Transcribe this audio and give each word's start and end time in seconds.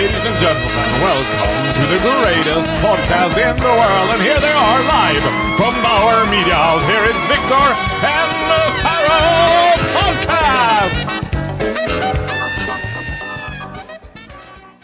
Ladies 0.00 0.24
and 0.26 0.38
gentlemen, 0.38 0.90
welcome 1.02 1.72
to 1.74 1.82
the 1.92 1.98
greatest 2.00 2.68
podcast 2.80 3.36
in 3.36 3.56
the 3.56 3.72
world. 3.80 4.10
And 4.14 4.22
here 4.22 4.40
they 4.40 4.52
are 4.52 4.82
live 4.96 5.22
from 5.58 5.74
Bauer 5.82 6.26
Media 6.30 6.54
House. 6.54 6.84
Here 6.88 7.04
is 7.04 7.26
Victor 7.28 7.74
and 8.16 8.30
the 8.50 8.62
Pharaoh 8.82 9.76
Podcast! 9.96 11.08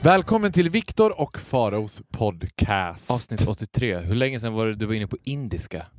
Välkommen 0.01 0.53
till 0.53 0.71
Viktor 0.71 1.21
och 1.21 1.39
Faraos 1.39 2.03
podcast. 2.13 3.11
Avsnitt 3.11 3.49
83. 3.49 3.99
Hur 3.99 4.15
länge 4.15 4.41
sedan 4.41 4.53
var 4.53 4.67
det 4.67 4.75
du 4.75 4.87
var 4.87 4.95
inne 4.95 5.07
på 5.07 5.17
indiska? 5.25 5.87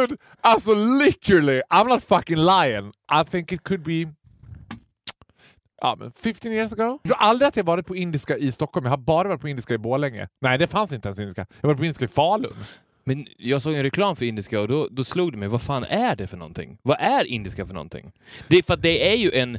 gud! 0.00 0.18
Alltså 0.40 0.74
literally, 0.74 1.62
I'm 1.70 1.88
not 1.88 2.02
fucking 2.04 2.36
lying. 2.36 2.88
I 3.22 3.24
think 3.30 3.52
it 3.52 3.62
could 3.62 3.82
be 3.82 4.12
ja, 5.82 5.96
men 5.98 6.12
15 6.12 6.52
years 6.52 6.72
ago. 6.72 6.98
Jag 7.02 7.02
tror 7.02 7.16
aldrig 7.28 7.48
att 7.48 7.56
jag 7.56 7.64
varit 7.64 7.86
på 7.86 7.96
indiska 7.96 8.36
i 8.36 8.52
Stockholm. 8.52 8.84
Jag 8.86 8.90
har 8.90 8.96
bara 8.98 9.28
varit 9.28 9.40
på 9.40 9.48
indiska 9.48 9.74
i 9.74 9.78
Borlänge. 9.78 10.28
Nej, 10.40 10.58
det 10.58 10.66
fanns 10.66 10.92
inte 10.92 11.08
ens 11.08 11.18
indiska. 11.20 11.46
Jag 11.60 11.68
var 11.68 11.74
på 11.74 11.84
indiska 11.84 12.04
i 12.04 12.08
Falun. 12.08 12.52
Men 13.04 13.26
jag 13.38 13.62
såg 13.62 13.74
en 13.74 13.82
reklam 13.82 14.16
för 14.16 14.24
indiska 14.24 14.60
och 14.60 14.68
då, 14.68 14.88
då 14.90 15.04
slog 15.04 15.32
det 15.32 15.38
mig, 15.38 15.48
vad 15.48 15.62
fan 15.62 15.84
är 15.84 16.16
det 16.16 16.26
för 16.26 16.36
någonting? 16.36 16.78
Vad 16.82 16.96
är 17.00 17.24
indiska 17.24 17.66
för 17.66 17.74
någonting? 17.74 18.12
Det 18.48 18.56
är 18.56 18.62
för 18.62 18.74
att 18.74 18.82
det 18.82 19.12
är 19.12 19.16
ju 19.16 19.32
en 19.32 19.58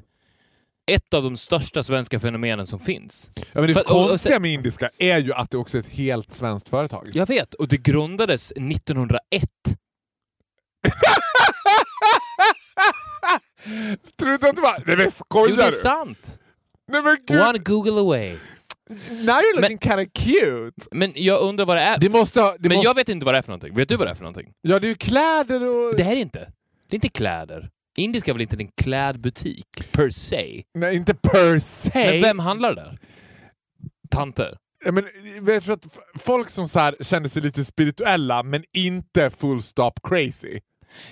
ett 0.91 1.13
av 1.13 1.23
de 1.23 1.37
största 1.37 1.83
svenska 1.83 2.19
fenomenen 2.19 2.67
som 2.67 2.79
finns. 2.79 3.29
Ja, 3.35 3.41
men 3.53 3.67
det 3.67 3.73
För- 3.73 3.81
och- 3.91 4.01
och 4.03 4.07
konstiga 4.09 4.33
sen- 4.35 4.41
med 4.41 4.53
indiska 4.53 4.89
är 4.97 5.17
ju 5.19 5.33
att 5.33 5.51
det 5.51 5.57
också 5.57 5.77
är 5.77 5.79
ett 5.81 5.87
helt 5.89 6.33
svenskt 6.33 6.69
företag. 6.69 7.09
Jag 7.13 7.25
vet, 7.27 7.53
och 7.53 7.67
det 7.67 7.77
grundades 7.77 8.51
1901. 8.55 9.19
Tror 14.19 14.27
du 14.29 14.33
inte 14.33 14.49
att 14.49 14.55
det 14.55 14.61
var... 14.61 14.83
Nej 14.85 14.97
men 14.97 15.11
skojar 15.11 15.49
Jo, 15.49 15.55
det 15.55 15.61
är 15.63 15.65
du? 15.65 15.71
sant! 15.71 16.39
Nej 16.91 17.01
men 17.01 17.17
gud! 17.27 17.41
One 17.41 17.57
Google 17.57 17.99
away. 17.99 18.37
Now 19.09 19.39
you're 19.41 19.61
looking 19.61 19.79
kinda 19.79 20.05
cute! 20.05 20.87
Men 20.91 21.13
jag 21.15 21.41
undrar 21.41 21.65
vad 21.65 21.77
det 21.77 21.83
är. 21.83 21.97
Det 21.97 22.09
måste 22.09 22.41
ha... 22.41 22.55
Det 22.59 22.69
Men 22.69 22.75
måste, 22.77 22.87
jag 22.87 22.95
vet 22.95 23.09
inte 23.09 23.25
vad 23.25 23.35
det 23.35 23.37
är 23.37 23.41
för 23.41 23.49
någonting. 23.49 23.75
Vet 23.75 23.89
du 23.89 23.95
vad 23.95 24.07
det 24.07 24.11
är 24.11 24.15
för 24.15 24.23
någonting? 24.23 24.51
Ja, 24.61 24.79
det 24.79 24.87
är 24.87 24.89
ju 24.89 24.95
kläder 24.95 25.63
och... 25.67 25.95
Det 25.97 26.03
här 26.03 26.11
är 26.11 26.15
inte. 26.15 26.39
Det 26.89 26.93
är 26.93 26.97
inte 26.97 27.09
kläder. 27.09 27.69
Indiska 27.97 28.31
är 28.31 28.33
väl 28.33 28.41
inte 28.41 28.57
en 28.59 28.69
klädbutik, 28.81 29.91
per 29.91 30.09
se? 30.09 30.63
Nej, 30.75 30.95
inte 30.95 31.13
per 31.13 31.59
se. 31.59 32.11
Men 32.11 32.21
vem 32.21 32.39
handlar 32.39 32.75
där? 32.75 32.97
Tanter? 34.09 34.57
Ja, 34.85 34.91
men, 34.91 35.05
jag 35.47 35.63
tror 35.63 35.73
att 35.73 35.99
folk 36.15 36.49
som 36.49 36.67
så 36.67 36.79
här 36.79 36.95
kände 37.01 37.29
sig 37.29 37.41
lite 37.41 37.65
spirituella 37.65 38.43
men 38.43 38.63
inte 38.73 39.29
full 39.29 39.63
stop 39.63 39.91
crazy. 40.03 40.59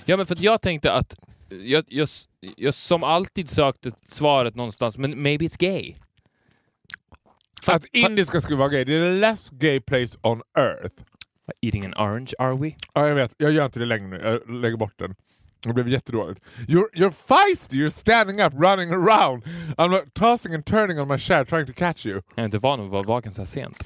Ja, 0.05 0.17
men 0.17 0.25
för 0.25 0.37
jag 0.39 0.61
tänkte 0.61 0.93
att 0.93 1.15
jag, 1.49 1.83
jag, 1.87 2.07
jag 2.57 2.73
som 2.73 3.03
alltid 3.03 3.49
sökte 3.49 3.91
svaret 4.05 4.55
någonstans, 4.55 4.97
men 4.97 5.21
maybe 5.21 5.45
it's 5.45 5.59
gay. 5.59 5.95
För 7.63 7.73
att 7.73 7.85
indiska 7.85 8.41
skulle 8.41 8.57
vara 8.57 8.69
gay, 8.69 8.83
det 8.83 8.95
är 8.95 9.05
the 9.05 9.11
less 9.11 9.49
gay 9.49 9.81
place 9.81 10.17
on 10.21 10.41
earth. 10.57 10.95
Eating 11.61 11.85
an 11.85 11.93
orange, 11.93 12.33
are 12.39 12.57
we? 12.57 12.71
Ja, 12.93 13.07
jag 13.07 13.15
vet. 13.15 13.33
Jag 13.37 13.51
gör 13.51 13.65
inte 13.65 13.79
det 13.79 13.85
längre 13.85 14.07
nu. 14.07 14.21
Jag 14.23 14.55
lägger 14.61 14.77
bort 14.77 14.93
den. 14.99 15.15
Det 15.69 15.73
blev 15.73 15.87
jättedåligt. 15.87 16.45
You're, 16.67 16.89
you're 16.93 17.11
feisty, 17.11 17.75
you're 17.77 17.89
standing 17.89 18.41
up, 18.41 18.53
running 18.53 18.91
around. 18.91 19.43
I'm 19.77 19.91
like 19.91 20.09
tossing 20.13 20.53
and 20.53 20.65
turning 20.65 20.99
on 20.99 21.07
my 21.07 21.17
chair 21.17 21.45
trying 21.45 21.65
to 21.65 21.73
catch 21.73 22.05
you. 22.05 22.21
Jag 22.35 22.41
är 22.41 22.45
inte 22.45 22.57
van 22.57 22.81
att 22.81 22.91
vara 22.91 23.03
vaken 23.03 23.31
så 23.31 23.41
här 23.41 23.47
sent. 23.47 23.77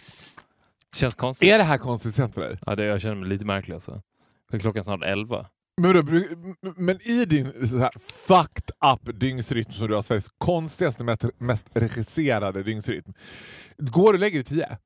Det 0.91 0.97
känns 0.97 1.15
konstigt. 1.15 1.49
Är 1.49 1.57
det 1.57 1.63
här 1.63 1.77
konstigt 1.77 2.15
sent 2.15 2.33
för 2.33 2.41
dig? 2.41 2.57
Ja, 2.65 2.75
det, 2.75 2.83
jag 2.85 3.01
känner 3.01 3.15
mig 3.15 3.29
lite 3.29 3.45
märklig 3.45 3.73
alltså. 3.73 4.01
För 4.51 4.59
klockan 4.59 4.79
är 4.79 4.83
snart 4.83 5.03
elva. 5.03 5.45
Men, 5.81 5.93
då, 5.93 6.03
men 6.75 7.01
i 7.01 7.25
din 7.25 7.67
så 7.67 7.77
här 7.77 7.91
fucked 7.99 8.69
up 8.93 9.19
dygnsrytm 9.19 9.71
som 9.71 9.87
du 9.87 9.95
har 9.95 10.01
Sveriges 10.01 10.29
konstigaste, 10.37 11.03
mest, 11.03 11.25
mest 11.37 11.67
regisserade 11.73 12.63
dygnsrytm. 12.63 13.13
Går 13.77 14.13
du 14.13 14.19
lägger 14.19 14.37
dig 14.37 14.43
tio? 14.43 14.77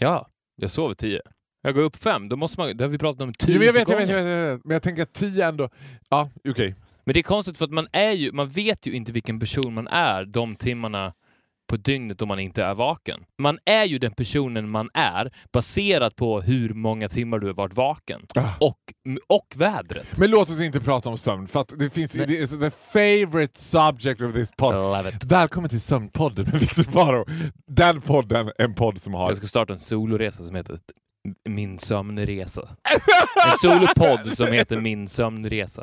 Ja, 0.00 0.28
jag 0.56 0.70
sover 0.70 0.94
tio. 0.94 1.20
Jag 1.62 1.74
går 1.74 1.82
upp 1.82 1.96
fem, 1.96 2.28
då 2.28 2.36
måste 2.36 2.60
man... 2.60 2.76
Det 2.76 2.84
har 2.84 2.88
vi 2.88 2.98
pratat 2.98 3.22
om 3.22 3.32
tusen 3.32 3.54
Jo, 3.54 3.58
men 3.58 3.66
jag, 3.66 3.72
vet, 3.72 3.88
jag, 3.88 3.96
vet, 3.96 4.08
jag, 4.08 4.24
vet, 4.24 4.32
jag 4.32 4.52
vet, 4.52 4.64
men 4.64 4.72
jag 4.72 4.82
tänker 4.82 5.02
att 5.02 5.12
tio 5.12 5.46
ändå... 5.48 5.68
Ja, 6.10 6.30
okej. 6.48 6.74
Men 7.04 7.14
det 7.14 7.20
är 7.20 7.22
konstigt 7.22 7.58
för 7.58 7.64
att 7.64 7.70
man 7.70 7.88
är 7.92 8.12
ju, 8.12 8.32
man 8.32 8.48
vet 8.48 8.86
ju 8.86 8.92
inte 8.92 9.12
vilken 9.12 9.40
person 9.40 9.74
man 9.74 9.88
är 9.88 10.24
de 10.24 10.56
timmarna 10.56 11.12
på 11.70 11.76
dygnet 11.76 12.18
då 12.18 12.26
man 12.26 12.38
inte 12.38 12.64
är 12.64 12.74
vaken. 12.74 13.20
Man 13.38 13.58
är 13.64 13.84
ju 13.84 13.98
den 13.98 14.12
personen 14.12 14.70
man 14.70 14.90
är 14.94 15.32
baserat 15.52 16.16
på 16.16 16.40
hur 16.40 16.72
många 16.72 17.08
timmar 17.08 17.38
du 17.38 17.46
har 17.46 17.54
varit 17.54 17.74
vaken. 17.74 18.20
Ah. 18.34 18.48
Och, 18.60 18.78
och 19.28 19.46
vädret. 19.56 20.18
Men 20.18 20.30
låt 20.30 20.50
oss 20.50 20.60
inte 20.60 20.80
prata 20.80 21.08
om 21.08 21.18
sömn, 21.18 21.48
för 21.48 21.64
det 21.78 21.90
finns 21.90 22.16
ju... 22.16 22.26
Det 22.26 22.40
är 22.40 22.46
the 22.46 22.70
favorite 22.70 23.60
subject 23.60 24.20
of 24.20 24.34
this 24.34 24.50
pod. 24.56 24.74
Love 24.74 25.08
it. 25.08 25.24
Välkommen 25.24 25.70
till 25.70 25.80
Sömnpodden 25.80 26.44
med 26.44 26.60
Victor 26.60 26.82
Faro. 26.82 27.24
Den 27.66 28.00
podden 28.00 28.50
en 28.58 28.74
podd 28.74 29.00
som 29.00 29.14
har... 29.14 29.28
Jag 29.30 29.36
ska 29.36 29.46
starta 29.46 29.72
en 29.72 29.78
soloresa 29.78 30.44
som 30.44 30.54
heter 30.56 30.78
Min 31.48 31.78
sömnresa. 31.78 32.68
En 33.46 33.56
solopodd 33.56 34.36
som 34.36 34.46
heter 34.46 34.80
Min 34.80 35.08
sömnresa. 35.08 35.82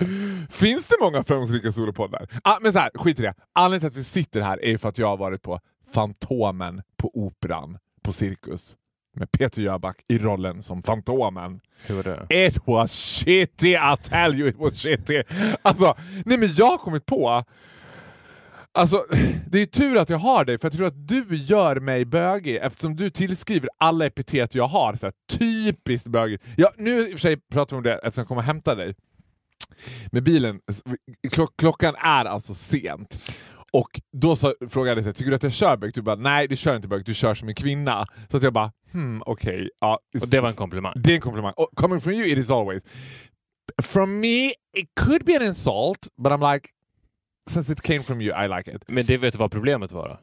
Finns 0.49 0.87
det 0.87 0.95
många 1.01 1.23
framgångsrika 1.23 1.71
solopoddar? 1.71 2.27
Ah, 2.43 2.57
men 2.61 2.73
så 2.73 2.79
här, 2.79 2.89
skit 2.95 3.19
i 3.19 3.21
det. 3.21 3.33
Anledningen 3.53 3.79
till 3.79 3.99
att 3.99 4.01
vi 4.01 4.03
sitter 4.03 4.41
här 4.41 4.65
är 4.65 4.77
för 4.77 4.89
att 4.89 4.97
jag 4.97 5.07
har 5.07 5.17
varit 5.17 5.41
på 5.41 5.59
Fantomen 5.93 6.81
på 6.97 7.11
Operan 7.13 7.77
på 8.03 8.13
Cirkus 8.13 8.75
med 9.15 9.31
Peter 9.31 9.61
Jöback 9.61 9.97
i 10.07 10.17
rollen 10.17 10.63
som 10.63 10.83
Fantomen. 10.83 11.59
Hur 11.85 11.95
var 11.95 12.03
det? 12.03 12.47
It 12.47 12.57
was 12.67 12.91
shitty, 12.91 13.69
I 13.73 13.95
tell 14.03 14.33
you 14.39 14.49
it 14.49 14.55
was 14.57 14.73
shitty. 14.73 15.23
Alltså, 15.61 15.95
nej 16.25 16.37
men 16.37 16.53
jag 16.53 16.65
har 16.65 16.77
kommit 16.77 17.05
på 17.05 17.43
Alltså, 18.77 19.05
det 19.51 19.61
är 19.61 19.65
tur 19.65 19.97
att 19.97 20.09
jag 20.09 20.17
har 20.17 20.45
dig, 20.45 20.57
för 20.59 20.65
jag 20.65 20.73
tror 20.73 20.87
att 20.87 21.07
du 21.07 21.25
gör 21.31 21.79
mig 21.79 22.05
bögig 22.05 22.55
eftersom 22.61 22.95
du 22.95 23.09
tillskriver 23.09 23.69
alla 23.77 24.05
epitet 24.05 24.55
jag 24.55 24.67
har. 24.67 24.95
Så 24.95 25.05
här, 25.05 25.13
typiskt 25.39 26.07
bögig. 26.07 26.41
Ja, 26.57 26.71
nu 26.77 26.99
i 26.99 27.05
och 27.05 27.11
för 27.11 27.17
sig 27.17 27.37
pratar 27.51 27.75
vi 27.75 27.77
om 27.77 27.83
det 27.83 27.93
eftersom 27.93 28.21
jag 28.21 28.27
kommer 28.27 28.41
hämta 28.41 28.75
dig 28.75 28.95
med 30.11 30.23
bilen. 30.23 30.59
Klock, 31.31 31.57
klockan 31.57 31.95
är 31.97 32.25
alltså 32.25 32.53
sent. 32.53 33.33
Och 33.71 34.01
då 34.17 34.35
så 34.35 34.53
frågade 34.69 35.01
jag 35.01 35.15
tycker 35.15 35.29
du 35.29 35.35
att 35.35 35.43
jag 35.43 35.51
kör 35.51 35.77
bög? 35.77 35.93
Du 35.93 36.01
bara, 36.01 36.15
nej 36.15 36.47
du 36.47 36.55
kör 36.55 36.75
inte 36.75 36.87
bög, 36.87 37.05
du 37.05 37.13
kör 37.13 37.35
som 37.35 37.47
en 37.47 37.55
kvinna. 37.55 38.05
Så 38.31 38.37
att 38.37 38.43
jag 38.43 38.53
bara, 38.53 38.71
hmm, 38.91 39.23
okej. 39.25 39.69
ja, 39.79 39.99
Och 40.21 40.29
det 40.29 40.39
var 40.41 40.49
en 40.49 40.55
komplimang. 40.55 40.93
det 40.95 41.11
är 41.11 41.15
en 41.15 41.21
komplimang. 41.21 41.53
Och 41.57 41.69
coming 41.75 42.01
from 42.01 42.13
you 42.13 42.25
it 42.27 42.37
is 42.37 42.51
always. 42.51 42.83
From 43.83 44.19
me 44.19 44.47
it 44.49 44.87
could 44.99 45.25
be 45.25 45.35
an 45.35 45.41
insult, 45.41 46.07
but 46.23 46.31
I'm 46.31 46.53
like, 46.53 46.69
since 47.47 47.73
it 47.73 47.81
came 47.81 48.03
from 48.03 48.21
you 48.21 48.45
I 48.45 48.47
like 48.57 48.71
it. 48.75 48.83
Men 48.87 49.05
det 49.05 49.17
vet 49.17 49.33
du 49.33 49.37
vad 49.39 49.51
problemet 49.51 49.91
var 49.91 50.09
då? 50.09 50.19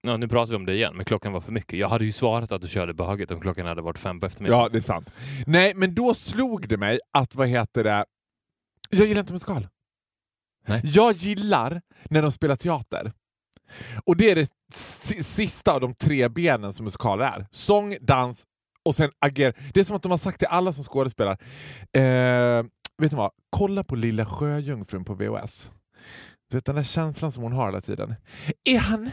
Ja, 0.00 0.16
nu 0.16 0.28
pratar 0.28 0.50
vi 0.50 0.56
om 0.56 0.66
det 0.66 0.74
igen, 0.74 0.96
men 0.96 1.04
klockan 1.04 1.32
var 1.32 1.40
för 1.40 1.52
mycket. 1.52 1.78
Jag 1.78 1.88
hade 1.88 2.04
ju 2.04 2.12
svarat 2.12 2.52
att 2.52 2.62
du 2.62 2.68
körde 2.68 2.94
böget 2.94 3.30
om 3.30 3.40
klockan 3.40 3.66
hade 3.66 3.82
varit 3.82 3.98
fem 3.98 4.20
på 4.20 4.26
eftermiddagen. 4.26 4.62
Ja, 4.62 4.68
det 4.68 4.78
är 4.78 4.82
sant. 4.82 5.10
Nej, 5.46 5.72
men 5.74 5.94
då 5.94 6.14
slog 6.14 6.68
det 6.68 6.76
mig 6.76 6.98
att, 7.12 7.34
vad 7.34 7.48
heter 7.48 7.84
det, 7.84 8.04
jag 8.90 9.06
gillar 9.06 9.20
inte 9.20 9.32
musikal. 9.32 9.68
Nej. 10.66 10.80
Jag 10.84 11.12
gillar 11.12 11.80
när 12.10 12.22
de 12.22 12.32
spelar 12.32 12.56
teater. 12.56 13.12
Och 14.04 14.16
det 14.16 14.30
är 14.30 14.34
det 14.34 14.50
si- 14.74 15.22
sista 15.22 15.72
av 15.72 15.80
de 15.80 15.94
tre 15.94 16.28
benen 16.28 16.72
som 16.72 16.84
musikaler 16.84 17.24
är. 17.24 17.46
Sång, 17.50 17.96
dans 18.00 18.44
och 18.84 18.94
sen 18.94 19.10
ager. 19.18 19.54
Det 19.74 19.80
är 19.80 19.84
som 19.84 19.96
att 19.96 20.02
de 20.02 20.10
har 20.10 20.18
sagt 20.18 20.38
till 20.38 20.48
alla 20.48 20.72
som 20.72 20.84
skådespelar, 20.84 21.32
eh, 21.92 22.64
vet 23.02 23.12
ni 23.12 23.16
vad? 23.18 23.30
Kolla 23.50 23.84
på 23.84 23.96
Lilla 23.96 24.26
Sjöjungfrun 24.26 25.04
på 25.04 25.14
VHS. 25.14 25.70
Du 26.50 26.56
vet 26.56 26.64
den 26.64 26.76
där 26.76 26.82
känslan 26.82 27.32
som 27.32 27.42
hon 27.42 27.52
har 27.52 27.66
hela 27.66 27.80
tiden. 27.80 28.14
Är 28.64 28.78
han, 28.78 29.10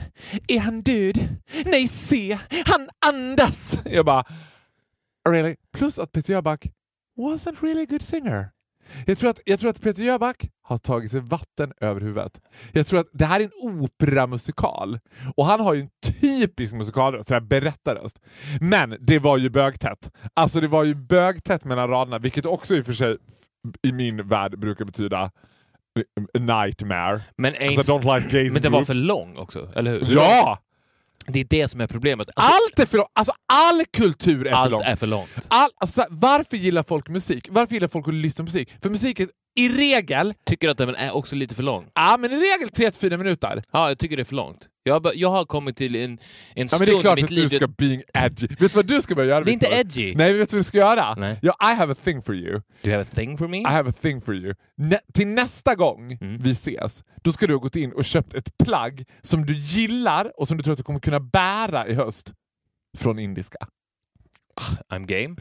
är 0.48 0.60
han 0.60 0.82
död? 0.82 1.28
Nej, 1.66 1.88
se! 1.88 2.38
Han 2.66 2.90
andas! 3.06 3.80
Jag 3.86 4.06
bara, 4.06 4.24
really? 5.30 5.56
Plus 5.74 6.00
att 6.00 6.12
Peter 6.12 6.34
Jöback 6.34 6.68
wasn't 7.18 7.58
really 7.62 7.84
a 7.84 7.88
good 7.90 8.02
singer. 8.02 8.50
Jag 9.06 9.18
tror, 9.18 9.30
att, 9.30 9.42
jag 9.46 9.60
tror 9.60 9.70
att 9.70 9.82
Peter 9.82 10.04
Jöback 10.04 10.50
har 10.62 10.78
tagit 10.78 11.12
sig 11.12 11.20
vatten 11.20 11.74
över 11.82 12.02
huvudet. 12.02 12.42
Jag 12.72 12.88
tror 12.88 13.00
att 13.00 13.10
det 13.14 13.26
här 13.26 13.40
är 13.40 13.44
en 13.44 13.80
operamusikal. 13.82 15.00
Och 15.36 15.46
han 15.46 15.60
har 15.60 15.74
ju 15.74 15.82
en 15.82 15.90
typisk 16.22 16.74
musikalröst, 16.74 17.28
sådär 17.28 17.42
berättarröst. 17.42 18.20
Men 18.62 18.98
det 19.00 19.20
var 19.20 19.38
ju 19.38 19.50
bögtätt. 19.50 20.12
Alltså 20.34 20.62
det 20.62 20.68
var 20.68 20.84
ju 20.84 20.96
bögtätt 20.96 21.64
mellan 21.64 21.90
raderna, 21.90 22.20
vilket 22.20 22.46
också 22.46 22.76
i 22.76 22.82
och 22.82 22.86
för 22.86 22.94
sig 22.94 23.18
i 23.82 23.92
min 23.92 24.28
värld 24.28 24.60
brukar 24.60 24.86
betyda 24.86 25.32
a 26.00 26.40
nightmare. 26.40 27.22
Men, 27.38 27.56
är 27.56 27.68
'Cause 27.68 27.92
I 27.92 27.96
don't 27.96 28.16
like 28.20 28.38
gays 28.38 28.54
men 28.54 28.62
den 28.62 28.72
var 28.72 28.84
för 28.84 28.94
lång 28.94 29.38
också, 29.38 29.70
eller 29.76 29.92
hur? 29.92 30.16
Ja! 30.16 30.60
Det 31.28 31.40
är 31.40 31.44
det 31.50 31.68
som 31.68 31.82
är 31.82 31.88
problemet. 31.88 32.28
Alltså, 32.36 32.54
Allt 32.54 32.80
är 32.80 32.86
för 32.86 32.98
långt. 32.98 33.10
Alltså 33.14 33.34
all 33.54 33.86
kultur 33.98 34.46
är 34.48 34.50
för 34.50 34.58
allt 34.58 34.72
långt. 34.72 34.84
är 34.86 34.96
för 34.96 35.08
långt. 35.08 35.48
All, 35.48 35.70
alltså, 35.78 36.06
varför 36.10 36.58
gillar 36.58 36.84
folk 36.84 37.10
musik? 37.10 37.48
Varför 37.52 37.74
gillar 37.74 37.88
folk 37.88 38.08
att 38.08 38.14
lyssna 38.14 38.42
på 38.44 38.46
musik? 38.46 38.70
För 38.82 38.90
musik 38.90 39.20
är 39.20 39.28
i 39.58 39.70
regel, 39.70 40.34
Tycker 40.46 40.70
att 40.70 40.78
den 40.78 40.96
är 40.96 41.16
också 41.16 41.36
lite 41.36 41.56
för 41.56 41.64
lång. 41.64 41.86
ja 41.94 42.18
men 42.20 42.32
i 42.32 42.36
regel 42.36 42.70
3-4 42.70 43.18
minuter. 43.18 43.64
Ja, 43.72 43.88
jag 43.90 44.00
tycker 44.00 44.16
det 44.18 44.22
är 44.22 44.26
för 44.26 44.36
långt. 44.36 44.68
Jag 44.88 45.12
jag 45.16 45.30
har 45.30 45.46
kommit 45.46 45.78
till 45.78 45.96
en, 45.96 46.02
en 46.12 46.18
Ja, 46.56 46.68
stund 46.68 46.80
men 46.80 46.86
det 46.90 46.92
är 46.98 47.02
klart 47.02 47.20
i 47.20 47.24
att 47.24 47.30
mitt 47.30 47.38
liv... 47.40 47.50
du 47.50 47.56
ska 47.56 47.68
being 47.68 48.04
edgy. 48.14 48.48
Vet 48.48 48.60
du 48.60 48.68
vad 48.68 48.86
du 48.88 49.02
ska 49.02 49.16
börja 49.16 49.30
göra 49.30 49.44
Det 49.44 49.52
är 49.52 49.54
inte 49.54 49.66
edgy. 49.72 50.16
Nej, 50.16 50.34
vet 50.34 50.50
du 50.50 50.56
vad 50.56 50.60
du 50.60 50.64
ska 50.64 50.78
göra? 50.78 51.16
Nej. 51.16 51.40
Ja, 51.42 51.56
I 51.72 51.76
have 51.76 51.92
a 51.92 51.96
thing 52.04 52.22
for 52.22 52.36
you. 52.36 52.52
Do 52.54 52.90
you 52.90 52.92
have 52.98 53.02
a 53.02 53.16
thing 53.16 53.38
for 53.38 53.48
me? 53.48 53.58
I 53.60 53.64
have 53.64 53.90
a 53.90 53.94
thing 54.02 54.22
for 54.22 54.36
you. 54.36 54.54
Nä 54.78 55.00
till 55.14 55.28
nästa 55.28 55.76
gång 55.76 56.18
Mm. 56.22 56.38
vi 56.38 56.52
ses, 56.52 57.04
då 57.24 57.34
ska 57.34 57.48
du 57.48 57.54
ha 57.54 57.60
gått 57.60 57.76
in 57.76 57.92
och 57.94 58.06
köpt 58.06 58.34
ett 58.34 58.58
plagg 58.64 59.04
som 59.22 59.46
du 59.46 59.54
gillar 59.58 60.32
och 60.40 60.48
som 60.48 60.58
du 60.58 60.64
tror 60.64 60.72
att 60.74 60.78
du 60.78 60.84
kommer 60.84 61.00
kunna 61.00 61.20
bära 61.20 61.88
i 61.88 61.94
höst. 61.94 62.34
Från 62.98 63.20
indiska. 63.20 63.58
I'm 64.90 65.06
game. 65.06 65.36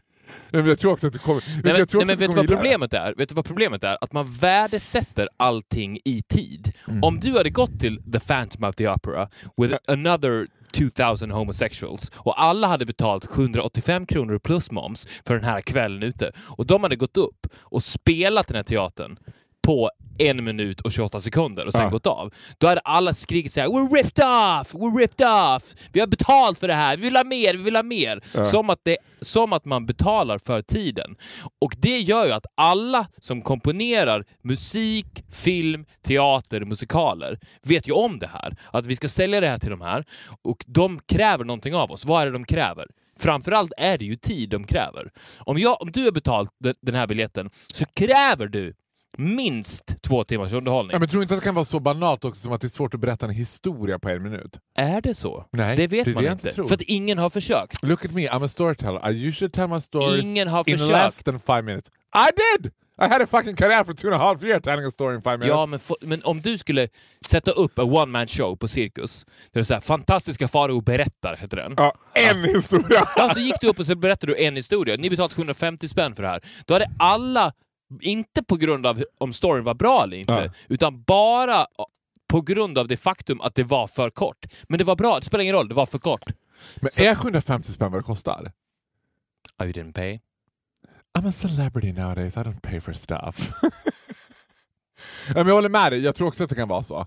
Men 0.51 0.67
jag 0.67 0.79
tror 0.79 0.93
också 0.93 1.07
att 1.07 1.13
du 1.13 1.19
kommer... 1.19 1.43
Nej, 1.47 1.61
men, 1.63 1.77
jag 1.79 1.89
tror 1.89 2.01
nej, 2.01 2.07
men 2.07 2.19
vet 2.19 2.31
du 2.31 2.37
vad 2.37 2.47
problemet 2.47 2.93
är? 2.93 3.15
Vet 3.15 3.29
du 3.29 3.35
vad 3.35 3.45
problemet 3.45 3.85
är? 3.85 3.99
Att 4.01 4.13
man 4.13 4.35
värdesätter 4.35 5.29
allting 5.37 5.99
i 6.05 6.23
tid. 6.23 6.73
Mm. 6.89 7.05
Om 7.05 7.21
du 7.21 7.37
hade 7.37 7.51
gått 7.51 7.81
till 7.81 8.13
The 8.13 8.21
Phantom 8.21 8.65
of 8.65 8.77
the 8.77 8.89
Opera 8.89 9.29
with 9.57 9.75
another 9.89 10.47
2000 10.73 11.31
homosexuals 11.31 12.11
och 12.15 12.43
alla 12.43 12.67
hade 12.67 12.87
betalt 12.87 13.27
785 13.27 14.07
kronor 14.07 14.39
plus 14.39 14.71
moms 14.71 15.09
för 15.27 15.35
den 15.35 15.45
här 15.45 15.61
kvällen 15.61 16.03
ute 16.03 16.33
och 16.39 16.67
de 16.67 16.83
hade 16.83 16.97
gått 16.97 17.17
upp 17.17 17.47
och 17.57 17.83
spelat 17.83 18.49
den 18.49 18.57
här 18.57 18.65
teatern 18.65 19.19
på 19.63 19.91
en 20.19 20.45
minut 20.45 20.81
och 20.81 20.93
28 20.93 21.21
sekunder 21.21 21.67
och 21.67 21.73
sen 21.73 21.81
Ja. 21.83 21.89
gått 21.91 22.07
av. 22.07 22.33
Då 22.59 22.67
hade 22.67 22.81
alla 22.81 23.15
skrikit 23.15 23.53
såhär 23.53 23.69
“We're 23.69 23.95
ripped 23.95 24.25
off! 24.25 24.75
We're 24.75 24.99
ripped 24.99 25.27
off! 25.27 25.63
Vi 25.93 26.01
har 26.01 26.07
betalt 26.07 26.59
för 26.59 26.69
det 26.69 26.75
här! 26.75 26.97
Vi 26.97 27.03
vill 27.03 27.17
ha 27.17 27.25
mer! 27.25 27.55
Vi 27.55 27.63
vill 27.63 27.77
ha 27.77 27.83
mer!” 27.83 28.45
som, 28.45 28.71
att 28.71 28.81
det, 28.83 28.97
som 29.21 29.53
att 29.53 29.65
man 29.65 29.87
betalar 29.87 30.39
för 30.39 30.61
tiden. 30.63 31.17
Och 31.61 31.75
det 31.79 31.99
gör 32.01 32.27
ju 32.27 32.33
att 32.33 32.47
alla 32.55 33.07
som 33.21 33.43
komponerar 33.43 34.25
musik, 34.45 35.07
film, 35.33 35.85
teater, 36.07 36.61
musikaler 36.65 37.39
vet 37.67 37.89
ju 37.89 37.93
om 37.93 38.19
det 38.19 38.27
här. 38.33 38.57
Att 38.73 38.87
vi 38.87 38.97
ska 38.97 39.09
sälja 39.09 39.41
det 39.41 39.49
här 39.49 39.59
till 39.59 39.71
de 39.71 39.81
här 39.81 40.05
och 40.45 40.65
de 40.67 41.01
kräver 41.13 41.45
någonting 41.45 41.75
av 41.75 41.91
oss. 41.93 42.05
Vad 42.05 42.23
är 42.23 42.27
det 42.27 42.33
de 42.33 42.45
kräver? 42.45 42.87
Framförallt 43.21 43.73
är 43.77 43.99
det 43.99 44.05
ju 44.05 44.17
tid 44.17 44.51
de 44.51 44.65
kräver. 44.65 45.11
Om, 45.39 45.59
jag, 45.59 45.83
om 45.83 45.91
du 45.93 46.05
har 46.05 46.11
betalt 46.13 46.51
de- 46.65 46.75
den 46.83 46.95
här 46.95 47.07
biljetten 47.07 47.51
så 47.75 47.85
kräver 47.97 48.47
du 48.47 48.75
minst 49.19 50.03
två 50.03 50.25
timmars 50.25 50.53
underhållning. 50.53 50.93
Ja, 50.93 50.99
men 50.99 51.09
tror 51.09 51.23
inte 51.23 51.35
att 51.35 51.41
det 51.41 51.45
kan 51.45 51.55
vara 51.55 51.65
så 51.65 51.81
banalt 51.81 52.25
också 52.25 52.43
som 52.43 52.53
att 52.53 52.61
det 52.61 52.67
är 52.67 52.69
svårt 52.69 52.95
att 52.95 53.01
berätta 53.01 53.27
en 53.27 53.33
historia 53.33 53.99
på 53.99 54.09
en 54.09 54.23
minut? 54.23 54.59
Är 54.79 55.01
det 55.01 55.15
så? 55.15 55.45
Nej, 55.53 55.77
det 55.77 55.87
vet 55.87 56.05
det 56.05 56.15
man 56.15 56.25
det 56.25 56.33
inte. 56.33 56.49
inte. 56.49 56.65
För 56.65 56.75
att 56.75 56.81
ingen 56.81 57.19
har 57.19 57.31
försökt. 57.31 57.83
Look 57.83 58.05
at 58.05 58.11
me, 58.11 58.29
I'm 58.29 58.45
a 58.45 58.49
storyteller. 58.49 59.11
I 59.11 59.27
usually 59.29 59.51
tell 59.53 59.69
my 59.69 59.81
stories 59.81 60.25
Ingen 60.25 60.49
har 60.49 60.69
in 60.69 60.79
försökt. 60.79 60.93
less 60.93 61.23
than 61.23 61.41
five 61.41 61.63
minutes. 61.63 61.89
I 62.15 62.31
did! 62.61 62.73
I 62.99 63.07
had 63.09 63.23
a 63.23 63.27
fucking 63.27 63.57
career 63.57 63.85
for 63.85 63.93
two 63.95 64.07
and 64.07 64.15
a 64.15 64.19
half 64.19 64.43
years 64.43 64.63
telling 64.63 64.87
a 64.87 64.91
story 64.91 65.15
in 65.17 65.23
five 65.23 65.39
minutes. 65.39 65.49
Ja, 65.57 65.67
men, 65.67 65.81
men 66.01 66.23
om 66.25 66.41
du 66.41 66.59
skulle 66.59 66.89
sätta 67.27 67.51
upp 67.51 67.79
en 67.79 67.85
one 67.85 68.07
man 68.07 68.27
show 68.27 68.57
på 68.57 68.69
Cirkus, 68.69 69.25
där 69.53 69.61
det 69.63 69.71
är 69.71 69.75
här, 69.75 69.81
Fantastiska 69.81 70.49
Farao 70.49 70.81
berättar, 70.81 71.37
heter 71.37 71.57
den. 71.57 71.75
Ja, 71.77 71.95
en 72.15 72.45
historia! 72.45 73.09
Ja, 73.17 73.31
så 73.35 73.41
gick 73.41 73.61
du 73.61 73.69
upp 73.69 73.79
och 73.79 73.87
så 73.87 73.97
berättade 73.97 74.33
du 74.33 74.45
en 74.45 74.57
historia. 74.57 74.97
Ni 74.99 75.11
betalat 75.11 75.33
750 75.35 75.89
spänn 75.89 76.15
för 76.15 76.23
det 76.23 76.29
här. 76.29 76.41
Då 76.67 76.75
hade 76.75 76.91
alla, 76.99 77.53
inte 78.03 78.43
på 78.43 78.57
grund 78.57 78.87
av 78.87 79.05
om 79.19 79.33
storyn 79.33 79.65
var 79.65 79.75
bra 79.75 80.03
eller 80.03 80.17
inte, 80.17 80.33
Ja. 80.33 80.51
utan 80.69 81.03
bara 81.03 81.67
på 82.29 82.41
grund 82.41 82.79
av 82.79 82.89
det 82.89 82.97
faktum 82.97 83.41
att 83.41 83.55
det 83.55 83.63
var 83.63 83.87
för 83.87 84.11
kort. 84.11 84.47
Men 84.69 84.79
det 84.79 84.85
var 84.85 84.97
bra, 84.97 85.19
det 85.19 85.25
spelar 85.25 85.43
ingen 85.43 85.55
roll, 85.55 85.69
det 85.69 85.75
var 85.75 85.87
för 85.87 85.99
kort. 85.99 86.23
Men 86.77 87.07
är 87.07 87.15
750 87.15 87.73
spänn 87.73 87.93
vad 87.93 88.01
det 88.01 88.05
kostar? 88.05 88.53
Oh, 89.59 89.67
you 89.67 89.73
didn't 89.73 89.93
pay? 89.93 90.21
I'm 91.19 91.29
a 91.29 91.33
celebrity 91.33 91.93
nowadays, 91.93 92.37
I 92.37 92.41
don't 92.41 92.61
pay 92.61 92.81
for 92.81 92.93
stuff. 92.93 93.51
jag 95.35 95.45
håller 95.45 95.69
med 95.69 95.93
dig, 95.93 96.01
jag 96.01 96.15
tror 96.15 96.29
också 96.29 96.45
att 96.45 96.51
det 96.51 96.57
kan 96.57 96.69
vara 96.69 96.83
så. 96.83 97.07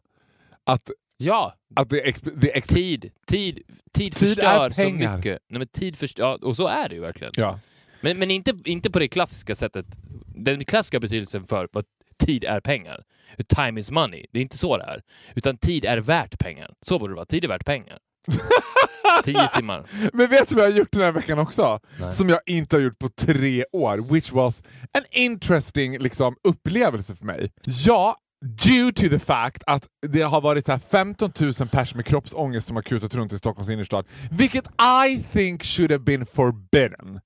Att, 0.64 0.92
Ja, 1.20 1.54
att 1.76 1.90
det 1.90 2.24
det 2.36 2.62
tid. 2.62 3.02
Tid, 3.02 3.12
tid, 3.28 3.64
Tid 3.94 4.16
förstör 4.18 4.70
så 4.72 4.90
mycket. 4.92 5.24
Nej, 5.50 5.60
men 5.60 5.68
tid 5.68 5.96
förstör, 5.96 6.24
ja, 6.24 6.48
och 6.48 6.56
så 6.56 6.68
är 6.68 6.90
det 6.90 6.96
ju 6.96 7.02
verkligen. 7.02 7.34
Ja. 7.36 7.60
Men, 8.02 8.18
men 8.18 8.32
inte, 8.32 8.54
inte 8.66 8.92
på 8.92 9.00
det 9.00 9.08
klassiska 9.08 9.56
sättet. 9.56 9.86
Den 10.36 10.66
klassiska 10.66 11.00
betydelsen 11.00 11.44
för 11.44 11.68
vad 11.72 11.86
tid 12.20 12.44
är 12.44 12.60
pengar. 12.60 13.04
Time 13.56 13.80
is 13.80 13.92
money. 13.92 14.26
Det 14.32 14.40
är 14.40 14.42
inte 14.42 14.58
så 14.58 14.78
det 14.78 14.84
är. 14.84 15.02
Utan 15.36 15.58
tid 15.58 15.86
är 15.86 15.98
värt 15.98 16.40
pengar. 16.40 16.74
Så 16.86 17.00
borde 17.00 17.14
det 17.14 17.16
vara. 17.16 17.26
Tid 17.26 17.44
är 17.44 17.48
värt 17.48 17.66
pengar. 17.66 17.98
Tio 19.24 19.48
timmar. 19.56 19.86
Men 20.14 20.28
vet 20.28 20.50
du 20.50 20.56
vad 20.56 20.66
jag 20.66 20.72
har 20.72 20.78
gjort 20.78 20.92
den 20.92 21.02
här 21.02 21.12
veckan 21.12 21.40
också? 21.40 21.80
Nej. 22.00 22.14
Som 22.14 22.30
jag 22.30 22.40
inte 22.46 22.76
har 22.76 22.82
gjort 22.82 23.00
på 23.00 23.10
tre 23.10 23.66
år, 23.72 24.14
which 24.14 24.32
was 24.32 24.64
an 24.94 25.04
interesting 25.12 26.00
liksom, 26.00 26.36
upplevelse 26.44 27.16
för 27.16 27.26
mig. 27.26 27.52
Ja, 27.66 28.16
due 28.46 28.94
to 28.94 29.10
the 29.10 29.20
fact 29.20 29.64
att 29.68 29.88
det 30.08 30.22
har 30.22 30.42
varit 30.42 30.66
så 30.66 30.72
här 30.72 30.80
15 30.80 31.32
000 31.40 31.54
pers 31.54 31.96
med 31.96 32.06
kroppsångest 32.06 32.68
som 32.68 32.76
har 32.76 32.84
kutat 32.84 33.16
runt 33.16 33.34
i 33.34 33.38
Stockholms 33.38 33.70
innerstad, 33.70 34.06
vilket 34.32 34.66
I 35.08 35.24
think 35.32 35.64
should 35.64 35.92
have 35.92 36.04
been 36.04 36.26
forbidden. 36.26 37.20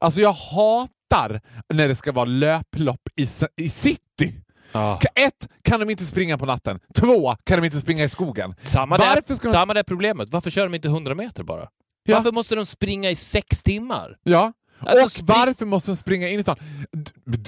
Alltså 0.00 0.20
jag 0.20 0.32
hatar 0.32 1.40
när 1.74 1.88
det 1.88 1.96
ska 1.96 2.12
vara 2.12 2.24
löplopp 2.24 3.00
i, 3.16 3.26
i 3.56 3.68
city. 3.68 4.34
Ah. 4.72 4.98
Ett, 5.14 5.48
kan 5.62 5.80
de 5.80 5.90
inte 5.90 6.04
springa 6.04 6.38
på 6.38 6.46
natten? 6.46 6.80
Två, 6.94 7.36
kan 7.44 7.58
de 7.60 7.64
inte 7.66 7.80
springa 7.80 8.04
i 8.04 8.08
skogen? 8.08 8.54
Samma, 8.62 8.98
Varför 8.98 9.22
där, 9.26 9.36
ska 9.36 9.48
de- 9.48 9.52
samma 9.52 9.74
där 9.74 9.82
problemet. 9.82 10.28
Varför 10.28 10.50
kör 10.50 10.62
de 10.62 10.74
inte 10.74 10.88
100 10.88 11.14
meter 11.14 11.42
bara? 11.42 11.68
Ja. 12.04 12.16
Varför 12.16 12.32
måste 12.32 12.54
de 12.54 12.66
springa 12.66 13.10
i 13.10 13.14
sex 13.16 13.62
timmar? 13.62 14.16
Ja. 14.22 14.52
Alltså, 14.80 15.22
och 15.22 15.28
varför 15.28 15.66
måste 15.66 15.90
de 15.90 15.96
springa 15.96 16.28
in 16.28 16.40
i 16.40 16.42
stan? 16.42 16.56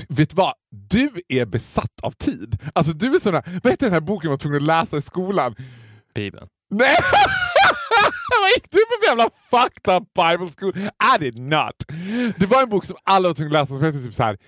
Vet 0.09 0.31
du 0.31 0.37
vad? 0.37 0.53
Du 0.71 1.11
är 1.29 1.47
besatt 1.47 2.01
av 2.03 2.11
tid. 2.11 2.59
Alltså 2.75 2.93
du 2.93 3.15
är 3.15 3.19
sån 3.19 3.33
där, 3.33 3.61
vad 3.63 3.73
heter 3.73 3.87
den 3.87 3.93
här 3.93 4.01
boken 4.01 4.29
man 4.29 4.33
var 4.33 4.39
tvungen 4.39 4.57
att 4.63 4.67
läsa 4.67 4.97
i 4.97 5.01
skolan? 5.03 5.55
Bibeln. 6.15 6.47
Nej! 6.71 6.97
Vad 8.43 8.51
gick 8.55 8.71
du 8.71 8.79
på 8.79 8.95
för 9.03 9.09
jävla 9.09 9.31
fucked 9.51 9.95
up 9.97 10.05
Bible 10.15 10.53
school? 10.59 10.73
I 11.17 11.19
did 11.21 11.39
not! 11.39 11.75
Det 12.37 12.47
var 12.47 12.63
en 12.63 12.69
bok 12.69 12.85
som 12.85 12.97
alla 13.05 13.29
var 13.29 13.35
tvungna 13.35 13.59
att 13.61 13.63
läsa 13.71 13.75
som 13.79 13.85
hette 13.85 13.99
typ 13.99 14.15
så 14.15 14.23
här 14.23 14.39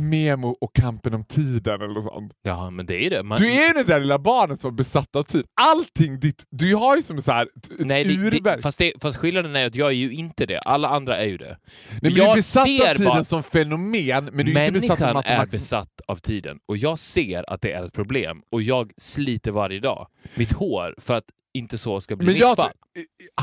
Memo 0.00 0.48
och 0.60 0.74
kampen 0.74 1.14
om 1.14 1.24
tiden 1.24 1.74
eller 1.82 1.94
något 1.94 2.04
sånt. 2.04 2.32
Ja, 2.42 2.70
men 2.70 2.86
det 2.86 3.06
är 3.06 3.10
det. 3.10 3.22
Man, 3.22 3.38
Du 3.38 3.50
är 3.52 3.66
ju 3.68 3.72
det 3.72 3.84
där 3.84 4.00
lilla 4.00 4.18
barnet 4.18 4.60
som 4.60 4.70
var 4.70 4.76
besatt 4.76 5.16
av 5.16 5.22
tid. 5.22 5.44
Allting 5.60 6.20
ditt... 6.20 6.44
Du 6.50 6.74
har 6.74 6.96
ju 6.96 7.02
som 7.02 7.22
så 7.22 7.32
här, 7.32 7.42
ett 7.42 7.68
Nej, 7.78 8.04
det, 8.04 8.14
urverk. 8.14 8.56
det, 8.56 8.62
fast, 8.62 8.78
det, 8.78 8.92
fast 9.02 9.18
skillnaden 9.18 9.56
är 9.56 9.66
att 9.66 9.74
jag 9.74 9.88
är 9.88 9.92
ju 9.94 10.12
inte 10.12 10.46
det. 10.46 10.58
Alla 10.58 10.88
andra 10.88 11.16
är 11.16 11.26
ju 11.26 11.36
det. 11.36 11.44
Nej, 11.90 11.98
men 12.02 12.12
du 12.12 12.18
jag 12.20 12.30
är 12.30 12.34
besatt 12.36 12.64
ser 12.64 12.90
av 12.90 12.94
tiden 12.94 13.04
bara- 13.12 13.24
som 13.24 13.42
fenomen, 13.42 14.24
men 14.32 14.46
du 14.46 14.52
är 14.58 14.66
inte 14.66 14.80
besatt 14.80 14.90
av 14.90 14.98
Människan 15.00 15.08
är 15.08 15.14
matematik. 15.14 15.50
besatt 15.52 16.00
av 16.08 16.16
tiden 16.16 16.58
och 16.68 16.76
jag 16.76 16.98
ser 16.98 17.50
att 17.50 17.60
det 17.62 17.72
är 17.72 17.84
ett 17.84 17.92
problem 17.92 18.40
och 18.52 18.62
jag 18.62 18.92
sliter 18.96 19.50
varje 19.50 19.80
dag 19.80 20.06
mitt 20.34 20.52
hår 20.52 20.94
för 20.98 21.14
att 21.16 21.24
inte 21.58 21.78
så 21.78 22.00
ska 22.00 22.16
bli 22.16 22.26
Men 22.26 22.34
mitt 22.34 22.56
fall. 22.56 22.70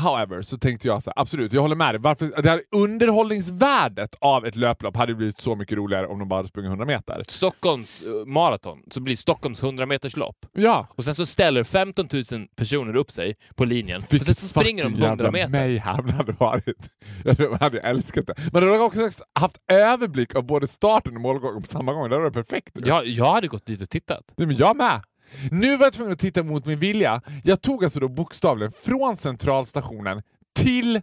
however, 0.00 0.42
så 0.42 0.58
tänkte 0.58 0.88
jag 0.88 1.02
så 1.02 1.10
här, 1.16 1.22
absolut, 1.22 1.52
jag 1.52 1.62
håller 1.62 1.76
med 1.76 1.94
dig. 1.94 2.00
Varför, 2.00 2.42
det 2.42 2.50
här 2.50 2.60
underhållningsvärdet 2.76 4.16
av 4.20 4.46
ett 4.46 4.56
löplopp 4.56 4.96
hade 4.96 5.14
blivit 5.14 5.38
så 5.38 5.54
mycket 5.56 5.78
roligare 5.78 6.06
om 6.06 6.18
de 6.18 6.28
bara 6.28 6.36
hade 6.36 6.48
sprungit 6.48 6.68
100 6.68 6.84
meter. 6.86 7.22
Stockholms 7.28 8.02
eh, 8.02 8.26
maraton, 8.26 8.78
så 8.90 9.00
blir 9.00 9.16
Stockholms 9.16 9.62
100 9.62 9.86
meters 9.86 10.16
lopp. 10.16 10.36
Ja. 10.52 10.86
Och 10.96 11.04
sen 11.04 11.14
så 11.14 11.26
ställer 11.26 11.64
15 11.64 12.08
000 12.12 12.22
personer 12.56 12.96
upp 12.96 13.10
sig 13.10 13.34
på 13.54 13.64
linjen 13.64 13.96
och 13.96 14.02
sen 14.02 14.18
Vilket 14.18 14.38
så 14.38 14.48
springer 14.48 14.84
de 14.84 14.90
fucking 14.90 15.06
100 15.06 15.24
jävla 15.24 15.30
meter. 15.30 15.50
mayhem 15.50 16.06
det 16.06 16.12
hade 16.12 16.32
varit. 16.32 16.76
Jag 17.24 17.50
hade 17.60 17.80
älskat 17.80 18.26
det. 18.26 18.34
Men 18.52 18.62
de 18.62 18.70
hade 18.70 18.82
också 18.82 19.24
haft 19.40 19.56
överblick 19.72 20.34
av 20.34 20.46
både 20.46 20.66
starten 20.66 21.14
och 21.14 21.20
målgången 21.20 21.62
på 21.62 21.68
samma 21.68 21.92
gång. 21.92 22.08
Det 22.08 22.16
hade 22.16 22.30
varit 22.30 22.48
perfekt. 22.48 22.70
Jag, 22.74 23.06
jag 23.06 23.32
hade 23.32 23.48
gått 23.48 23.66
dit 23.66 23.82
och 23.82 23.90
tittat. 23.90 24.24
Nej, 24.36 24.46
men 24.46 24.56
jag 24.56 24.76
med. 24.76 25.00
Nu 25.50 25.76
var 25.76 25.86
jag 25.86 25.92
tvungen 25.92 26.12
att 26.12 26.18
titta 26.18 26.42
mot 26.42 26.66
min 26.66 26.78
vilja. 26.78 27.22
Jag 27.44 27.62
tog 27.62 27.84
alltså 27.84 28.00
då 28.00 28.08
bokstavligen 28.08 28.72
från 28.72 29.16
centralstationen 29.16 30.22
till 30.58 31.00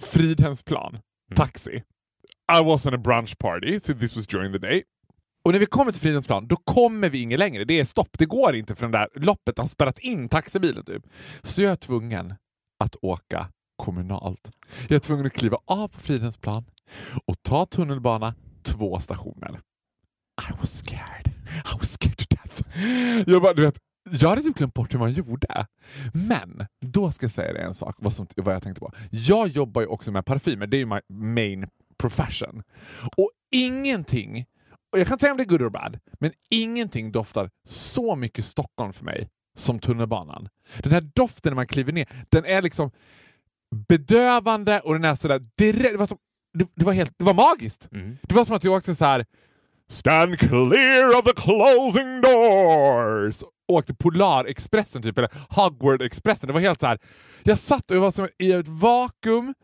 Fridhemsplan. 0.00 0.98
Taxi. 1.34 1.82
I 2.60 2.64
was 2.64 2.86
on 2.86 2.94
a 2.94 2.98
brunch 2.98 3.38
party, 3.38 3.80
so 3.80 3.94
this 3.94 4.16
was 4.16 4.26
during 4.26 4.52
the 4.52 4.58
day. 4.58 4.82
Och 5.44 5.52
när 5.52 5.58
vi 5.58 5.66
kommer 5.66 5.92
till 5.92 6.00
Fridhemsplan, 6.00 6.46
då 6.46 6.56
kommer 6.56 7.10
vi 7.10 7.22
inget 7.22 7.38
längre. 7.38 7.64
Det 7.64 7.80
är 7.80 7.84
stopp. 7.84 8.18
Det 8.18 8.26
går 8.26 8.54
inte 8.54 8.74
för 8.74 8.86
det 8.86 8.98
där 8.98 9.08
loppet 9.14 9.58
har 9.58 9.66
spärrat 9.66 9.98
in 9.98 10.28
taxibilen. 10.28 10.84
Typ. 10.84 11.02
Så 11.42 11.62
jag 11.62 11.72
är 11.72 11.76
tvungen 11.76 12.34
att 12.84 12.96
åka 13.02 13.48
kommunalt. 13.76 14.50
Jag 14.88 14.96
är 14.96 15.00
tvungen 15.00 15.26
att 15.26 15.32
kliva 15.32 15.58
av 15.64 15.88
på 15.88 16.00
Fridhemsplan 16.00 16.64
och 17.24 17.42
ta 17.42 17.66
tunnelbana 17.66 18.34
två 18.62 18.98
stationer. 18.98 19.60
I 20.48 20.52
was 20.60 20.78
scared. 20.78 21.29
I 21.56 21.78
was 21.78 21.92
scared 21.92 22.16
to 22.16 22.24
death. 22.28 22.62
Jag, 23.30 23.42
bara, 23.42 23.54
du 23.54 23.62
vet, 23.62 23.78
jag 24.10 24.28
hade 24.28 24.42
typ 24.42 24.56
glömt 24.56 24.74
bort 24.74 24.94
hur 24.94 24.98
man 24.98 25.12
gjorde. 25.12 25.66
Men 26.12 26.66
då 26.86 27.10
ska 27.10 27.24
jag 27.24 27.30
säga 27.30 27.52
dig 27.52 27.62
en 27.62 27.74
sak, 27.74 27.94
vad, 27.98 28.14
som, 28.14 28.26
vad 28.36 28.54
jag 28.54 28.62
tänkte 28.62 28.80
på. 28.80 28.92
Jag 29.10 29.48
jobbar 29.48 29.80
ju 29.80 29.86
också 29.86 30.12
med 30.12 30.24
parfymer, 30.24 30.66
det 30.66 30.76
är 30.76 30.78
ju 30.78 30.86
my 30.86 31.00
main 31.08 31.66
profession. 31.98 32.62
Och 33.16 33.30
ingenting, 33.52 34.46
och 34.92 34.98
jag 34.98 35.06
kan 35.06 35.14
inte 35.14 35.20
säga 35.20 35.32
om 35.32 35.36
det 35.36 35.42
är 35.42 35.48
good 35.48 35.62
or 35.62 35.70
bad, 35.70 35.98
men 36.20 36.30
ingenting 36.50 37.12
doftar 37.12 37.50
så 37.68 38.16
mycket 38.16 38.44
Stockholm 38.44 38.92
för 38.92 39.04
mig 39.04 39.28
som 39.58 39.78
tunnelbanan. 39.78 40.48
Den 40.78 40.92
här 40.92 41.10
doften 41.14 41.50
när 41.50 41.54
man 41.54 41.66
kliver 41.66 41.92
ner, 41.92 42.08
den 42.28 42.44
är 42.44 42.62
liksom 42.62 42.90
bedövande 43.88 44.80
och 44.80 44.92
den 44.92 45.04
är 45.04 45.14
sådär 45.14 45.40
direkt... 45.56 45.92
Det 45.92 45.98
var, 45.98 46.06
som, 46.06 46.18
det, 46.58 46.68
det 46.74 46.84
var, 46.84 46.92
helt, 46.92 47.12
det 47.18 47.24
var 47.24 47.34
magiskt! 47.34 47.88
Mm. 47.92 48.16
Det 48.22 48.34
var 48.34 48.44
som 48.44 48.56
att 48.56 48.64
jag 48.64 48.74
åkte 48.74 48.94
så 48.94 49.04
här. 49.04 49.26
Stand 49.90 50.38
clear 50.38 51.18
of 51.18 51.24
the 51.24 51.32
closing 51.32 52.20
doors! 52.20 53.44
Åkte 53.68 53.94
Polarexpressen 53.94 55.02
typ, 55.02 55.18
eller 55.18 55.30
Hogwarts-expressen. 55.48 56.46
Det 56.46 56.52
var 56.52 56.60
helt 56.60 56.80
så 56.80 56.86
här. 56.86 56.98
Jag 57.42 57.58
satt 57.58 57.90
och 57.90 57.96
jag 57.96 58.00
var 58.00 58.12
som 58.12 58.28
i 58.38 58.52
ett 58.52 58.68
vakuum. 58.68 59.54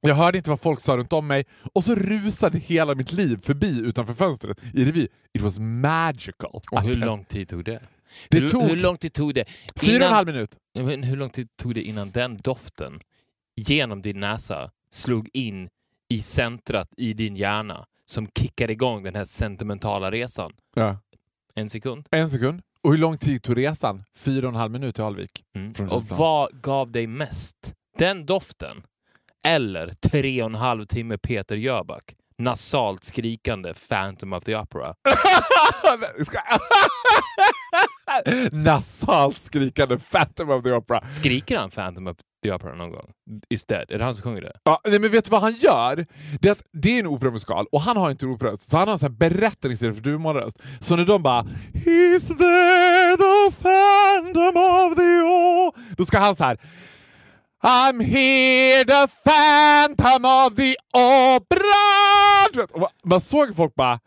Jag 0.00 0.14
hörde 0.14 0.38
inte 0.38 0.50
vad 0.50 0.60
folk 0.60 0.80
sa 0.80 0.96
runt 0.96 1.12
om 1.12 1.26
mig 1.26 1.44
och 1.72 1.84
så 1.84 1.94
rusade 1.94 2.58
hela 2.58 2.94
mitt 2.94 3.12
liv 3.12 3.40
förbi 3.42 3.80
utanför 3.80 4.14
fönstret 4.14 4.60
i 4.74 4.84
revy. 4.84 5.08
It 5.34 5.42
was 5.42 5.58
magical. 5.58 6.60
Och 6.70 6.82
hur 6.82 6.94
lång 6.94 7.24
tid 7.24 7.48
tog 7.48 7.64
det? 7.64 7.82
Det 8.28 8.40
hur, 8.40 8.48
tog 8.48 8.62
hur 8.62 8.76
lång 8.76 8.96
tid 8.96 9.12
tog 9.12 9.34
det? 9.34 9.44
Fyra 9.80 10.04
och 10.04 10.10
en 10.10 10.14
halv 10.14 10.26
minut. 10.26 10.56
Men 10.74 11.02
hur 11.02 11.16
lång 11.16 11.30
tid 11.30 11.48
tog 11.56 11.74
det 11.74 11.82
innan 11.82 12.10
den 12.10 12.36
doften 12.36 13.00
genom 13.56 14.02
din 14.02 14.20
näsa 14.20 14.70
slog 14.90 15.28
in 15.32 15.68
i 16.08 16.20
centrat 16.22 16.88
i 16.96 17.12
din 17.12 17.36
hjärna 17.36 17.86
som 18.08 18.28
kickade 18.38 18.72
igång 18.72 19.02
den 19.02 19.14
här 19.14 19.24
sentimentala 19.24 20.10
resan? 20.10 20.52
Ja. 20.74 20.98
En 21.54 21.68
sekund? 21.68 22.06
En 22.10 22.30
sekund. 22.30 22.62
Och 22.82 22.90
hur 22.90 22.98
lång 22.98 23.18
tid 23.18 23.42
tog 23.42 23.56
resan? 23.56 24.04
Fyra 24.16 24.46
och 24.46 24.52
en 24.52 24.60
halv 24.60 24.72
minut 24.72 24.94
till 24.94 25.04
Alvik. 25.04 25.44
Mm. 25.56 25.88
Och 25.90 26.04
vad 26.04 26.62
gav 26.62 26.92
dig 26.92 27.06
mest? 27.06 27.74
Den 27.98 28.26
doften? 28.26 28.82
Eller 29.46 29.88
tre 29.88 30.42
och 30.42 30.48
en 30.48 30.54
halv 30.54 30.84
timme 30.84 31.18
Peter 31.18 31.56
Jöback? 31.56 32.14
Nasalt 32.38 33.04
skrikande 33.04 33.74
Phantom 33.88 34.32
of 34.32 34.44
the 34.44 34.56
Opera? 34.56 34.94
Nasalt 38.52 39.38
skrikande 39.38 39.98
Phantom 39.98 40.50
of 40.50 40.62
the 40.62 40.72
Opera. 40.72 41.04
Skriker 41.10 41.58
han 41.58 41.70
Phantom 41.70 42.06
of 42.06 42.16
the 42.42 42.52
Opera 42.52 42.74
någon 42.74 42.90
gång? 42.90 43.10
Is 43.48 43.66
dead. 43.66 43.90
Är 43.90 43.98
det 43.98 44.04
han 44.04 44.14
som 44.14 44.22
sjunger 44.22 44.40
det? 44.42 44.52
Ja, 44.64 44.80
nej, 44.84 45.00
men 45.00 45.10
vet 45.10 45.24
du 45.24 45.30
vad 45.30 45.40
han 45.40 45.52
gör? 45.52 46.06
Det 46.40 46.48
är, 46.48 46.52
att 46.52 46.62
det 46.72 46.88
är 46.88 47.00
en 47.00 47.06
operamusikal 47.06 47.66
och 47.72 47.80
han 47.80 47.96
har 47.96 48.10
inte 48.10 48.26
operaröst, 48.26 48.70
så 48.70 48.76
han 48.76 48.88
har 48.88 48.92
en 48.92 48.98
sån 48.98 49.16
berättande 49.16 49.74
istället 49.74 49.96
för 49.96 50.02
dumalröst. 50.02 50.62
Så 50.80 50.96
när 50.96 51.04
de 51.04 51.22
bara 51.22 51.42
“He's 51.72 52.28
there 52.38 53.16
the 53.16 53.56
phantom 53.62 54.56
of 54.56 54.94
the 54.96 55.20
o-” 55.22 55.72
Då 55.96 56.04
ska 56.04 56.18
han 56.18 56.36
så 56.36 56.44
här 56.44 56.58
I'm 57.62 58.00
here 58.04 58.84
the 58.84 59.08
phantom 59.24 60.24
of 60.24 60.56
the 60.56 60.76
opera! 60.92 62.56
Vet, 62.56 62.70
och 62.70 62.88
Man 63.04 63.20
såg 63.20 63.56
folk 63.56 63.74
bara 63.74 64.00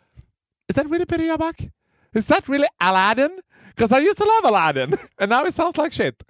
Is 0.69 0.75
that 0.75 0.85
really 0.85 1.05
Peter 1.05 1.23
Jöback? 1.23 1.55
Is 2.15 2.25
that 2.25 2.50
really 2.50 2.67
Aladdin? 2.77 3.41
Because 3.75 4.01
I 4.01 4.03
used 4.03 4.17
to 4.17 4.23
love 4.23 4.47
Aladdin 4.47 4.97
and 5.21 5.29
now 5.29 5.45
it 5.47 5.53
sounds 5.55 5.77
like 5.77 5.93
shit. 5.93 6.23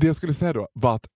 Det 0.00 0.06
jag 0.06 0.16
skulle 0.16 0.34
säga 0.34 0.52
då 0.52 0.68
var 0.72 0.94
att 0.94 1.06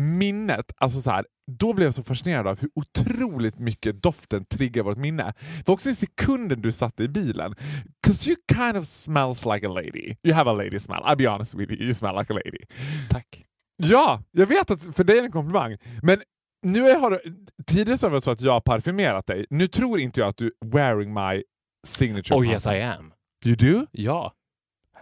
minnet, 0.00 0.72
alltså 0.76 1.02
så 1.02 1.10
här, 1.10 1.24
då 1.52 1.72
blev 1.72 1.86
jag 1.86 1.94
så 1.94 2.02
fascinerad 2.02 2.46
av 2.46 2.60
hur 2.60 2.70
otroligt 2.74 3.58
mycket 3.58 4.02
doften 4.02 4.44
triggar 4.44 4.82
vårt 4.82 4.98
minne. 4.98 5.34
Det 5.56 5.68
var 5.68 5.74
också 5.74 5.90
i 5.90 5.94
sekunden 5.94 6.60
du 6.62 6.72
satt 6.72 7.00
i 7.00 7.08
bilen. 7.08 7.54
Cause 8.06 8.30
you 8.30 8.36
kind 8.54 8.76
of 8.76 8.86
smells 8.86 9.44
like 9.44 9.66
a 9.66 9.70
lady. 9.70 10.16
You 10.22 10.34
have 10.34 10.50
a 10.50 10.52
lady 10.52 10.80
smell. 10.80 11.00
I'll 11.04 11.16
be 11.16 11.28
honest 11.28 11.54
with 11.54 11.72
you, 11.72 11.82
you 11.82 11.94
smell 11.94 12.18
like 12.18 12.32
a 12.32 12.36
lady. 12.44 12.64
Tack. 13.10 13.44
Ja, 13.76 14.22
jag 14.30 14.46
vet 14.46 14.70
att 14.70 14.96
för 14.96 15.04
dig 15.04 15.16
är 15.16 15.20
det 15.20 15.26
en 15.26 15.32
komplimang. 15.32 15.76
Men 16.02 16.22
nu 16.62 16.82
har 16.82 17.20
tidigare 17.66 17.98
så 17.98 18.08
var 18.08 18.14
det 18.14 18.20
så 18.20 18.30
att 18.30 18.40
jag 18.40 18.52
har 18.52 18.60
parfymerat 18.60 19.26
dig. 19.26 19.46
Nu 19.50 19.66
tror 19.66 20.00
inte 20.00 20.20
jag 20.20 20.28
att 20.28 20.36
du 20.36 20.52
wearing 20.64 21.14
my 21.14 21.42
signature. 21.86 22.38
Oh 22.38 22.46
yes 22.46 22.64
parfum. 22.64 22.80
I 22.80 22.82
am. 22.82 23.12
You 23.44 23.56
do? 23.56 23.86
Ja. 23.92 24.32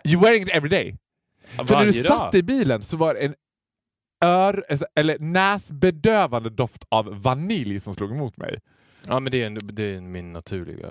You're 0.05 0.23
wearing 0.23 0.43
it 0.43 0.49
every 0.49 0.69
day? 0.69 0.97
För 1.41 1.75
när 1.75 1.87
du 1.87 1.93
satt 2.09 2.35
i 2.35 2.43
bilen 2.43 2.83
så 2.83 2.97
var 2.97 3.15
det 3.15 3.21
en 3.21 3.35
ör, 4.25 4.65
eller 4.95 5.19
näsbedövande 5.19 6.51
doft 6.51 6.85
av 6.89 7.23
vanilj 7.23 7.81
som 7.81 7.95
slog 7.95 8.11
emot 8.13 8.37
mig. 8.37 8.59
Ja, 9.09 9.21
men 9.21 9.31
det 9.31 9.43
är, 9.43 9.47
en- 9.47 9.59
det 9.73 9.83
är 9.97 10.01
min 10.01 10.33
naturliga 10.33 10.89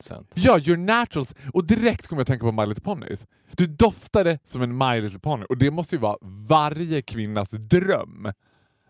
scent. 0.00 0.32
Ja, 0.34 0.58
your 0.58 0.76
naturals. 0.76 1.34
Och 1.54 1.66
direkt 1.66 2.06
kom 2.06 2.18
jag 2.18 2.22
att 2.22 2.28
tänka 2.28 2.44
på 2.46 2.52
My 2.52 2.66
Little 2.66 2.84
Ponies. 2.84 3.26
Du 3.56 3.66
doftade 3.66 4.38
som 4.44 4.62
en 4.62 4.78
My 4.78 5.00
Little 5.00 5.18
Pony 5.20 5.44
och 5.44 5.58
det 5.58 5.70
måste 5.70 5.94
ju 5.94 6.00
vara 6.00 6.16
varje 6.22 7.02
kvinnas 7.02 7.50
dröm 7.50 8.32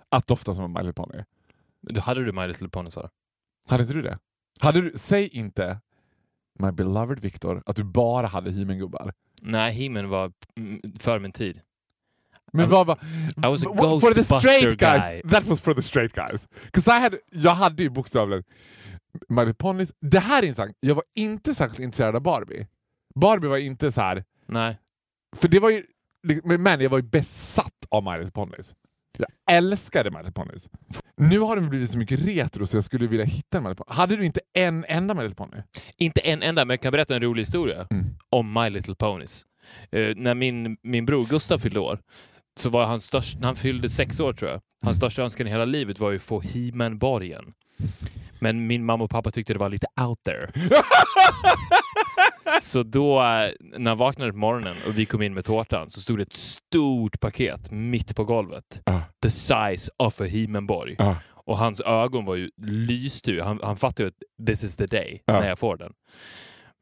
att 0.08 0.26
dofta 0.26 0.54
som 0.54 0.64
en 0.64 0.72
My 0.72 0.78
Little 0.78 0.92
Pony. 0.92 1.22
Du 1.80 2.00
hade 2.00 2.24
du 2.24 2.32
My 2.32 2.46
Little 2.46 2.68
Pony 2.68 2.90
sa 2.90 3.02
du? 3.02 3.08
Hade 3.66 3.82
inte 3.82 3.94
du 3.94 4.02
det? 4.02 4.18
Hade 4.60 4.80
du, 4.80 4.92
säg 4.96 5.28
inte 5.28 5.80
My 6.58 6.70
beloved 6.72 7.20
Victor 7.20 7.62
att 7.66 7.76
du 7.76 7.84
bara 7.84 8.26
hade 8.26 8.50
He-Man-gubbar. 8.50 9.12
Nej, 9.42 9.72
He-Man 9.72 10.08
var 10.08 10.32
för 11.00 11.18
min 11.18 11.32
tid. 11.32 11.60
Men 12.52 12.70
vad 12.70 12.86
var... 12.86 12.98
I 13.36 13.46
was 13.46 13.64
a 13.66 13.68
for 14.00 14.14
the 14.14 14.24
straight 14.24 14.78
guys. 14.78 14.78
guy. 14.78 15.22
That 15.30 15.44
was 15.44 15.60
for 15.60 15.74
the 15.74 15.82
straight 15.82 16.12
guys. 16.12 16.48
'Cause 16.72 16.90
I 16.96 17.00
had, 17.00 17.14
jag 17.30 17.54
hade 17.54 17.82
ju 17.82 17.90
bokstavligen 17.90 18.44
My 19.28 19.52
Ponies. 19.54 19.92
Det 20.00 20.18
här 20.18 20.42
är 20.42 20.46
intressant. 20.46 20.76
Jag 20.80 20.94
var 20.94 21.04
inte 21.14 21.54
särskilt 21.54 21.80
intresserad 21.80 22.16
av 22.16 22.22
Barbie. 22.22 22.66
Barbie 23.14 23.48
var 23.48 23.56
inte 23.56 23.92
så 23.92 24.00
här. 24.00 24.24
Nej. 24.46 24.78
För 25.36 25.48
det 25.48 25.60
var 25.60 25.70
ju... 25.70 25.82
Men 26.58 26.80
jag 26.80 26.90
var 26.90 26.98
ju 26.98 27.04
besatt 27.04 27.86
av 27.88 28.04
My 28.04 28.10
Little 28.10 28.30
Ponies. 28.30 28.74
Jag 29.18 29.56
älskade 29.56 30.10
My 30.10 30.16
Little 30.18 30.32
Ponies. 30.32 30.68
Nu 31.16 31.38
har 31.38 31.56
de 31.56 31.68
blivit 31.68 31.90
så 31.90 31.98
mycket 31.98 32.20
retro 32.20 32.66
så 32.66 32.76
jag 32.76 32.84
skulle 32.84 33.06
vilja 33.06 33.24
hitta 33.24 33.56
en 33.58 33.62
My 33.62 33.68
Little 33.68 33.84
Pony. 33.84 33.96
Hade 33.96 34.16
du 34.16 34.24
inte 34.24 34.40
en 34.54 34.84
enda 34.88 35.14
My 35.14 35.22
Little 35.22 35.36
Pony? 35.36 35.62
Inte 35.98 36.20
en 36.20 36.42
enda, 36.42 36.64
men 36.64 36.72
jag 36.74 36.80
kan 36.80 36.92
berätta 36.92 37.14
en 37.16 37.22
rolig 37.22 37.40
historia 37.42 37.86
Mm. 37.90 38.04
om 38.30 38.52
My 38.52 38.70
Little 38.70 38.94
Ponies. 38.94 39.44
Eh, 39.92 40.16
när 40.16 40.34
min, 40.34 40.76
min 40.82 41.06
bror 41.06 41.26
Gustav 41.26 41.58
fyllde 41.58 41.80
år, 41.80 42.00
så 42.60 42.70
var 42.70 42.84
han 42.86 43.00
störst, 43.00 43.38
när 43.38 43.46
han 43.46 43.56
fyllde 43.56 43.88
sex 43.88 44.20
år 44.20 44.32
tror 44.32 44.50
jag, 44.50 44.60
hans 44.84 44.96
största 44.96 45.22
önskan 45.22 45.46
i 45.46 45.50
hela 45.50 45.64
livet 45.64 45.98
var 46.00 46.10
ju 46.10 46.16
att 46.16 46.22
få 46.22 46.40
He-Man-borgen. 46.40 47.52
Men 48.40 48.66
min 48.66 48.84
mamma 48.84 49.04
och 49.04 49.10
pappa 49.10 49.30
tyckte 49.30 49.52
det 49.52 49.58
var 49.58 49.68
lite 49.68 49.86
out 50.08 50.18
there. 50.24 50.50
Så 52.60 52.82
då, 52.82 53.14
när 53.60 53.90
han 53.90 53.98
vaknade 53.98 54.32
på 54.32 54.38
morgonen 54.38 54.74
och 54.88 54.98
vi 54.98 55.06
kom 55.06 55.22
in 55.22 55.34
med 55.34 55.44
tårtan 55.44 55.90
så 55.90 56.00
stod 56.00 56.18
det 56.18 56.22
ett 56.22 56.32
stort 56.32 57.20
paket 57.20 57.70
mitt 57.70 58.16
på 58.16 58.24
golvet. 58.24 58.80
Ah. 58.86 59.00
The 59.22 59.30
size 59.30 59.90
of 59.98 60.20
a 60.20 60.24
He-Man-borg. 60.24 60.96
Ah. 60.98 61.14
Och 61.46 61.58
hans 61.58 61.80
ögon 61.80 62.24
var 62.24 62.34
ju 62.34 62.50
lyste 62.62 63.30
ju. 63.30 63.40
Han, 63.40 63.60
han 63.62 63.76
fattade 63.76 64.02
ju 64.02 64.08
att 64.08 64.46
this 64.46 64.64
is 64.64 64.76
the 64.76 64.86
day 64.86 65.22
Ja. 65.26 65.40
när 65.40 65.48
jag 65.48 65.58
får 65.58 65.76
den. 65.76 65.92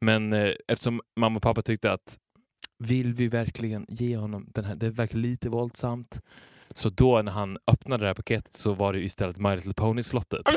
Men 0.05 0.33
eh, 0.33 0.51
eftersom 0.67 1.01
mamma 1.19 1.35
och 1.37 1.43
pappa 1.43 1.61
tyckte 1.61 1.91
att 1.91 2.17
vill 2.83 3.13
vi 3.13 3.27
verkligen 3.27 3.85
ge 3.89 4.17
honom 4.17 4.47
den 4.55 4.65
här, 4.65 4.75
det 4.75 4.89
verkar 4.89 5.17
lite 5.17 5.49
våldsamt. 5.49 6.19
Så 6.75 6.89
då 6.89 7.21
när 7.21 7.31
han 7.31 7.57
öppnade 7.71 8.03
det 8.03 8.07
här 8.07 8.13
paketet 8.13 8.53
så 8.53 8.73
var 8.73 8.93
det 8.93 8.99
ju 8.99 9.05
istället 9.05 9.37
My 9.37 9.55
Little 9.55 9.73
Pony-slottet. 9.73 10.41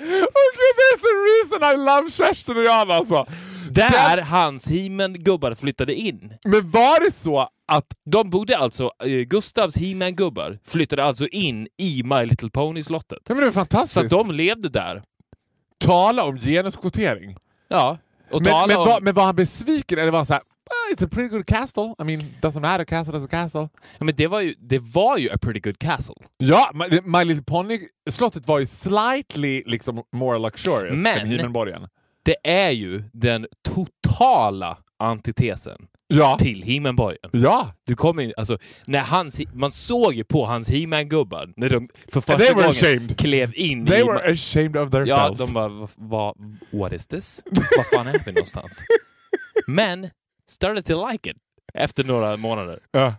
okay, 0.00 0.70
there's 0.78 0.91
a 1.04 1.14
reason 1.30 1.74
I 1.74 1.84
love 1.86 2.10
Kerstin 2.10 2.56
och 2.56 2.62
Jan 2.64 2.90
alltså. 2.90 3.26
Där 3.70 4.22
hans 4.22 4.68
He-Man-gubbar 4.68 5.54
flyttade 5.54 5.94
in. 5.94 6.34
Men 6.44 6.70
var 6.70 7.04
det 7.04 7.12
så 7.12 7.48
att... 7.68 7.86
De 8.04 8.30
bodde 8.30 8.58
alltså, 8.58 8.90
eh, 9.04 9.10
Gustavs 9.10 9.76
He-Man-gubbar 9.76 10.58
flyttade 10.66 11.04
alltså 11.04 11.26
in 11.26 11.68
i 11.78 12.02
My 12.02 12.26
Little 12.26 12.50
Pony-slottet. 12.50 13.18
Ja, 13.28 13.34
men 13.34 13.44
det 13.44 13.50
Så 13.50 13.52
fantastiskt. 13.52 13.96
att 13.96 14.10
de 14.10 14.30
levde 14.30 14.68
där. 14.68 15.02
Tala 15.84 16.24
om 16.24 16.38
genuskvotering. 16.38 17.36
Ja. 17.68 17.98
Men, 18.30 18.42
men, 18.42 18.76
om... 18.76 18.86
var, 18.86 19.00
men 19.00 19.14
var 19.14 19.24
han 19.24 19.36
besviken 19.36 19.98
eller 19.98 20.10
var 20.10 20.18
han 20.18 20.26
såhär 20.26 20.42
"Ah, 20.70 20.92
It's 20.94 21.04
a 21.04 21.08
pretty 21.12 21.28
good 21.28 21.46
castle. 21.46 21.94
I 21.98 22.04
mean, 22.04 22.20
doesn't 22.42 22.60
matter, 22.60 22.84
castle 22.84 23.18
is 23.18 23.24
a 23.24 23.28
castle. 23.30 23.68
Ja, 23.98 24.04
men 24.04 24.14
det 24.16 24.26
var, 24.26 24.40
ju, 24.40 24.54
det 24.58 24.78
var 24.78 25.16
ju 25.18 25.30
a 25.30 25.38
pretty 25.42 25.60
good 25.60 25.78
castle. 25.78 26.14
Ja, 26.38 26.70
My, 26.74 27.00
My 27.04 27.24
Little 27.24 27.44
Pony-slottet 27.44 28.46
var 28.48 28.58
ju 28.58 28.66
slightly 28.66 29.62
liksom 29.66 30.02
more 30.12 30.38
luxurious 30.38 30.98
Men- 31.00 31.18
än 31.18 31.26
He-Man-borgen. 31.26 31.88
Det 32.24 32.36
är 32.44 32.70
ju 32.70 33.02
den 33.12 33.46
totala 33.68 34.78
antitesen 34.98 35.78
Ja. 36.08 36.38
till 36.40 36.62
He-Man-borgen. 36.62 37.30
Ja. 37.32 37.72
Du 37.86 37.96
kommer 37.96 38.22
in, 38.22 38.32
alltså, 38.36 38.58
när 38.86 39.00
hans, 39.00 39.40
man 39.54 39.70
såg 39.70 40.14
ju 40.14 40.24
på 40.24 40.46
hans 40.46 40.68
He-Man-gubbar 40.70 41.52
när 41.56 41.68
de 41.70 41.88
för 42.08 42.20
första 42.20 42.38
They 42.38 42.52
gången 42.52 42.70
ashamed. 42.70 43.18
klev 43.18 43.52
in 43.54 43.86
They 43.86 44.00
i... 44.00 44.02
were 44.02 44.32
ashamed 44.32 44.76
of 44.76 44.88
ja, 45.06 45.28
themselves. 45.34 45.38
de 45.38 45.52
bara, 45.54 45.68
"Va- 45.68 45.88
va, 45.96 46.34
what 46.70 46.92
is 46.92 47.06
this? 47.06 47.42
Vad 47.76 47.86
fan 47.86 48.06
är 48.06 48.22
vi 48.26 48.32
någonstans? 48.32 48.82
Men, 49.66 50.10
started 50.48 50.84
to 50.84 51.10
like 51.10 51.30
it 51.30 51.36
efter 51.74 52.04
några 52.04 52.36
månader. 52.36 52.80
Ja. 52.90 53.14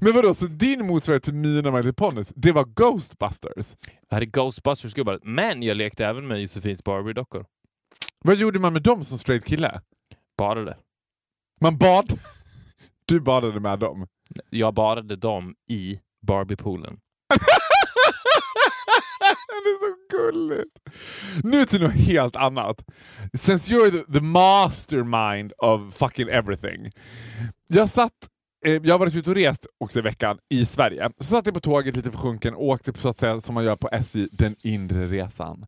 Men 0.00 0.12
vadå, 0.12 0.34
så 0.34 0.46
din 0.46 0.86
motsvarighet 0.86 1.22
till 1.22 1.34
mina 1.34 1.70
Little 1.70 1.92
Ponies, 1.92 2.32
det 2.36 2.52
var 2.52 2.64
Ghostbusters? 2.64 3.76
Jag 4.08 4.16
hade 4.16 4.26
Ghostbusters-gubbar, 4.26 5.18
men 5.22 5.62
jag 5.62 5.76
lekte 5.76 6.06
även 6.06 6.26
med 6.26 6.40
Josefins 6.40 6.84
Barbie-dockor. 6.84 7.44
Vad 8.24 8.36
gjorde 8.36 8.58
man 8.58 8.72
med 8.72 8.82
dem 8.82 9.04
som 9.04 9.18
straight 9.18 9.44
kille? 9.44 9.80
Bara 10.38 10.64
det. 10.64 10.76
Man 11.60 11.78
bad... 11.78 12.18
Du 13.06 13.20
badade 13.20 13.60
med 13.60 13.78
dem. 13.78 14.06
Jag 14.50 14.74
badade 14.74 15.16
dem 15.16 15.54
i 15.70 16.00
Barbie-poolen. 16.26 16.98
gulligt! 20.16 20.78
Nu 21.42 21.64
till 21.64 21.80
något 21.82 21.92
helt 21.92 22.36
annat. 22.36 22.84
Since 23.38 23.72
you're 23.72 23.90
the, 23.90 24.12
the 24.12 24.20
mastermind 24.20 25.52
of 25.58 25.94
fucking 25.94 26.28
everything. 26.28 26.90
Jag 27.68 27.88
satt 27.88 28.12
eh, 28.66 28.72
jag 28.72 28.94
har 28.94 28.98
varit 28.98 29.14
ute 29.14 29.30
och 29.30 29.36
rest 29.36 29.66
också 29.80 29.98
i 29.98 30.02
veckan 30.02 30.38
i 30.50 30.66
Sverige. 30.66 31.10
Så 31.18 31.24
satt 31.24 31.46
jag 31.46 31.54
på 31.54 31.60
tåget 31.60 31.96
lite 31.96 32.10
försjunken 32.10 32.54
och 32.54 32.64
åkte 32.64 32.92
på 32.92 33.00
så 33.00 33.08
att 33.08 33.18
säga 33.18 33.40
som 33.40 33.54
man 33.54 33.64
gör 33.64 33.76
på 33.76 33.88
SJ, 33.92 34.28
den 34.32 34.56
inre 34.62 35.06
resan. 35.06 35.66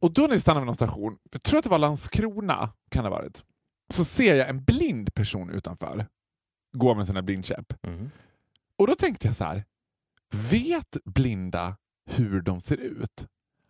Och 0.00 0.12
då 0.12 0.22
när 0.22 0.28
vi 0.28 0.40
stannade 0.40 0.60
vid 0.60 0.66
någon 0.66 0.74
station, 0.74 1.16
jag 1.32 1.42
tror 1.42 1.58
att 1.58 1.64
det 1.64 1.70
var 1.70 1.78
Landskrona, 1.78 2.70
kan 2.90 3.04
det 3.04 3.10
ha 3.10 3.16
varit, 3.16 3.44
så 3.92 4.04
ser 4.04 4.34
jag 4.34 4.48
en 4.48 4.64
blind 4.64 5.14
person 5.14 5.50
utanför 5.50 6.06
gå 6.72 6.94
med 6.94 7.06
sina 7.06 7.22
blindkäpp. 7.22 7.84
Mhm. 7.86 8.10
Och 8.78 8.86
då 8.86 8.94
tänkte 8.94 9.26
jag 9.26 9.36
så 9.36 9.44
här, 9.44 9.64
vet 10.50 10.96
blinda 11.04 11.76
hur 12.10 12.42
de 12.42 12.60
ser 12.60 12.76
ut? 12.76 13.26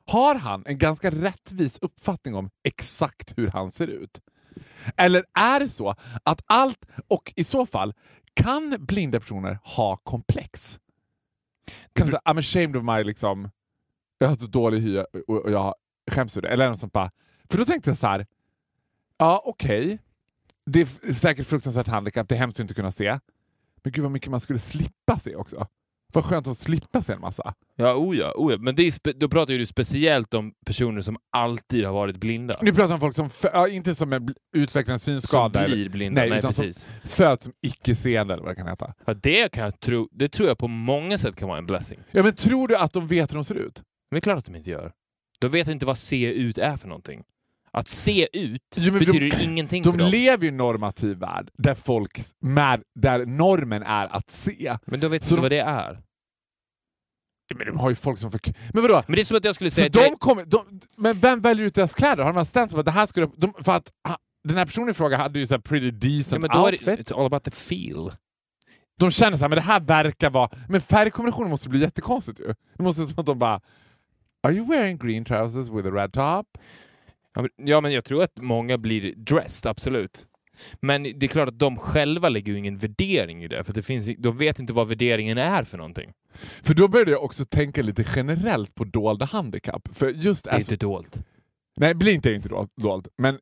Har 0.06 0.34
han 0.34 0.62
en 0.66 0.78
ganska 0.78 1.10
rättvis 1.10 1.78
uppfattning 1.78 2.34
om 2.34 2.50
exakt 2.64 3.38
hur 3.38 3.48
han 3.48 3.70
ser 3.70 3.86
ut? 3.86 4.20
Eller 4.96 5.24
är 5.34 5.60
det 5.60 5.68
så 5.68 5.94
att 6.24 6.40
allt, 6.46 6.86
och 7.08 7.32
i 7.36 7.44
så 7.44 7.66
fall, 7.66 7.94
kan 8.34 8.76
blinda 8.78 9.20
personer 9.20 9.58
ha 9.64 9.96
komplex? 9.96 10.80
Kan 11.92 12.06
du 12.06 12.10
säga 12.10 12.22
I'm 12.24 12.38
ashamed 12.38 12.76
of 12.76 12.84
my, 12.84 13.04
liksom, 13.04 13.50
jag 14.18 14.28
har 14.28 14.36
så 14.36 14.46
dålig 14.46 14.80
hy 14.80 14.98
och, 14.98 15.28
och 15.28 15.50
jag 15.50 15.74
skäms 16.10 16.36
över 16.36 16.48
det. 16.48 16.54
Eller 16.54 16.68
något 16.68 16.78
sånt 16.78 16.92
bara. 16.92 17.10
För 17.50 17.58
då 17.58 17.64
tänkte 17.64 17.90
jag 17.90 17.98
så 17.98 18.06
här, 18.06 18.26
ja 19.18 19.42
okej, 19.44 19.98
det 20.66 20.80
är 20.80 21.12
säkert 21.12 21.46
fruktansvärt 21.46 21.88
handikapp, 21.88 22.28
det 22.28 22.34
är 22.34 22.38
hemskt 22.38 22.56
att 22.56 22.64
inte 22.64 22.74
kunna 22.74 22.90
se. 22.90 23.18
Men 23.82 23.92
gud 23.92 24.02
vad 24.02 24.12
mycket 24.12 24.30
man 24.30 24.40
skulle 24.40 24.58
slippa 24.58 25.18
se 25.18 25.36
också. 25.36 25.66
Vad 26.14 26.24
skönt 26.24 26.46
att 26.46 26.58
slippa 26.58 27.02
se 27.02 27.12
en 27.12 27.20
massa. 27.20 27.54
Ja, 27.76 27.94
oh 27.94 28.16
ja, 28.16 28.32
oh. 28.36 28.58
Men 28.58 28.74
det 28.74 28.82
är 28.82 29.12
då 29.20 29.28
pratar 29.28 29.54
du 29.54 29.66
speciellt 29.66 30.34
om 30.34 30.52
personer 30.66 31.00
som 31.00 31.16
alltid 31.32 31.84
har 31.86 31.92
varit 31.92 32.16
blinda. 32.16 32.56
Nu 32.62 32.72
pratar 32.72 32.94
om 32.94 33.00
folk 33.00 33.16
som, 33.16 33.30
ja, 33.42 33.68
inte 33.68 33.94
som 33.94 34.12
är 34.12 34.22
utvecklar 34.56 34.92
en 34.92 34.98
Som 34.98 35.12
synskada, 35.14 35.64
blir 35.64 35.74
eller, 35.76 35.88
blinda. 35.90 36.20
Nej, 36.20 36.30
Nej, 36.30 36.38
utan 36.38 36.52
som- 36.52 36.64
precis. 36.64 36.86
föds 37.04 37.44
som 37.44 37.52
icke-seende 37.62 38.34
eller 38.34 38.42
vad 38.44 38.52
det 38.52 38.56
kan 38.56 38.68
heta. 38.68 38.94
Ja, 39.06 39.14
det, 39.14 39.52
kan 39.52 39.64
jag 39.64 39.80
tro, 39.80 40.08
det 40.12 40.28
tror 40.28 40.48
jag 40.48 40.58
på 40.58 40.68
många 40.68 41.18
sätt 41.18 41.36
kan 41.36 41.48
vara 41.48 41.58
en 41.58 41.66
blessing. 41.66 42.00
Ja, 42.10 42.22
men 42.22 42.34
tror 42.34 42.68
du 42.68 42.76
att 42.76 42.92
de 42.92 43.06
vet 43.06 43.30
hur 43.32 43.34
de 43.34 43.44
ser 43.44 43.54
ut? 43.54 43.76
Men 44.10 44.16
det 44.16 44.18
är 44.18 44.20
klart 44.20 44.38
att 44.38 44.44
de 44.44 44.56
inte 44.56 44.70
gör. 44.70 44.92
De 45.38 45.48
vet 45.48 45.68
inte 45.68 45.86
vad 45.86 45.98
se 45.98 46.32
ut 46.34 46.58
är 46.58 46.76
för 46.76 46.88
någonting. 46.88 47.22
Att 47.72 47.88
se 47.88 48.28
ut 48.32 48.62
Jo, 48.76 48.92
men 48.92 49.00
de- 49.00 49.06
betyder 49.06 49.42
ingenting 49.42 49.82
De 49.82 49.90
för 49.92 49.98
dem. 49.98 50.10
lever 50.10 50.42
ju 50.44 50.48
i 50.48 50.50
en 50.50 50.56
normativ 50.56 51.16
värld 51.18 51.50
där, 51.58 51.74
folk, 51.74 52.20
med, 52.40 52.82
där 53.00 53.26
normen 53.26 53.82
är 53.82 54.16
att 54.16 54.30
se. 54.30 54.76
Men 54.86 55.00
de 55.00 55.08
vet 55.08 55.24
Så 55.24 55.34
inte 55.34 55.36
de- 55.36 55.42
vad 55.42 55.50
det 55.50 55.58
är. 55.60 56.00
Men 57.54 57.66
de 57.66 57.78
har 57.78 57.88
ju 57.90 57.96
folk 57.96 58.18
som... 58.18 58.30
För... 58.30 58.40
Men 58.72 58.82
vadå? 58.82 59.02
Men 59.06 59.14
det 59.14 59.22
är 59.22 59.24
som 59.24 59.36
att 59.36 59.44
jag 59.44 59.54
skulle 59.54 59.70
Så 59.70 59.74
säga... 59.76 59.90
till 59.90 60.00
de 60.02 60.16
kommer, 60.16 60.44
de, 60.44 60.80
men 60.96 61.18
vem 61.18 61.40
väljer 61.40 61.66
ut 61.66 61.74
deras 61.74 61.94
kläder? 61.94 62.24
Har 62.24 62.32
de 62.32 62.40
bestämt 62.40 62.70
sig 62.70 62.74
för 62.76 62.80
att 62.80 62.84
det 62.86 62.90
här 62.92 63.06
skulle... 63.06 63.28
De, 63.36 63.54
för 63.64 63.72
att 63.72 63.90
den 64.48 64.56
här 64.56 64.64
personen 64.66 64.88
i 64.90 64.94
fråga 64.94 65.16
hade 65.16 65.38
ju 65.38 65.46
så 65.46 65.60
pretty 65.60 65.86
ja, 65.86 65.92
decent 65.92 66.40
men 66.40 66.50
då 66.50 66.58
är 66.66 66.72
outfit. 66.72 66.86
det, 66.86 66.96
it's 67.02 67.20
all 67.20 67.26
about 67.26 67.42
the 67.44 67.50
feel. 67.50 68.10
De 69.00 69.10
känner 69.10 69.36
så 69.36 69.44
här, 69.44 69.48
men 69.48 69.56
det 69.56 69.62
här 69.62 69.80
verkar 69.80 70.30
vara... 70.30 70.50
Men 70.68 70.80
färgkombinationen 70.80 71.50
måste 71.50 71.68
bli 71.68 71.80
jättekonstigt 71.80 72.40
ju. 72.40 72.54
Det 72.76 72.82
måste 72.82 73.00
vara 73.02 73.10
som 73.10 73.20
att 73.20 73.26
de 73.26 73.38
bara... 73.38 73.60
Are 74.42 74.52
you 74.54 74.66
wearing 74.68 74.98
green 74.98 75.24
trousers 75.24 75.68
with 75.68 75.88
a 75.88 75.90
red 75.90 76.12
top? 76.12 76.46
Ja 77.34 77.42
men, 77.42 77.68
ja, 77.68 77.80
men 77.80 77.92
jag 77.92 78.04
tror 78.04 78.22
att 78.22 78.32
många 78.40 78.78
blir 78.78 79.14
dressed, 79.16 79.70
absolut. 79.70 80.26
Men 80.80 81.02
det 81.02 81.22
är 81.22 81.28
klart 81.28 81.48
att 81.48 81.58
de 81.58 81.76
själva 81.76 82.28
lägger 82.28 82.52
ju 82.52 82.58
ingen 82.58 82.76
värdering 82.76 83.44
i 83.44 83.48
det, 83.48 83.64
för 83.64 83.72
det 83.72 83.82
finns, 83.82 84.10
de 84.18 84.38
vet 84.38 84.58
inte 84.58 84.72
vad 84.72 84.88
värderingen 84.88 85.38
är 85.38 85.64
för 85.64 85.78
någonting. 85.78 86.12
För 86.62 86.74
då 86.74 86.88
började 86.88 87.10
jag 87.10 87.24
också 87.24 87.44
tänka 87.44 87.82
lite 87.82 88.04
generellt 88.16 88.74
på 88.74 88.84
dolda 88.84 89.24
handikapp. 89.24 89.88
För 89.92 90.08
just 90.10 90.44
Det 90.44 90.50
är 90.50 90.54
alltså, 90.54 90.72
inte 90.72 90.86
dolt. 90.86 91.22
Nej, 91.76 91.90
är 91.90 92.26
ju 92.28 92.34
inte 92.34 92.48
dolt, 92.48 92.72
dolt. 92.76 93.08
Men 93.18 93.38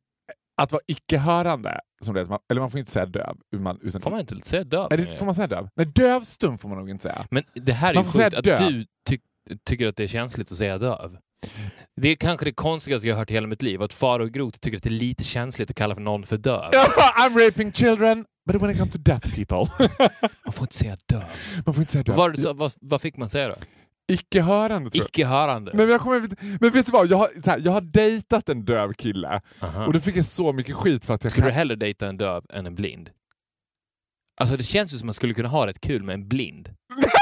att 0.61 0.71
vara 0.71 0.81
icke-hörande, 0.87 1.79
som 2.01 2.15
det 2.15 2.21
eller 2.49 2.61
man 2.61 2.71
får 2.71 2.79
inte 2.79 2.91
säga 2.91 3.05
döv. 3.05 3.37
Man, 3.55 3.79
utan, 3.81 4.01
Får 4.01 4.11
man 4.11 4.19
inte 4.19 4.37
säga 4.37 4.63
döv 4.63 4.89
det, 4.89 5.17
får 5.19 5.25
man 5.25 5.35
säga 5.35 5.47
döv? 5.47 5.69
Nej, 5.75 5.85
dövstum 5.85 6.57
får 6.57 6.69
man 6.69 6.77
nog 6.77 6.89
inte 6.89 7.03
säga. 7.03 7.27
Men 7.31 7.43
det 7.53 7.73
här 7.73 7.89
är 7.89 7.95
Man 7.95 8.03
ju 8.03 8.09
sjukt 8.09 8.33
att 8.33 8.43
döv. 8.43 8.59
du 8.59 8.85
ty 9.09 9.17
tycker 9.65 9.87
att 9.87 9.95
det 9.95 10.03
är 10.03 10.07
känsligt 10.07 10.51
att 10.51 10.57
säga 10.57 10.77
döv. 10.77 11.17
Det 12.01 12.09
är 12.09 12.15
kanske 12.15 12.45
det 12.45 12.51
konstigaste 12.51 13.07
jag 13.07 13.15
har 13.15 13.19
hört 13.19 13.31
i 13.31 13.33
hela 13.33 13.47
mitt 13.47 13.61
liv, 13.61 13.81
att 13.81 13.93
Faro 13.93 14.23
och 14.23 14.31
Groth 14.31 14.59
tycker 14.59 14.77
att 14.77 14.83
det 14.83 14.89
är 14.89 14.91
lite 14.91 15.23
känsligt 15.23 15.69
att 15.69 15.75
kalla 15.75 15.95
för 15.95 16.01
någon 16.01 16.23
för 16.23 16.37
döv. 16.37 16.71
I'm 17.17 17.45
raping 17.47 17.71
children, 17.71 18.25
but 18.51 18.61
when 18.61 18.71
it 18.71 18.77
comes 18.77 18.91
to 18.93 18.97
deaf 18.97 19.21
people. 19.21 19.87
Man 20.45 20.53
får 20.53 20.63
inte 20.63 20.75
säga 20.75 20.97
döv. 21.05 21.23
man 21.65 21.73
får 21.73 21.81
inte 21.81 21.91
säga 21.91 22.03
döv. 22.03 22.15
Vad, 22.15 22.57
vad, 22.57 22.71
vad 22.81 23.01
fick 23.01 23.17
man 23.17 23.29
säga 23.29 23.47
då? 23.47 23.55
Icke-hörande 24.11 24.89
tror 24.89 25.01
jag. 25.03 25.07
Icke-hörande. 25.09 25.71
Nej, 25.73 25.85
men, 25.85 25.91
jag 25.91 26.01
kommer, 26.01 26.21
men 26.61 26.71
vet 26.71 26.85
du 26.85 26.91
vad? 26.91 27.07
Jag 27.07 27.17
har, 27.17 27.29
här, 27.45 27.61
jag 27.63 27.71
har 27.71 27.81
dejtat 27.81 28.49
en 28.49 28.65
döv 28.65 28.93
kille 28.93 29.39
Aha. 29.59 29.85
och 29.85 29.93
då 29.93 29.99
fick 29.99 30.15
jag 30.15 30.25
så 30.25 30.53
mycket 30.53 30.75
skit 30.75 31.05
för 31.05 31.13
att 31.13 31.23
jag 31.23 31.31
Skulle 31.31 31.47
du 31.47 31.51
kan... 31.51 31.57
hellre 31.57 31.75
dejta 31.75 32.07
en 32.07 32.17
döv 32.17 32.43
än 32.53 32.65
en 32.65 32.75
blind? 32.75 33.09
Alltså 34.41 34.57
det 34.57 34.63
känns 34.63 34.93
ju 34.93 34.97
som 34.97 35.05
att 35.05 35.07
man 35.07 35.13
skulle 35.13 35.33
kunna 35.33 35.49
ha 35.49 35.67
rätt 35.67 35.81
kul 35.81 36.03
med 36.03 36.13
en 36.13 36.27
blind. 36.27 36.69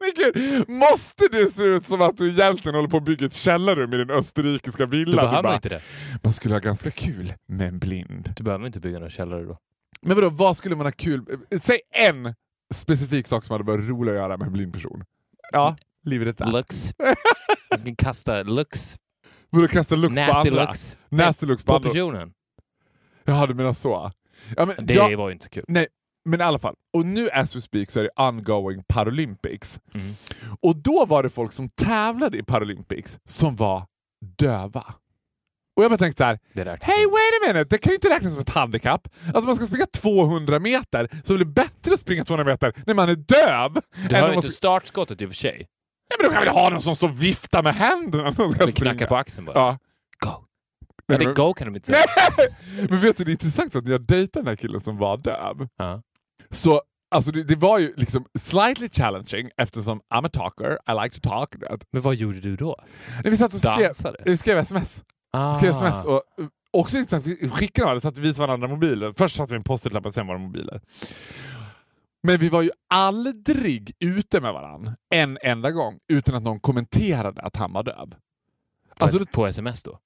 Men 0.00 0.12
gud, 0.16 0.68
måste 0.68 1.28
det 1.32 1.46
se 1.54 1.62
ut 1.62 1.86
som 1.86 2.02
att 2.02 2.16
du 2.16 2.28
egentligen 2.30 2.74
håller 2.74 2.88
på 2.88 2.96
att 2.96 3.04
bygga 3.04 3.26
ett 3.26 3.34
källarrum 3.34 3.92
i 3.94 3.96
din 3.96 4.10
österrikiska 4.10 4.86
villa? 4.86 5.10
Du 5.10 5.16
behöver 5.16 5.32
man 5.34 5.42
bara, 5.42 5.54
inte 5.54 5.68
det. 5.68 5.82
man 6.22 6.32
skulle 6.32 6.54
ha 6.54 6.60
ganska 6.60 6.90
kul 6.90 7.32
med 7.48 7.68
en 7.68 7.78
blind. 7.78 8.32
Du 8.36 8.44
behöver 8.44 8.66
inte 8.66 8.80
bygga 8.80 8.98
någon 8.98 9.10
källare 9.10 9.44
då. 9.44 9.58
Men 10.02 10.16
vadå, 10.16 10.30
vad 10.30 10.56
skulle 10.56 10.76
man 10.76 10.86
ha 10.86 10.90
kul... 10.92 11.24
Säg 11.60 11.78
en 11.94 12.34
specifik 12.74 13.26
sak 13.26 13.44
som 13.44 13.52
hade 13.52 13.64
varit 13.64 13.88
rolig 13.88 14.10
att 14.12 14.16
göra 14.18 14.36
med 14.36 14.46
en 14.46 14.52
blind 14.52 14.72
person. 14.72 15.04
Ja, 15.52 15.76
livet 16.04 16.40
är 16.40 16.46
Lux. 16.52 16.92
Man 17.70 17.82
kan 17.84 17.96
kasta 17.96 18.42
lux. 18.42 18.96
Borde 19.52 19.68
kasta 19.68 19.94
på 19.94 20.00
Nasty 20.00 20.20
andra. 20.48 20.64
looks. 20.64 20.98
Nasty 21.08 21.46
looks 21.46 21.64
på, 21.64 21.66
På 21.72 21.76
andra. 21.76 21.88
personen. 21.88 22.32
Jaha, 23.24 23.46
du 23.46 23.54
menar 23.54 23.72
så. 23.72 24.12
Ja, 24.56 24.66
men, 24.66 24.86
Det 24.86 24.94
ja, 24.94 25.16
var 25.16 25.28
ju 25.28 25.32
inte 25.32 25.44
så 25.44 25.50
kul. 25.50 25.64
nej, 25.68 25.86
men 26.26 26.40
i 26.40 26.44
alla 26.44 26.58
fall. 26.58 26.74
Och 26.96 27.06
nu 27.06 27.30
as 27.30 27.56
we 27.56 27.60
speak 27.60 27.90
så 27.90 28.00
är 28.00 28.04
det 28.04 28.10
ongoing 28.16 28.82
Paralympics. 28.88 29.80
Mm. 29.94 30.14
Och 30.60 30.76
då 30.76 31.06
var 31.06 31.22
det 31.22 31.28
folk 31.30 31.52
som 31.52 31.68
tävlade 31.68 32.38
i 32.38 32.42
Paralympics 32.42 33.18
som 33.24 33.56
var 33.56 33.86
döva. 34.38 34.84
Och 35.76 35.84
jag 35.84 35.90
bara 35.90 35.98
tänkte 35.98 36.20
så 36.20 36.24
här, 36.24 36.38
Det 36.54 36.64
räknas 36.64 36.90
Hey 36.90 37.04
wait 37.04 37.32
a 37.42 37.46
minute, 37.46 37.64
det 37.74 37.78
kan 37.78 37.90
ju 37.90 37.94
inte 37.94 38.08
räknas 38.10 38.32
som 38.32 38.40
ett 38.42 38.50
handikapp. 38.50 39.08
Alltså 39.26 39.46
man 39.46 39.56
ska 39.56 39.66
springa 39.66 39.86
200 39.86 40.58
meter, 40.58 41.08
så 41.24 41.34
är 41.34 41.38
det 41.38 41.44
bättre 41.44 41.92
att 41.94 42.00
springa 42.00 42.24
200 42.24 42.44
meter 42.52 42.72
när 42.86 42.94
man 42.94 43.08
är 43.08 43.14
döv. 43.14 43.82
Du 44.08 44.16
har 44.16 44.28
ju 44.28 44.34
inte 44.34 44.50
startskottet 44.52 45.20
i 45.22 45.24
och 45.24 45.28
för 45.30 45.34
sig. 45.36 45.56
Nej, 46.10 46.18
men 46.20 46.28
då 46.28 46.32
kan 46.34 46.42
vi 46.42 46.48
ha 46.48 46.70
någon 46.70 46.82
som 46.82 46.96
står 46.96 47.08
och 47.08 47.22
viftar 47.22 47.62
med 47.62 47.74
händerna 47.74 48.24
när 48.24 48.32
de 48.32 48.52
ska 48.52 48.62
springa. 48.66 48.92
knacka 48.92 49.06
på 49.06 49.16
axeln 49.16 49.44
bara. 49.46 49.58
Ja. 49.58 49.78
Go. 50.20 50.30
Nej, 51.08 51.18
men- 51.24 51.34
go 51.34 51.54
kan 51.54 51.66
de 51.66 51.74
inte 51.76 51.86
säga. 51.86 51.98
Men 52.90 53.00
vet 53.00 53.16
du, 53.16 53.24
det 53.24 53.30
är 53.30 53.32
intressant 53.32 53.74
att 53.76 53.84
när 53.84 53.90
jag 53.92 54.00
dejtade 54.06 54.42
den 54.44 54.48
här 54.48 54.56
killen 54.56 54.80
som 54.80 54.96
var 54.98 55.16
döv, 55.16 55.68
Ja. 55.78 56.02
Så 56.50 56.82
alltså 57.10 57.30
det, 57.30 57.42
det 57.42 57.56
var 57.56 57.78
ju 57.78 57.94
liksom 57.96 58.26
slightly 58.38 58.88
challenging 58.88 59.50
eftersom 59.56 60.00
I'm 60.14 60.26
a 60.26 60.30
talker, 60.32 60.78
I 60.88 61.02
like 61.04 61.20
to 61.20 61.28
talk. 61.28 61.54
Men 61.92 62.02
vad 62.02 62.14
gjorde 62.14 62.40
du 62.40 62.56
då? 62.56 62.76
När 63.24 63.30
vi 63.30 63.36
satt 63.36 63.54
och 63.54 63.60
skrev, 63.60 63.78
Dansade? 63.78 64.18
vi 64.24 64.36
skrev 64.36 64.58
sms. 64.58 65.04
Ah. 65.32 65.58
Skrev 65.58 65.70
sms 65.70 66.04
och, 66.04 66.22
uh, 66.40 66.46
också 66.72 66.96
intressant, 66.96 67.26
vi 67.26 67.50
skickade 67.50 67.84
varandra 67.84 68.00
så 68.00 68.08
att 68.08 68.18
vi 68.18 68.22
visade 68.22 68.46
varandra 68.46 68.68
mobiler. 68.68 69.14
Först 69.16 69.36
satte 69.36 69.52
vi 69.52 69.56
en 69.56 69.64
post-it-lapp 69.64 70.06
och 70.06 70.14
sen 70.14 70.26
våra 70.26 70.38
mobiler. 70.38 70.80
Men 72.22 72.36
vi 72.38 72.48
var 72.48 72.62
ju 72.62 72.70
aldrig 72.94 73.92
ute 74.00 74.40
med 74.40 74.52
varandra 74.52 74.96
en 75.14 75.38
enda 75.42 75.70
gång 75.70 75.98
utan 76.12 76.34
att 76.34 76.42
någon 76.42 76.60
kommenterade 76.60 77.42
att 77.42 77.56
han 77.56 77.72
var 77.72 77.82
döv. 77.82 78.14
På, 78.98 79.04
Alltså, 79.04 79.26
på 79.26 79.46
sms 79.46 79.82
då? 79.82 79.98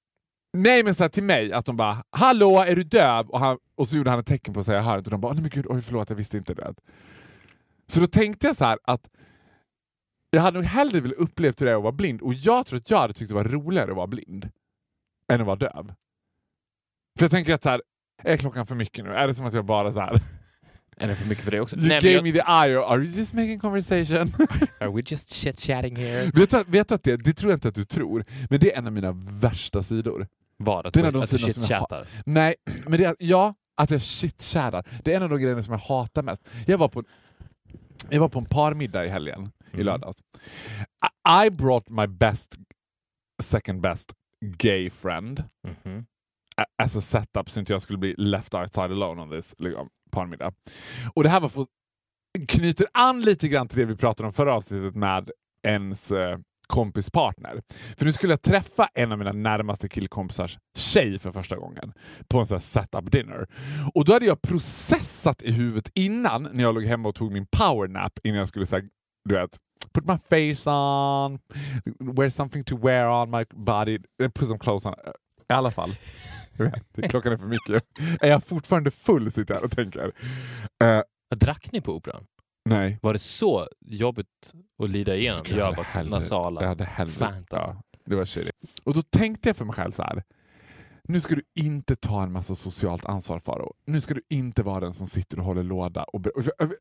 Nej 0.57 0.83
men 0.83 0.95
så 0.95 1.09
till 1.09 1.23
mig, 1.23 1.53
att 1.53 1.65
de 1.65 1.77
bara 1.77 2.03
“Hallå, 2.11 2.59
är 2.67 2.75
du 2.75 2.83
döv?” 2.83 3.29
och, 3.29 3.39
han, 3.39 3.57
och 3.81 3.87
så 3.87 3.97
gjorde 3.97 4.09
han 4.09 4.19
ett 4.19 4.25
tecken 4.25 4.53
på 4.53 4.59
att 4.59 4.65
säga 4.65 4.77
“Jag 4.77 4.83
hör 4.83 4.97
inte” 4.97 5.07
och 5.07 5.11
de 5.11 5.21
bara 5.21 5.33
“Nej 5.33 5.41
men 5.41 5.49
gud, 5.49 5.65
oj 5.69 5.81
förlåt, 5.81 6.09
jag 6.09 6.17
visste 6.17 6.37
inte 6.37 6.53
det”. 6.53 6.73
Så 7.87 7.99
då 7.99 8.07
tänkte 8.07 8.47
jag 8.47 8.55
så 8.55 8.65
här 8.65 8.79
att 8.83 9.09
jag 10.29 10.41
hade 10.41 10.57
nog 10.57 10.65
hellre 10.65 10.99
velat 10.99 11.17
uppleva 11.17 11.53
hur 11.59 11.65
det 11.65 11.71
är 11.71 11.75
att 11.75 11.83
vara 11.83 11.91
blind 11.91 12.21
och 12.21 12.33
jag 12.33 12.65
tror 12.65 12.79
att 12.79 12.89
jag 12.89 12.97
hade 12.97 13.13
tyckt 13.13 13.29
det 13.29 13.35
var 13.35 13.43
roligare 13.43 13.91
att 13.91 13.97
vara 13.97 14.07
blind 14.07 14.49
än 15.31 15.41
att 15.41 15.47
vara 15.47 15.55
döv. 15.55 15.93
För 17.19 17.23
jag 17.25 17.31
tänker 17.31 17.53
att 17.53 17.63
så 17.63 17.69
här, 17.69 17.81
är 18.23 18.37
klockan 18.37 18.67
för 18.67 18.75
mycket 18.75 19.05
nu? 19.05 19.11
Är 19.13 19.27
det 19.27 19.33
som 19.33 19.45
att 19.45 19.53
jag 19.53 19.65
bara 19.65 19.93
så 19.93 19.99
här 19.99 20.21
Är 20.97 21.07
det 21.07 21.15
för 21.15 21.29
mycket 21.29 21.43
för 21.43 21.51
dig 21.51 21.61
också? 21.61 21.75
“You 21.79 21.87
Nej, 21.87 22.01
gave 22.01 22.09
jag, 22.13 22.23
me 22.23 22.31
the 22.31 22.37
eye” 22.39 22.77
or 22.77 22.83
“Are 22.93 23.03
you 23.03 23.17
just 23.17 23.33
making 23.33 23.59
conversation?” 23.59 24.33
Are 24.79 24.91
we 24.91 25.01
just 25.05 25.29
chit-chatting 25.29 25.95
here? 25.95 26.31
Vet 26.33 26.49
du, 26.49 26.63
vet 26.67 26.87
du 26.87 26.95
att 26.95 27.03
det, 27.03 27.15
det 27.23 27.33
tror 27.33 27.51
jag 27.51 27.57
inte 27.57 27.67
att 27.67 27.75
du 27.75 27.85
tror, 27.85 28.25
men 28.49 28.59
det 28.59 28.73
är 28.73 28.77
en 28.77 28.87
av 28.87 28.93
mina 28.93 29.11
värsta 29.41 29.83
sidor. 29.83 30.27
Vad? 30.57 30.85
Att, 30.85 30.93
Det 30.93 30.99
är 30.99 31.01
en 31.01 31.07
av 31.07 31.13
du- 31.13 31.19
de 31.19 31.23
att 31.23 31.29
du 31.31 31.37
chit-chattar? 31.37 32.07
Nej, 32.25 32.55
men 32.87 32.99
det 32.99 33.05
är, 33.05 33.15
ja, 33.19 33.55
att 33.77 33.91
jag 33.91 34.01
shit 34.01 34.41
Det 35.03 35.13
är 35.13 35.17
en 35.17 35.23
av 35.23 35.29
de 35.29 35.39
grejerna 35.39 35.61
som 35.61 35.71
jag 35.71 35.79
hatar 35.79 36.23
mest. 36.23 36.47
Jag 36.67 36.77
var 36.77 36.87
på, 36.87 37.03
jag 38.09 38.19
var 38.19 38.29
på 38.29 38.39
en 38.39 38.45
parmiddag 38.45 39.05
i 39.05 39.09
helgen, 39.09 39.51
i 39.71 39.73
Mm. 39.73 39.85
lördags. 39.85 40.17
I, 41.41 41.45
I 41.47 41.49
brought 41.49 41.89
my 41.89 42.07
best, 42.07 42.55
second 43.43 43.81
best 43.81 44.13
gay 44.57 44.89
friend 44.89 45.43
a- 46.57 46.65
as 46.83 46.95
a 46.95 47.01
setup 47.01 47.49
så 47.49 47.59
inte 47.59 47.73
jag 47.73 47.81
skulle 47.81 47.97
bli 47.99 48.15
left 48.17 48.53
outside 48.53 48.91
alone 48.91 49.21
on 49.21 49.29
this 49.29 49.55
liksom, 49.57 49.89
parmiddag. 50.11 50.53
Och 51.13 51.23
det 51.23 51.29
här 51.29 51.39
var 51.39 51.49
för, 51.49 51.65
knyter 52.47 52.87
an 52.93 53.21
lite 53.21 53.47
grann 53.47 53.67
till 53.67 53.77
det 53.79 53.85
vi 53.85 53.95
pratade 53.95 54.27
om 54.27 54.33
förra 54.33 54.53
avsnittet 54.53 54.95
med 54.95 55.31
ens 55.67 56.11
eh, 56.11 56.37
killkompispartner. 56.71 57.61
För 57.97 58.05
nu 58.05 58.13
skulle 58.13 58.33
jag 58.33 58.41
träffa 58.41 58.89
en 58.93 59.11
av 59.11 59.17
mina 59.17 59.31
närmaste 59.31 59.89
killkompisars 59.89 60.57
tjej 60.77 61.19
för 61.19 61.31
första 61.31 61.55
gången 61.57 61.93
på 62.27 62.39
en 62.39 62.47
sån 62.47 62.55
här 62.55 62.59
setup 62.59 63.11
dinner. 63.11 63.47
Och 63.93 64.05
då 64.05 64.13
hade 64.13 64.25
jag 64.25 64.41
processat 64.41 65.41
i 65.41 65.51
huvudet 65.51 65.91
innan, 65.95 66.49
när 66.53 66.63
jag 66.63 66.75
låg 66.75 66.83
hemma 66.83 67.09
och 67.09 67.15
tog 67.15 67.31
min 67.31 67.45
powernap, 67.57 68.19
innan 68.23 68.39
jag 68.39 68.47
skulle 68.47 68.65
säga, 68.65 68.83
du 69.29 69.35
vet, 69.35 69.57
put 69.93 70.07
my 70.07 70.17
face 70.17 70.69
on, 70.71 71.39
wear 72.15 72.29
something 72.29 72.63
to 72.63 72.77
wear 72.77 73.21
on 73.23 73.29
my 73.31 73.45
body, 73.65 73.99
put 74.33 74.47
some 74.47 74.59
clothes 74.59 74.85
on. 74.85 74.93
I 75.49 75.53
alla 75.53 75.71
fall. 75.71 75.89
Klockan 77.09 77.33
är 77.33 77.37
för 77.37 77.47
mycket. 77.47 77.83
Är 78.21 78.29
jag 78.29 78.43
fortfarande 78.43 78.91
full 78.91 79.31
sitter 79.31 79.53
jag 79.53 79.59
här 79.59 79.65
och 79.65 79.71
tänker. 79.71 80.11
Eh, 80.83 81.01
Drack 81.35 81.71
ni 81.71 81.81
på 81.81 81.95
operan? 81.95 82.25
Nej. 82.65 82.99
Var 83.01 83.13
det 83.13 83.19
så 83.19 83.67
jobbigt 83.85 84.53
att 84.83 84.89
lida 84.89 85.15
igenom 85.15 85.41
hellre- 85.45 86.09
nasala 86.09 86.61
Jag 86.61 86.67
hade 86.67 86.85
Phantom? 86.85 87.27
ja, 87.51 87.81
det 88.05 88.15
var 88.15 88.25
shitty. 88.25 88.51
Och 88.83 88.93
då 88.93 89.01
tänkte 89.01 89.49
jag 89.49 89.57
för 89.57 89.65
mig 89.65 89.75
själv 89.75 89.91
så 89.91 90.03
här. 90.03 90.23
Nu 91.03 91.21
ska 91.21 91.35
du 91.35 91.41
inte 91.55 91.95
ta 91.95 92.23
en 92.23 92.31
massa 92.31 92.55
socialt 92.55 93.05
ansvar 93.05 93.39
Faro. 93.39 93.73
Nu 93.85 94.01
ska 94.01 94.13
du 94.13 94.21
inte 94.29 94.63
vara 94.63 94.79
den 94.79 94.93
som 94.93 95.07
sitter 95.07 95.39
och 95.39 95.45
håller 95.45 95.63
låda. 95.63 96.03
Och 96.03 96.21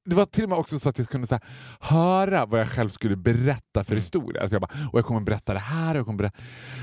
det 0.05 0.14
var 0.14 0.25
till 0.25 0.45
och 0.45 0.49
med 0.51 0.59
också 0.59 0.79
så 0.79 0.88
att 0.88 0.99
jag 0.99 1.09
kunde 1.09 1.27
så 1.27 1.35
här, 1.35 1.45
höra 1.81 2.47
vad 2.47 2.61
jag 2.61 2.69
själv 2.69 2.88
skulle 2.88 3.16
berätta 3.16 3.85
för 3.85 3.93
Mm. 3.93 4.01
historia. 4.01 4.49
Jag 4.51 4.61
bara, 4.61 4.71
och 4.93 4.99
jag 4.99 5.05
kommer 5.07 5.21
berätta 5.21 5.53
det 5.55 5.59
här 5.61 5.95
och 5.95 5.99
jag 5.99 6.07
kommer 6.07 6.19
berätta... 6.19 6.38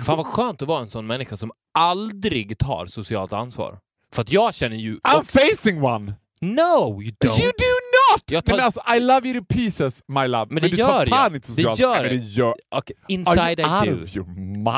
Fan 0.06 0.18
vad 0.18 0.26
skönt 0.26 0.62
att 0.62 0.68
vara 0.68 0.82
en 0.82 0.90
sån 0.90 1.08
människa 1.08 1.38
som 1.38 1.52
aldrig 1.80 2.58
tar 2.58 2.86
socialt 2.86 3.34
ansvar. 3.34 3.80
För 4.14 4.22
att 4.22 4.32
jag 4.32 4.54
känner 4.54 4.76
ju... 4.78 4.96
I'm 4.98 5.24
facing 5.24 5.84
one! 5.84 6.14
No, 6.42 7.02
you 7.04 7.12
don't! 7.26 7.40
You 7.40 7.52
do 7.58 7.74
not! 8.18 8.32
Jag 8.32 8.46
tar- 8.46 8.56
Men 8.56 8.66
alltså, 8.66 8.82
I 8.96 9.00
love 9.00 9.28
you 9.30 9.40
to 9.40 9.46
pieces 9.50 10.04
my 10.08 10.28
love. 10.28 10.46
Men 10.50 10.64
det 10.64 10.70
du 10.70 10.76
gör 10.78 10.88
tar 10.88 11.06
fan 11.06 11.24
jag. 11.24 11.36
inte 11.36 11.48
Det 11.52 11.56
socialt 11.56 11.80
gör 11.80 12.02
men 12.02 12.10
det. 12.10 12.16
gör 12.26 12.54
Okej, 12.76 12.96
Are 13.00 13.14
inside 13.14 13.60
I 13.60 13.64
you 13.64 13.86
do. 13.86 13.92
out 13.92 14.04
of 14.04 14.16
your 14.16 14.28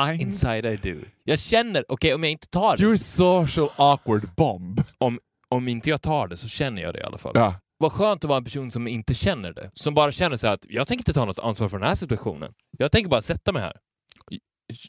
mind? 0.06 0.20
Inside 0.20 0.66
I 0.66 0.76
do. 0.76 0.96
Jag 1.24 1.38
känner, 1.38 1.84
okej 1.88 2.14
om 2.14 2.22
jag 2.22 2.30
inte 2.32 2.46
tar 2.46 2.76
det, 2.76 2.82
You're 2.84 2.96
social 2.96 3.68
awkward 3.76 4.28
bomb. 4.36 4.82
om, 4.98 5.18
om 5.48 5.68
inte 5.68 5.90
jag 5.90 6.02
tar 6.02 6.28
det 6.28 6.36
så 6.36 6.48
känner 6.48 6.82
jag 6.82 6.94
det 6.94 7.00
i 7.00 7.02
alla 7.02 7.18
fall. 7.18 7.32
Ja. 7.34 7.54
Vad 7.78 7.92
skönt 7.92 8.24
att 8.24 8.28
vara 8.28 8.38
en 8.38 8.44
person 8.44 8.70
som 8.70 8.88
inte 8.88 9.14
känner 9.14 9.52
det. 9.52 9.70
Som 9.74 9.94
bara 9.94 10.12
känner 10.12 10.36
så 10.36 10.46
att 10.46 10.66
jag 10.68 10.86
tänker 10.88 11.00
inte 11.02 11.12
ta 11.12 11.24
något 11.24 11.38
ansvar 11.38 11.68
för 11.68 11.78
den 11.78 11.88
här 11.88 11.94
situationen. 11.94 12.52
Jag 12.78 12.92
tänker 12.92 13.10
bara 13.10 13.20
sätta 13.22 13.52
mig 13.52 13.62
här. 13.62 13.72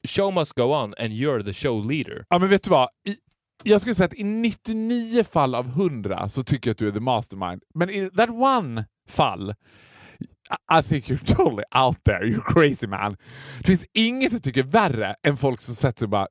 Show 0.07 0.33
must 0.33 0.53
go 0.53 0.63
on 0.63 0.93
and 0.99 1.13
you're 1.13 1.43
the 1.43 1.53
show 1.53 1.91
leader. 1.91 2.25
Ja 2.29 2.39
men 2.39 2.49
vet 2.49 2.63
du 2.63 2.69
vad? 2.69 2.89
I, 3.09 3.15
jag 3.63 3.81
skulle 3.81 3.95
säga 3.95 4.05
att 4.05 4.19
i 4.19 4.23
99 4.23 5.23
fall 5.23 5.55
av 5.55 5.65
100 5.65 6.29
så 6.29 6.43
tycker 6.43 6.69
jag 6.69 6.73
att 6.73 6.77
du 6.77 6.87
är 6.87 6.91
the 6.91 6.99
mastermind. 6.99 7.61
Men 7.75 7.89
i 7.89 8.09
that 8.09 8.29
one 8.29 8.85
fall, 9.09 9.53
I, 10.79 10.83
think 10.83 11.09
you're 11.09 11.35
totally 11.35 11.63
out 11.75 12.03
there. 12.03 12.23
You're 12.23 12.53
crazy 12.53 12.87
man. 12.87 13.17
Det 13.57 13.65
finns 13.65 13.85
inget 13.93 14.33
jag 14.33 14.43
tycker 14.43 14.63
är 14.63 14.67
värre 14.67 15.15
än 15.27 15.37
folk 15.37 15.61
som 15.61 15.75
sätter 15.75 15.99
sig 15.99 16.07
bara 16.07 16.27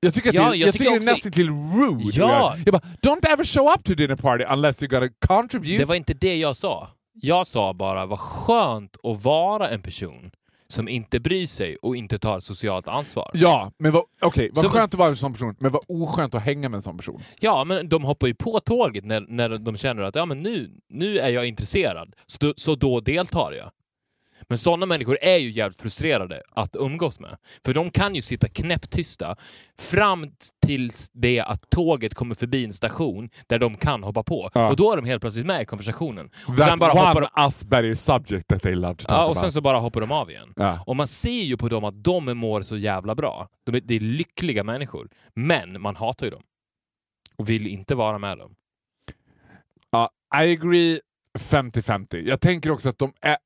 jag 0.00 0.14
tycker 0.14 0.28
att 0.28 0.34
Ja, 0.34 0.50
det, 0.50 0.56
jag 0.56 0.66
jag 0.66 0.72
tycker 0.72 0.84
tycker 0.84 1.00
det 1.00 1.10
är 1.10 1.12
nästan 1.14 1.32
till 1.32 1.48
rude. 1.50 2.10
Ja. 2.12 2.56
Jag 2.64 2.72
bara, 2.72 2.82
don't 3.02 3.32
ever 3.32 3.44
show 3.44 3.72
up 3.76 3.84
to 3.84 3.94
dinner 3.94 4.16
party 4.16 4.44
unless 4.44 4.82
you're 4.82 4.86
gonna 4.86 5.08
contribute. 5.26 5.78
Det 5.78 5.84
var 5.84 5.94
inte 5.94 6.14
det 6.14 6.36
jag 6.36 6.56
sa. 6.56 6.88
Jag 7.12 7.46
sa 7.46 7.74
bara 7.74 8.06
vad 8.06 8.18
skönt 8.18 8.96
att 9.04 9.24
vara 9.24 9.68
en 9.68 9.82
person 9.82 10.30
som 10.72 10.88
inte 10.88 11.20
bryr 11.20 11.46
sig 11.46 11.76
och 11.76 11.96
inte 11.96 12.18
tar 12.18 12.40
socialt 12.40 12.88
ansvar. 12.88 13.30
Ja, 13.34 13.72
men 13.78 13.92
vad, 13.92 14.02
okej, 14.20 14.50
vad 14.52 14.66
skönt 14.66 14.94
att 14.94 14.98
vara 14.98 15.08
en 15.08 15.16
sån 15.16 15.32
person, 15.32 15.56
men 15.58 15.72
vad 15.72 15.82
oskönt 15.88 16.34
att 16.34 16.42
hänga 16.42 16.68
med 16.68 16.76
en 16.76 16.82
sån 16.82 16.96
person. 16.96 17.22
Ja, 17.40 17.64
men 17.64 17.88
de 17.88 18.04
hoppar 18.04 18.26
ju 18.26 18.34
på 18.34 18.60
tåget 18.60 19.04
när, 19.04 19.20
när 19.28 19.48
de 19.48 19.76
känner 19.76 20.02
att 20.02 20.14
ja, 20.14 20.26
men 20.26 20.42
nu, 20.42 20.70
nu 20.88 21.18
är 21.18 21.28
jag 21.28 21.46
intresserad, 21.46 22.14
så, 22.26 22.54
så 22.56 22.74
då 22.74 23.00
deltar 23.00 23.52
jag. 23.52 23.70
Men 24.50 24.58
sådana 24.58 24.86
människor 24.86 25.18
är 25.20 25.36
ju 25.36 25.50
jävligt 25.50 25.80
frustrerade 25.80 26.42
att 26.50 26.76
umgås 26.76 27.20
med. 27.20 27.36
För 27.64 27.74
de 27.74 27.90
kan 27.90 28.14
ju 28.14 28.22
sitta 28.22 28.48
knäpptysta 28.48 29.36
fram 29.78 30.26
tills 30.66 31.10
det 31.12 31.40
att 31.40 31.70
tåget 31.70 32.14
kommer 32.14 32.34
förbi 32.34 32.64
en 32.64 32.72
station 32.72 33.30
där 33.46 33.58
de 33.58 33.74
kan 33.74 34.02
hoppa 34.02 34.22
på. 34.22 34.50
Ja. 34.54 34.68
Och 34.68 34.76
då 34.76 34.92
är 34.92 34.96
de 34.96 35.04
helt 35.04 35.20
plötsligt 35.20 35.46
med 35.46 35.62
i 35.62 35.64
konversationen. 35.64 36.30
Och 36.46 36.56
That 36.56 36.68
sen 36.68 36.78
bara 36.78 36.92
hoppar 36.92 37.16
one 37.16 37.28
de, 37.34 37.42
Asperger 37.42 37.94
subject 37.94 38.48
that 38.48 38.62
they 38.62 38.74
love 38.74 38.94
to 38.94 39.04
talk 39.04 39.18
ja, 39.18 39.24
och 39.24 39.30
about. 39.30 39.42
sen 39.42 39.52
så 39.52 39.60
bara 39.60 39.78
hoppar 39.78 40.00
de 40.00 40.12
av 40.12 40.30
igen. 40.30 40.52
Ja. 40.56 40.78
Och 40.86 40.96
man 40.96 41.06
ser 41.06 41.42
ju 41.42 41.56
på 41.56 41.68
dem 41.68 41.84
att 41.84 42.04
de 42.04 42.38
mår 42.38 42.62
så 42.62 42.76
jävla 42.76 43.14
bra. 43.14 43.48
De 43.66 43.76
är, 43.76 43.80
det 43.80 43.94
är 43.94 44.00
lyckliga 44.00 44.64
människor. 44.64 45.08
Men 45.34 45.82
man 45.82 45.96
hatar 45.96 46.26
ju 46.26 46.30
dem. 46.30 46.42
Och 47.36 47.48
vill 47.48 47.66
inte 47.66 47.94
vara 47.94 48.18
med 48.18 48.38
dem. 48.38 48.54
Ja, 49.90 50.10
I 50.42 50.52
agree 50.52 51.00
50-50. 51.38 52.28
Jag 52.28 52.40
tänker 52.40 52.70
också 52.70 52.88
att 52.88 52.98
de 52.98 53.12
är 53.20 53.36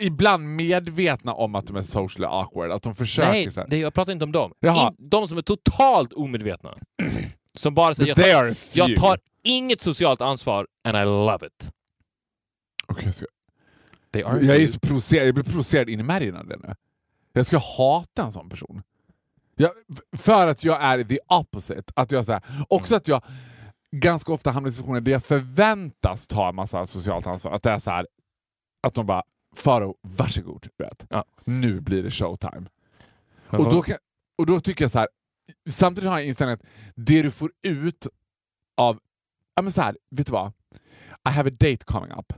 ibland 0.00 0.56
medvetna 0.56 1.32
om 1.32 1.54
att 1.54 1.66
de 1.66 1.76
är 1.76 1.82
socially 1.82 2.26
awkward. 2.26 2.70
Att 2.70 2.82
de 2.82 2.94
försöker 2.94 3.30
Nej, 3.30 3.52
så 3.52 3.64
det, 3.68 3.78
jag 3.78 3.94
pratar 3.94 4.12
inte 4.12 4.24
om 4.24 4.32
dem. 4.32 4.52
Jaha. 4.60 4.88
In, 4.98 5.08
de 5.08 5.28
som 5.28 5.38
är 5.38 5.42
totalt 5.42 6.12
omedvetna. 6.12 6.74
Som 7.54 7.74
bara 7.74 7.94
säger 7.94 8.14
But 8.14 8.26
jag 8.26 8.34
tar, 8.34 8.56
jag 8.72 8.96
tar 8.96 9.18
inget 9.44 9.80
socialt 9.80 10.20
ansvar 10.20 10.66
and 10.84 10.96
I 10.96 11.04
love 11.04 11.46
it. 11.46 11.70
Okej, 12.86 13.04
jag, 13.04 13.14
ska... 13.14 13.26
They 14.12 14.22
are 14.22 14.40
jag 14.40 14.56
är 14.56 14.68
så 14.68 14.78
provocerad, 14.78 15.26
jag 15.26 15.34
blir 15.34 15.44
provocerad 15.44 15.88
in 15.88 16.00
i 16.00 16.02
märgen 16.02 16.36
av 16.36 16.46
det 16.46 16.56
nu. 16.56 16.74
Jag 17.32 17.46
ska 17.46 17.58
hata 17.58 18.22
en 18.22 18.32
sån 18.32 18.48
person. 18.48 18.82
Jag, 19.56 19.70
för 20.16 20.46
att 20.46 20.64
jag 20.64 20.82
är 20.82 21.04
the 21.04 21.18
opposite. 21.28 21.92
Att 21.94 22.12
jag, 22.12 22.26
så 22.26 22.32
här, 22.32 22.42
också 22.68 22.94
att 22.94 23.08
jag 23.08 23.22
ganska 23.90 24.32
ofta 24.32 24.50
hamnar 24.50 24.70
i 24.70 24.72
situationer 24.72 25.00
där 25.00 25.12
jag 25.12 25.24
förväntas 25.24 26.26
ta 26.26 26.48
en 26.48 26.54
massa 26.54 26.86
socialt 26.86 27.26
ansvar. 27.26 27.52
Att 27.52 27.62
det 27.62 27.70
är 27.70 27.78
så 27.78 27.90
här, 27.90 28.06
att 28.82 28.94
de 28.94 29.06
bara 29.06 29.22
Faro, 29.56 29.96
varsågod. 30.02 30.68
Vet. 30.78 31.06
Ja. 31.10 31.24
Nu 31.44 31.80
blir 31.80 32.02
det 32.02 32.10
showtime. 32.10 32.68
Och 33.50 33.64
då, 33.64 33.82
kan, 33.82 33.96
och 34.38 34.46
då 34.46 34.60
tycker 34.60 34.84
jag 34.84 34.90
så 34.90 34.98
här. 34.98 35.08
samtidigt 35.70 36.10
har 36.10 36.18
jag 36.18 36.26
inställningen 36.26 36.58
att 36.62 36.94
det 36.94 37.22
du 37.22 37.30
får 37.30 37.50
ut 37.62 38.06
av, 38.76 39.00
ja 39.54 39.62
men 39.62 39.72
så 39.72 39.82
här, 39.82 39.96
vet 40.10 40.26
du 40.26 40.32
vad? 40.32 40.52
I 41.28 41.30
have 41.30 41.50
a 41.50 41.52
date 41.60 41.84
coming 41.84 42.12
up. 42.12 42.32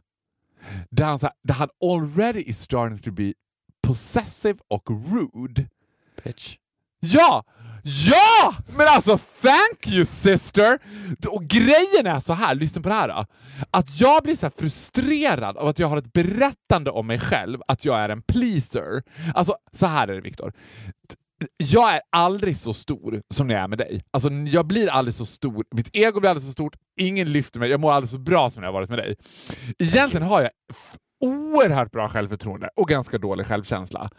Där 0.91 1.05
han, 1.05 1.19
så 1.19 1.27
här, 1.27 1.35
där 1.43 1.55
han 1.55 1.69
already 1.85 2.41
is 2.41 2.61
starting 2.61 2.99
to 2.99 3.11
be 3.11 3.33
possessive 3.83 4.59
och 4.69 4.91
rude. 4.91 5.69
Bitch. 6.25 6.57
Ja! 7.01 7.45
Ja! 7.83 8.55
Men 8.77 8.87
alltså 8.89 9.19
thank 9.43 9.89
you 9.97 10.05
sister! 10.05 10.79
Och 11.29 11.45
grejen 11.45 12.07
är 12.07 12.21
så 12.21 12.33
här, 12.33 12.55
lyssna 12.55 12.83
på 12.83 12.89
det 12.89 12.95
här 12.95 13.09
då. 13.09 13.27
Att 13.71 14.01
jag 14.01 14.23
blir 14.23 14.37
så 14.37 14.47
här 14.47 14.53
frustrerad 14.57 15.57
av 15.57 15.69
att 15.69 15.79
jag 15.79 15.89
har 15.89 15.97
ett 15.97 16.13
berättande 16.13 16.91
om 16.91 17.07
mig 17.07 17.19
själv, 17.19 17.61
att 17.69 17.85
jag 17.85 18.01
är 18.01 18.09
en 18.09 18.23
pleaser. 18.23 19.03
Alltså 19.35 19.55
så 19.73 19.87
här 19.87 20.09
är 20.09 20.15
det 20.15 20.21
Viktor. 20.21 20.53
Jag 21.57 21.95
är 21.95 22.01
aldrig 22.17 22.57
så 22.57 22.75
stor 22.75 23.23
som 23.35 23.47
när 23.47 23.55
jag 23.55 23.65
är 23.65 23.69
med 23.69 23.79
dig. 23.79 24.01
Alltså, 24.11 24.31
jag 24.31 24.67
blir 24.67 24.91
aldrig 24.91 25.15
så 25.15 25.27
stor, 25.27 25.65
mitt 25.75 25.97
ego 25.97 26.21
blir 26.21 26.31
aldrig 26.31 26.47
så 26.47 26.53
stort, 26.53 26.77
ingen 27.01 27.33
lyfter 27.33 27.61
mig, 27.61 27.71
jag 27.71 27.81
mår 27.81 27.93
aldrig 27.93 28.11
så 28.11 28.19
bra 28.19 28.51
som 28.51 28.61
när 28.61 28.69
jag 28.69 28.73
har 28.73 28.81
varit 28.81 28.91
med 28.91 28.99
dig. 28.99 29.17
Egentligen 29.79 30.27
har 30.27 30.43
jag 30.43 30.51
oerhört 31.21 31.93
bra 31.93 32.09
självförtroende 32.09 32.69
och 32.77 32.89
ganska 32.89 33.19
dålig 33.19 33.47
självkänsla. 33.47 34.11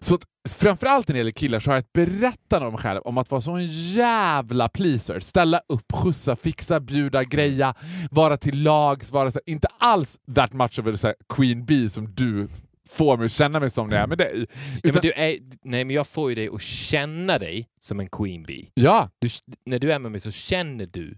Så 0.00 0.18
framförallt 0.48 1.08
när 1.08 1.12
det 1.12 1.18
gäller 1.18 1.30
killar 1.30 1.60
så 1.60 1.70
har 1.70 1.74
jag 1.76 1.80
ett 1.80 1.92
berättande 1.92 2.68
om 2.68 2.76
själv 2.76 3.00
om 3.00 3.18
att 3.18 3.30
vara 3.30 3.40
så 3.40 3.50
en 3.52 3.66
jävla 3.92 4.68
pleaser. 4.68 5.20
Ställa 5.20 5.60
upp, 5.68 5.92
skjutsa, 5.92 6.36
fixa, 6.36 6.80
bjuda, 6.80 7.24
greja, 7.24 7.74
vara 8.10 8.36
till 8.36 8.62
lags, 8.62 9.12
vara 9.12 9.30
så 9.30 9.40
inte 9.46 9.68
alls 9.78 10.18
that 10.34 10.52
much 10.52 10.78
of 10.78 10.86
a 10.86 10.96
så 10.96 11.12
queen 11.34 11.64
bee 11.64 11.90
som 11.90 12.14
du 12.14 12.48
får 12.88 13.16
mig 13.16 13.26
att 13.26 13.32
känna 13.32 13.60
mig 13.60 13.70
som 13.70 13.88
när 13.88 13.96
jag 13.96 14.02
är 14.02 14.06
med 14.08 14.18
dig. 14.18 14.46
Ja, 14.48 14.56
Utan- 14.82 14.92
men 14.92 15.02
du 15.02 15.12
är, 15.12 15.36
nej, 15.64 15.84
men 15.84 15.96
jag 15.96 16.06
får 16.06 16.28
ju 16.30 16.34
dig 16.34 16.48
att 16.54 16.62
känna 16.62 17.38
dig 17.38 17.66
som 17.80 18.00
en 18.00 18.08
queen 18.08 18.42
bee. 18.42 18.66
ja, 18.74 19.10
Du, 19.18 19.28
när 19.66 19.78
du 19.78 19.92
är 19.92 19.98
med 19.98 20.10
mig 20.12 20.20
så 20.20 20.30
känner 20.30 20.86
du 20.86 21.16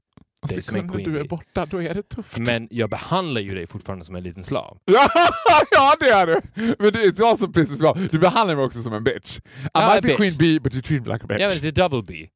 dig 0.49 0.63
som 0.63 0.77
en 0.77 0.89
queen 0.89 1.13
du 1.13 1.21
är 1.21 1.25
borta, 1.25 1.67
då 1.67 1.83
är 1.83 1.95
det 1.95 2.03
tufft. 2.09 2.39
Men 2.39 2.69
jag 2.71 2.91
behandlar 2.91 3.41
ju 3.41 3.55
dig 3.55 3.67
fortfarande 3.67 4.05
som 4.05 4.17
en 4.17 4.23
liten 4.23 4.45
slav. 4.45 4.79
Ja, 5.71 5.95
det 6.01 6.09
är 6.11 6.27
du! 6.27 6.41
Men 6.79 6.93
det 6.93 7.05
är 7.19 7.23
också 7.33 7.49
pisses 7.49 7.79
bra. 7.79 7.97
Du 8.11 8.19
behandlar 8.19 8.57
mig 8.57 8.65
också 8.65 8.83
som 8.83 8.93
en 8.93 9.05
bitch. 9.05 9.39
I 9.39 9.41
Ja, 9.75 9.93
might 9.93 10.03
be 10.03 10.09
bitch. 10.09 10.17
queen 10.17 10.37
bee, 10.37 10.61
but 10.61 10.75
you 10.75 10.83
treat 10.83 11.07
me 11.07 11.13
like 11.13 11.25
a 11.25 11.27
bitch. 11.29 11.41
Ja, 11.41 11.49
men 11.49 11.59
det 11.61 11.69
är 11.69 11.73
double 11.89 12.03
B. 12.03 12.15
I, 12.15 12.29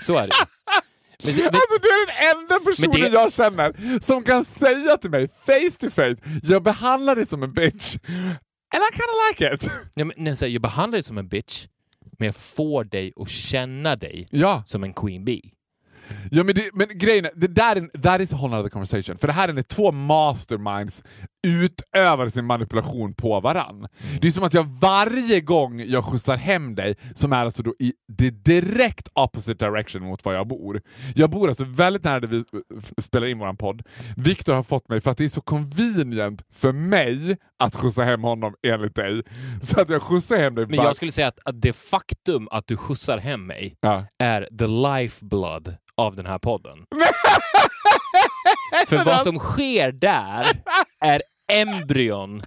så 0.00 0.16
är 0.16 0.26
det 0.26 0.32
men, 1.24 1.34
men, 1.36 1.44
Alltså 1.46 1.78
du 1.82 1.88
är 1.88 2.06
den 2.06 2.40
enda 2.40 2.60
personen 2.70 2.90
det- 2.90 3.08
jag 3.08 3.32
känner 3.32 4.00
som 4.00 4.22
kan 4.22 4.44
säga 4.44 4.96
till 4.96 5.10
mig 5.10 5.28
face 5.28 5.78
to 5.80 5.90
face, 5.90 6.16
jag 6.42 6.62
behandlar 6.62 7.16
dig 7.16 7.26
som 7.26 7.42
en 7.42 7.52
bitch. 7.52 7.96
And 8.74 8.82
I 8.82 8.96
kinda 8.96 9.14
like 9.30 9.54
it. 9.66 9.72
ja, 9.94 10.04
men, 10.04 10.14
nej, 10.16 10.36
så 10.36 10.44
här, 10.44 10.52
jag 10.52 10.62
behandlar 10.62 10.96
dig 10.96 11.02
som 11.02 11.18
en 11.18 11.28
bitch, 11.28 11.66
men 12.18 12.26
jag 12.26 12.36
får 12.36 12.84
dig 12.84 13.12
att 13.16 13.28
känna 13.30 13.96
dig 13.96 14.26
Ja, 14.30 14.62
som 14.66 14.84
en 14.84 14.94
queen 14.94 15.24
bee 15.24 15.40
ja 16.30 16.44
men, 16.44 16.54
det, 16.54 16.70
men 16.74 16.86
grejen 16.94 17.24
är, 17.24 17.30
det 17.34 17.46
där 17.46 17.76
är, 17.76 17.98
that 17.98 18.20
is 18.20 18.32
a 18.32 18.36
whole 18.36 18.56
other 18.56 18.68
conversation. 18.68 19.16
För 19.16 19.26
det 19.26 19.32
här 19.32 19.48
är 19.48 19.62
två 19.62 19.92
masterminds 19.92 21.02
utövar 21.44 22.28
sin 22.28 22.46
manipulation 22.46 23.14
på 23.14 23.40
varann. 23.40 23.86
Det 24.20 24.28
är 24.28 24.32
som 24.32 24.44
att 24.44 24.54
jag 24.54 24.64
varje 24.64 25.40
gång 25.40 25.80
jag 25.86 26.04
skjutsar 26.04 26.36
hem 26.36 26.74
dig, 26.74 26.96
som 27.14 27.32
är 27.32 27.44
alltså 27.44 27.62
då 27.62 27.74
i 27.78 27.92
the 28.18 28.30
direct 28.30 29.08
opposite 29.14 29.64
direction 29.66 30.02
mot 30.02 30.24
var 30.24 30.32
jag 30.32 30.48
bor. 30.48 30.80
Jag 31.14 31.30
bor 31.30 31.48
alltså 31.48 31.64
väldigt 31.64 32.04
nära 32.04 32.20
där 32.20 32.28
vi 32.28 32.36
eh, 32.36 32.42
spelar 33.02 33.26
in 33.26 33.38
våran 33.38 33.56
podd. 33.56 33.82
Viktor 34.16 34.54
har 34.54 34.62
fått 34.62 34.88
mig 34.88 35.00
för 35.00 35.10
att 35.10 35.18
det 35.18 35.24
är 35.24 35.28
så 35.28 35.40
convenient 35.40 36.42
för 36.52 36.72
mig 36.72 37.36
att 37.58 37.76
skjutsa 37.76 38.02
hem 38.04 38.22
honom 38.22 38.54
enligt 38.66 38.94
dig. 38.94 39.22
Så 39.60 39.80
att 39.80 39.90
jag 39.90 40.02
skjutsar 40.02 40.36
hem 40.36 40.54
dig 40.54 40.66
Men 40.66 40.76
jag 40.76 40.96
skulle 40.96 41.12
säga 41.12 41.28
att, 41.28 41.38
att 41.44 41.62
det 41.62 41.72
faktum 41.72 42.48
att 42.50 42.66
du 42.66 42.76
skjutsar 42.76 43.18
hem 43.18 43.46
mig 43.46 43.76
Ja. 43.80 44.06
är 44.18 44.48
the 44.58 44.66
lifeblood 44.66 45.76
av 45.96 46.16
den 46.16 46.26
här 46.26 46.38
podden. 46.38 46.78
För 48.86 49.04
vad 49.04 49.22
som 49.22 49.38
sker 49.38 49.92
där 49.92 50.46
är 51.00 51.22
embryon 51.52 52.42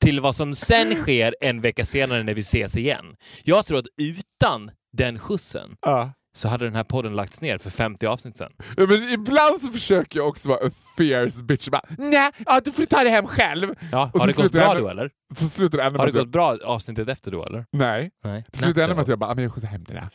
till 0.00 0.20
vad 0.20 0.36
som 0.36 0.54
sen 0.54 0.94
sker 0.94 1.34
en 1.40 1.60
vecka 1.60 1.84
senare 1.84 2.22
när 2.22 2.34
vi 2.34 2.40
ses 2.40 2.76
igen. 2.76 3.04
Jag 3.44 3.66
tror 3.66 3.78
att 3.78 3.86
utan 4.00 4.70
den 4.96 5.18
skjutsen 5.18 5.76
Ja. 5.86 6.12
så 6.36 6.48
hade 6.48 6.64
den 6.64 6.74
här 6.74 6.84
podden 6.84 7.16
lagts 7.16 7.42
ner 7.42 7.58
för 7.58 7.70
50 7.70 8.06
avsnitt 8.06 8.36
sen. 8.36 8.52
Ja, 8.76 8.86
men 8.88 9.02
ibland 9.12 9.60
så 9.60 9.70
försöker 9.70 10.18
jag 10.18 10.28
också 10.28 10.48
vara 10.48 10.66
a 10.66 10.70
fierce 10.96 11.42
bitch. 11.44 11.68
Bara, 11.68 11.82
Nej, 11.98 12.30
ja, 12.46 12.60
du 12.64 12.72
får 12.72 12.84
ta 12.86 13.04
det 13.04 13.10
hem 13.10 13.26
själv. 13.26 13.74
Ja, 13.92 14.10
har 14.14 14.26
det 14.26 14.36
gått 14.36 14.52
bra 14.52 14.62
jag- 14.62 14.76
då 14.82 14.88
eller? 14.88 15.10
Så 15.36 15.48
slutar 15.48 15.78
det 15.78 15.84
ändå 15.84 15.98
Har 15.98 16.06
det 16.06 16.12
gått 16.12 16.28
bra 16.28 16.56
avsnittet 16.64 17.08
efter 17.08 17.30
då 17.30 17.44
eller? 17.44 17.64
Nej. 17.72 18.10
Nej. 18.24 18.44
Det 18.52 18.58
slutar 18.58 18.82
ändå 18.82 18.94
med 18.94 19.02
att 19.02 19.08
jag 19.08 19.18
bara, 19.18 19.30
"Ah, 19.30 19.34
men 19.34 19.44
jag 19.44 19.52
skjutsar 19.54 19.68
hem 19.68 19.84
det 19.84 19.92
där. 19.94 20.08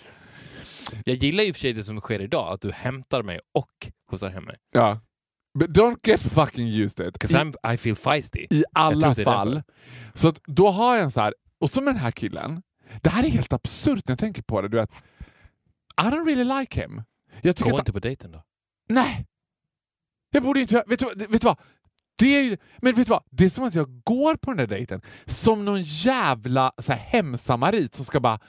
Jag 1.06 1.15
gillar 1.15 1.43
ju 1.43 1.54
för 1.54 1.60
sig 1.60 1.73
det 1.73 1.84
som 1.84 2.00
sker 2.02 2.21
idag, 2.21 2.54
att 2.54 2.62
du 2.62 2.71
hämtar 2.71 3.23
mig 3.23 3.39
och 3.54 3.69
skjutsar 4.12 4.30
hem 4.30 4.43
mig. 4.43 4.56
Ja. 4.76 5.00
But 5.60 5.69
don't 5.69 5.97
get 6.07 6.23
fucking 6.23 6.67
used 6.67 7.07
it. 7.07 7.17
'Cause 7.19 7.51
I, 7.67 7.73
I 7.73 7.77
feel 7.77 7.95
feisty. 7.95 8.47
I 8.51 8.63
alla 8.73 9.15
fall. 9.23 9.63
Så 10.13 10.33
då 10.47 10.69
har 10.71 10.95
jag 10.95 11.03
en 11.03 11.12
så 11.12 11.21
här, 11.21 11.33
och 11.62 11.71
så 11.71 11.81
med 11.81 11.93
den 11.93 12.01
här 12.01 12.12
killen. 12.12 12.62
Det 13.01 13.10
här 13.10 13.23
är 13.23 13.29
helt 13.29 13.53
absurt 13.53 14.07
när 14.07 14.12
jag 14.12 14.19
tänker 14.19 14.41
på 14.41 14.62
det. 14.62 14.67
Du 14.67 14.77
vet, 14.77 14.89
I 16.01 16.05
don't 16.05 16.25
really 16.25 16.60
like 16.60 16.81
him. 16.81 17.03
Jag 17.41 17.55
tycker 17.55 17.71
Gå 17.71 17.79
inte 17.79 17.93
på 17.93 17.99
dejten 17.99 18.31
då. 18.31 18.43
Nej! 18.89 19.25
Jag 20.33 20.43
borde 20.43 20.60
inte. 20.60 20.83
Vet 20.88 20.99
du, 20.99 21.05
vet 21.29 21.41
du 21.41 21.45
vad? 21.47 21.60
Det 22.19 22.27
är, 22.38 22.41
ju- 22.41 22.57
men 22.77 22.95
vet 22.95 23.07
du 23.07 23.12
vad? 23.12 23.23
Det 23.31 23.45
är 23.45 23.49
som 23.49 23.63
att 23.63 23.75
jag 23.75 24.01
går 24.03 24.36
på 24.36 24.51
den 24.51 24.57
där 24.57 24.67
dejten 24.67 25.01
som 25.25 25.65
någon 25.65 25.81
jävla 25.83 26.71
så 26.77 26.91
här, 26.93 26.99
hemsamarit 26.99 27.93
som 27.95 28.05
ska 28.05 28.19
bara... 28.19 28.39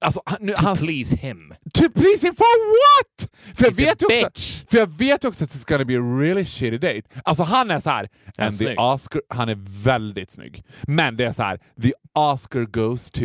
Alltså, 0.00 0.22
han, 0.26 0.36
nu, 0.40 0.52
To 0.52 0.64
han, 0.66 0.76
please 0.76 1.16
him. 1.16 1.54
To 1.74 1.90
please 1.94 2.26
him 2.26 2.34
for 2.34 2.44
what? 2.68 3.30
För 3.54 3.64
jag, 3.64 3.72
He's 3.72 3.82
a 3.82 3.84
vet 3.86 4.02
också, 4.02 4.24
bitch. 4.24 4.64
för 4.70 4.78
jag 4.78 4.86
vet 4.98 5.24
ju 5.24 5.28
också 5.28 5.44
att 5.44 5.50
it's 5.50 5.68
gonna 5.68 5.84
be 5.84 5.94
a 5.98 6.20
really 6.20 6.44
shitty 6.44 6.78
date. 6.78 7.02
Alltså 7.24 7.42
han 7.42 7.70
är 7.70 7.80
så 7.80 7.90
här, 7.90 8.08
Han 8.38 8.46
and 8.46 8.58
the. 8.58 8.76
Oscar, 8.76 9.22
han 9.28 9.48
är 9.48 9.82
väldigt 9.84 10.30
snygg. 10.30 10.64
Men 10.82 11.16
det 11.16 11.24
är 11.24 11.32
så 11.32 11.42
här, 11.42 11.60
the 11.82 11.92
Oscar 12.14 12.64
goes 12.64 13.10
to. 13.10 13.24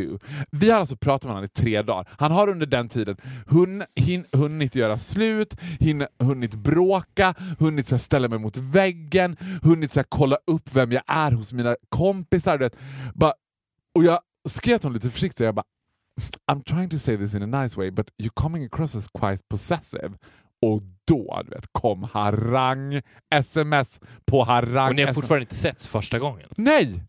Vi 0.51 0.71
har 0.71 0.79
alltså 0.79 0.95
pratat 0.97 1.23
med 1.23 1.31
honom 1.31 1.45
i 1.45 1.47
tre 1.47 1.81
dagar. 1.81 2.09
Han 2.19 2.31
har 2.31 2.49
under 2.49 2.65
den 2.65 2.89
tiden 2.89 3.17
hun, 3.47 3.83
hin, 3.95 4.25
hunnit 4.33 4.75
göra 4.75 4.97
slut, 4.97 5.53
hin, 5.79 6.05
hunnit 6.19 6.53
bråka, 6.55 7.35
hunnit 7.59 7.87
så 7.87 7.95
här, 7.95 7.99
ställa 7.99 8.27
mig 8.27 8.39
mot 8.39 8.57
väggen, 8.57 9.37
hunnit 9.61 9.91
så 9.91 9.99
här, 9.99 10.05
kolla 10.09 10.37
upp 10.47 10.69
vem 10.75 10.91
jag 10.91 11.03
är 11.07 11.31
hos 11.31 11.53
mina 11.53 11.75
kompisar. 11.89 12.57
Du 12.57 12.65
vet. 12.65 12.77
Bara, 13.13 13.33
och 13.95 14.03
jag 14.03 14.19
skrev 14.49 14.77
till 14.77 14.85
honom 14.85 14.93
lite 14.93 15.09
försiktigt, 15.09 15.39
jag 15.39 15.55
bara 15.55 15.63
I'm 16.51 16.63
trying 16.63 16.89
to 16.89 16.99
say 16.99 17.17
this 17.17 17.35
in 17.35 17.43
a 17.43 17.63
nice 17.63 17.77
way 17.77 17.91
but 17.91 18.09
you're 18.17 18.41
coming 18.41 18.65
across 18.65 18.95
as 18.95 19.07
quite 19.07 19.43
possessive. 19.49 20.17
Och 20.61 20.81
då 21.07 21.41
du 21.43 21.49
vet, 21.49 21.65
kom 21.71 22.03
harang, 22.03 23.01
sms 23.35 23.99
på 24.25 24.43
harang. 24.43 24.89
Och 24.89 24.95
ni 24.95 25.01
har 25.01 25.13
fortfarande 25.13 25.43
inte 25.43 25.55
setts 25.55 25.87
första 25.87 26.19
gången. 26.19 26.49
Nej! 26.57 27.03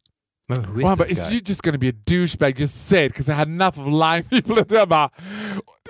Men 0.48 0.64
who 0.64 0.74
Och 0.74 0.80
is 0.80 0.88
han 0.88 0.98
bara, 0.98 1.08
is 1.08 1.30
you 1.30 1.40
just 1.46 1.62
gonna 1.62 1.78
be 1.78 1.88
a 1.88 1.92
douchebag? 2.06 2.60
Just 2.60 2.88
say 2.88 3.06
it 3.06 3.12
because 3.12 3.32
I 3.32 3.34
had 3.34 3.48
enough 3.48 3.78
of 3.78 3.86
lying 3.86 4.24
people. 4.24 4.54
Och 4.60 4.72
jag 4.72 4.88
bara, 4.88 5.10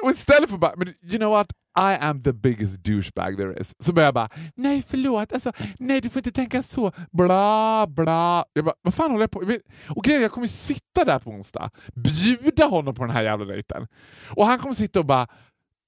och 0.04 0.10
istället 0.10 0.50
för 0.50 0.58
bara, 0.58 0.72
men 0.76 0.88
you 1.02 1.18
know 1.18 1.30
what? 1.30 1.46
I 1.78 1.96
am 2.00 2.22
the 2.22 2.32
biggest 2.32 2.84
douchebag 2.84 3.36
there 3.36 3.60
is. 3.60 3.72
Så 3.78 3.92
börjar 3.92 4.06
jag 4.06 4.14
bara, 4.14 4.28
nej 4.56 4.82
förlåt, 4.88 5.32
alltså, 5.32 5.52
nej 5.78 6.00
du 6.00 6.08
får 6.08 6.18
inte 6.20 6.32
tänka 6.32 6.62
så, 6.62 6.92
bla 7.12 7.86
bla. 7.88 8.44
Jag 8.52 8.64
bara, 8.64 8.74
vad 8.82 8.94
fan 8.94 9.10
håller 9.10 9.22
jag 9.22 9.30
på 9.30 9.40
med? 9.40 9.60
Och 9.88 10.04
grejen 10.04 10.22
jag 10.22 10.30
kommer 10.32 10.46
ju 10.46 10.52
sitta 10.52 11.04
där 11.04 11.18
på 11.18 11.30
onsdag, 11.30 11.70
bjuda 11.94 12.66
honom 12.66 12.94
på 12.94 13.04
den 13.04 13.14
här 13.14 13.22
jävla 13.22 13.44
dejten. 13.44 13.86
Och 14.28 14.46
han 14.46 14.58
kommer 14.58 14.74
sitta 14.74 14.98
och 14.98 15.06
bara, 15.06 15.26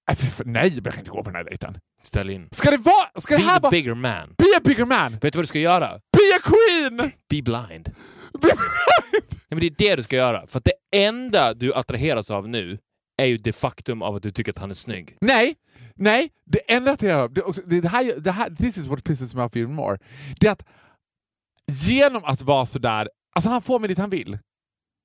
nej, 0.08 0.16
för, 0.16 0.44
nej 0.44 0.72
jag 0.84 0.92
kan 0.92 0.98
inte 0.98 1.10
gå 1.10 1.18
på 1.22 1.30
den 1.30 1.34
här 1.36 1.44
dejten. 1.44 1.78
Ställ 2.02 2.30
in. 2.30 2.48
Ska 2.50 2.70
det 2.70 2.76
vara, 2.76 3.20
ska 3.20 3.36
Be 3.36 3.42
det 3.42 3.48
här 3.48 3.60
vara, 3.60 3.70
bigger 3.70 3.94
man. 3.94 4.34
be 4.38 4.44
a 4.56 4.60
bigger 4.64 4.84
man, 4.84 5.12
Vet 5.12 5.20
du 5.32 5.36
vad 5.36 5.42
du 5.42 5.46
ska 5.46 5.58
göra? 5.58 5.88
be 5.88 6.36
a 6.36 6.40
queen! 6.42 6.96
Be 7.30 7.42
blind. 7.42 7.94
Be 8.42 8.48
Ja, 9.48 9.56
men 9.56 9.60
det 9.60 9.66
är 9.66 9.74
det 9.78 9.96
du 9.96 10.02
ska 10.02 10.16
göra. 10.16 10.46
För 10.46 10.58
att 10.58 10.64
det 10.64 10.98
enda 11.06 11.54
du 11.54 11.74
attraheras 11.74 12.30
av 12.30 12.48
nu 12.48 12.78
är 13.16 13.26
ju 13.26 13.38
det 13.38 13.52
faktum 13.52 14.02
av 14.02 14.14
att 14.14 14.22
du 14.22 14.30
tycker 14.30 14.52
att 14.52 14.58
han 14.58 14.70
är 14.70 14.74
snygg. 14.74 15.16
Nej, 15.20 15.56
nej. 15.94 16.30
Det 16.44 16.72
enda 16.72 16.96
jag 17.00 17.02
gör, 17.02 17.28
det, 17.66 17.80
det 17.80 17.88
här, 17.88 18.20
det 18.20 18.32
här, 18.32 18.50
this 18.50 18.78
is 18.78 18.86
what 18.86 19.04
pisses 19.04 19.34
me 19.34 19.42
off 19.42 19.56
even 19.56 19.74
more. 19.74 19.98
Det 20.40 20.46
är 20.46 20.52
att 20.52 20.64
genom 21.86 22.24
att 22.24 22.42
vara 22.42 22.66
sådär, 22.66 23.08
alltså 23.34 23.50
han 23.50 23.62
får 23.62 23.78
mig 23.78 23.88
dit 23.88 23.98
han 23.98 24.10
vill. 24.10 24.38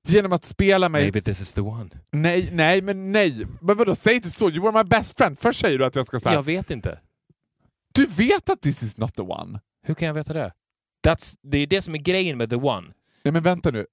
Genom 0.08 0.34
att 0.34 0.46
spela 0.46 0.90
mig... 0.90 1.02
Maybe 1.02 1.22
this 1.22 1.42
is 1.42 1.54
the 1.54 1.62
one. 1.62 1.90
Nej, 2.12 2.50
nej, 2.52 2.82
men 2.82 3.12
nej. 3.12 3.46
Men 3.62 3.78
vadå, 3.78 3.96
säg 3.96 4.16
inte 4.16 4.30
så. 4.30 4.50
You 4.50 4.62
were 4.64 4.84
my 4.84 4.90
best 4.90 5.18
friend. 5.18 5.40
Först 5.40 5.60
säger 5.60 5.78
du 5.78 5.86
att 5.86 5.96
jag 5.96 6.06
ska 6.06 6.20
säga. 6.20 6.36
Jag 6.36 6.44
vet 6.44 6.72
inte. 6.72 7.00
Du 7.94 8.06
vet 8.06 8.50
att 8.50 8.62
this 8.62 8.84
is 8.84 8.98
not 8.98 9.14
the 9.14 9.22
one. 9.22 9.60
Hur 9.84 9.94
kan 9.94 10.08
jag 10.08 10.14
veta 10.14 10.34
det? 10.34 10.54
That's, 11.08 11.38
det 11.44 11.58
är 11.58 11.68
det 11.68 11.82
som 11.82 11.96
är 11.96 12.00
grejen 12.00 12.38
med 12.38 12.50
the 12.50 12.56
one. 12.56 12.94
Nej, 13.24 13.32
men 13.32 13.44
vänta 13.44 13.72
nu. 13.72 13.86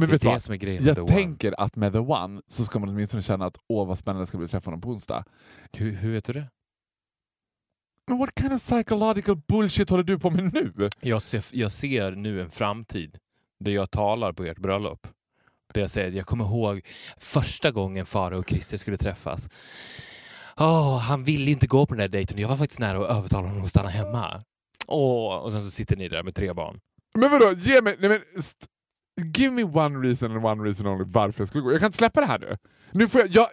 Men 0.00 0.08
Det 0.08 0.14
är 0.14 0.18
det 0.18 0.26
vad? 0.26 0.42
som 0.42 0.52
är 0.54 0.58
grejen 0.58 0.84
Jag 0.84 0.98
one. 0.98 1.06
tänker 1.08 1.60
att 1.60 1.76
med 1.76 1.92
the 1.92 1.98
one 1.98 2.40
så 2.46 2.64
ska 2.64 2.78
man 2.78 2.88
åtminstone 2.88 3.22
känna 3.22 3.46
att 3.46 3.56
åh 3.68 3.86
vad 3.88 3.98
spännande 3.98 4.22
det 4.22 4.26
ska 4.26 4.38
bli 4.38 4.44
att 4.44 4.50
träffa 4.50 4.66
honom 4.66 4.80
på 4.80 4.88
onsdag. 4.88 5.24
Hur, 5.72 5.92
hur 5.92 6.12
vet 6.12 6.24
du 6.24 6.32
det? 6.32 6.48
Men 8.08 8.18
what 8.18 8.30
kind 8.40 8.52
of 8.52 8.60
psychological 8.60 9.36
bullshit 9.48 9.90
håller 9.90 10.02
du 10.04 10.18
på 10.18 10.30
med 10.30 10.52
nu? 10.54 10.88
Jag 11.00 11.22
ser, 11.22 11.44
jag 11.52 11.72
ser 11.72 12.10
nu 12.10 12.40
en 12.42 12.50
framtid 12.50 13.18
där 13.60 13.72
jag 13.72 13.90
talar 13.90 14.32
på 14.32 14.44
ert 14.44 14.58
bröllop. 14.58 15.06
Där 15.74 15.80
jag 15.80 15.90
säger 15.90 16.10
jag 16.16 16.26
kommer 16.26 16.44
ihåg 16.44 16.80
första 17.18 17.70
gången 17.70 18.06
Farao 18.06 18.38
och 18.38 18.48
Christer 18.50 18.76
skulle 18.76 18.96
träffas. 18.96 19.48
Åh, 20.56 20.98
han 20.98 21.24
ville 21.24 21.50
inte 21.50 21.66
gå 21.66 21.86
på 21.86 21.94
den 21.94 21.98
där 22.00 22.08
dejten. 22.08 22.38
Jag 22.38 22.48
var 22.48 22.56
faktiskt 22.56 22.80
nära 22.80 22.98
att 23.08 23.16
övertala 23.18 23.48
honom 23.48 23.62
att 23.62 23.68
stanna 23.70 23.88
hemma. 23.88 24.42
Åh, 24.86 25.36
och 25.36 25.52
sen 25.52 25.62
så 25.62 25.70
sitter 25.70 25.96
ni 25.96 26.08
där 26.08 26.22
med 26.22 26.34
tre 26.34 26.52
barn. 26.52 26.80
Men 27.14 27.30
vadå, 27.30 27.52
ge 27.52 27.82
mig... 27.82 27.96
Nej, 28.00 28.08
men, 28.10 28.20
st- 28.38 28.66
give 29.24 29.50
me 29.50 29.64
one 29.64 29.98
reason 30.08 30.32
and 30.32 30.44
one 30.44 30.64
reason 30.64 30.86
only 30.86 31.04
varför 31.08 31.40
jag 31.40 31.48
skulle 31.48 31.62
gå. 31.64 31.72
Jag 31.72 31.80
kan 31.80 31.86
inte 31.86 31.98
släppa 31.98 32.20
det 32.20 32.26
här 32.26 32.38
nu. 32.38 32.56
Nu 32.92 33.08
får 33.08 33.20
jag... 33.20 33.28
jag 33.30 33.48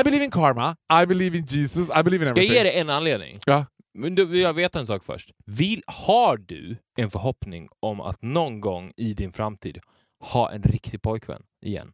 I 0.00 0.04
believe 0.04 0.24
in 0.24 0.30
karma, 0.30 0.76
I 1.02 1.06
believe 1.06 1.38
in 1.38 1.44
Jesus, 1.44 1.88
I 2.00 2.02
believe 2.02 2.24
in 2.24 2.30
Ska 2.30 2.40
jag 2.42 2.44
everything. 2.44 2.52
ge 2.56 2.62
dig 2.62 2.80
en 2.80 2.90
anledning? 2.90 3.38
Ja. 3.46 3.66
Men 3.94 4.14
du, 4.14 4.40
jag 4.40 4.52
veta 4.54 4.78
en 4.80 4.86
sak 4.86 5.04
först. 5.04 5.30
Vill, 5.46 5.82
har 5.86 6.36
du 6.36 6.76
en 6.98 7.10
förhoppning 7.10 7.68
om 7.80 8.00
att 8.00 8.22
någon 8.22 8.60
gång 8.60 8.92
i 8.96 9.14
din 9.14 9.32
framtid 9.32 9.78
ha 10.20 10.50
en 10.52 10.62
riktig 10.62 11.02
pojkvän 11.02 11.42
igen? 11.64 11.92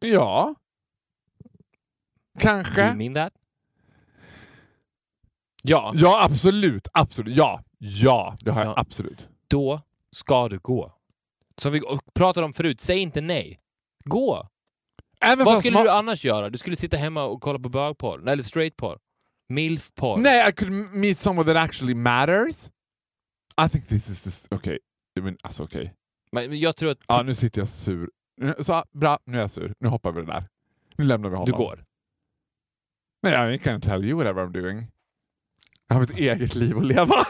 Ja. 0.00 0.54
Do 2.34 2.40
Kanske. 2.40 2.86
you 2.86 2.94
mean 2.96 3.14
that? 3.14 3.32
Ja, 5.64 5.92
Ja, 5.94 6.24
absolut. 6.24 6.88
Absolut. 6.92 7.36
Ja. 7.36 7.62
Ja, 7.78 8.36
det 8.40 8.50
har 8.50 8.60
jag 8.60 8.68
Ja. 8.68 8.74
absolut. 8.76 9.28
då 9.48 9.80
ska 10.12 10.48
du 10.48 10.58
gå. 10.58 10.92
Som 11.60 11.72
vi 11.72 11.80
pratade 12.14 12.46
om 12.46 12.52
förut, 12.52 12.80
säg 12.80 12.98
inte 12.98 13.20
nej. 13.20 13.60
Gå! 14.04 14.48
Även 15.20 15.44
Vad 15.44 15.58
skulle 15.58 15.78
ma- 15.78 15.82
du 15.82 15.90
annars 15.90 16.24
göra? 16.24 16.50
Du 16.50 16.58
skulle 16.58 16.76
sitta 16.76 16.96
hemma 16.96 17.24
och 17.24 17.40
kolla 17.40 17.58
på 17.58 17.68
bögporr? 17.68 18.28
Eller 18.28 18.42
straightporr? 18.42 18.98
Milfporr? 19.48 20.18
Nej, 20.18 20.48
I 20.48 20.52
could 20.52 20.72
meet 20.72 21.18
someone 21.18 21.52
that 21.54 21.64
actually 21.64 21.94
matters. 21.94 22.70
I 23.66 23.68
think 23.68 23.88
this 23.88 24.08
is... 24.08 24.24
This, 24.24 24.46
okay. 24.50 24.78
I 25.18 25.22
mean, 25.22 25.36
alltså 25.42 25.64
okej. 25.64 25.94
Men 26.32 26.58
jag 26.58 26.76
tror 26.76 26.90
att 26.90 26.98
Ja, 27.08 27.22
nu 27.22 27.34
sitter 27.34 27.60
jag 27.60 27.68
sur. 27.68 28.10
Så, 28.60 28.84
bra, 28.92 29.18
nu 29.26 29.36
är 29.36 29.40
jag 29.40 29.50
sur. 29.50 29.74
Nu 29.80 29.88
hoppar 29.88 30.12
vi 30.12 30.20
det 30.20 30.26
där. 30.26 30.44
Nu 30.96 31.04
lämnar 31.04 31.28
vi 31.28 31.36
honom. 31.36 31.52
du 31.52 31.56
går. 31.56 31.84
Nej, 33.22 33.54
I 33.54 33.58
can't 33.58 33.80
tell 33.80 34.04
you 34.04 34.16
whatever 34.18 34.42
I'm 34.46 34.52
doing. 34.52 34.86
Jag 35.88 35.94
har 35.96 36.00
mitt 36.00 36.18
eget 36.18 36.54
liv 36.54 36.78
att 36.78 36.84
leva. 36.86 37.14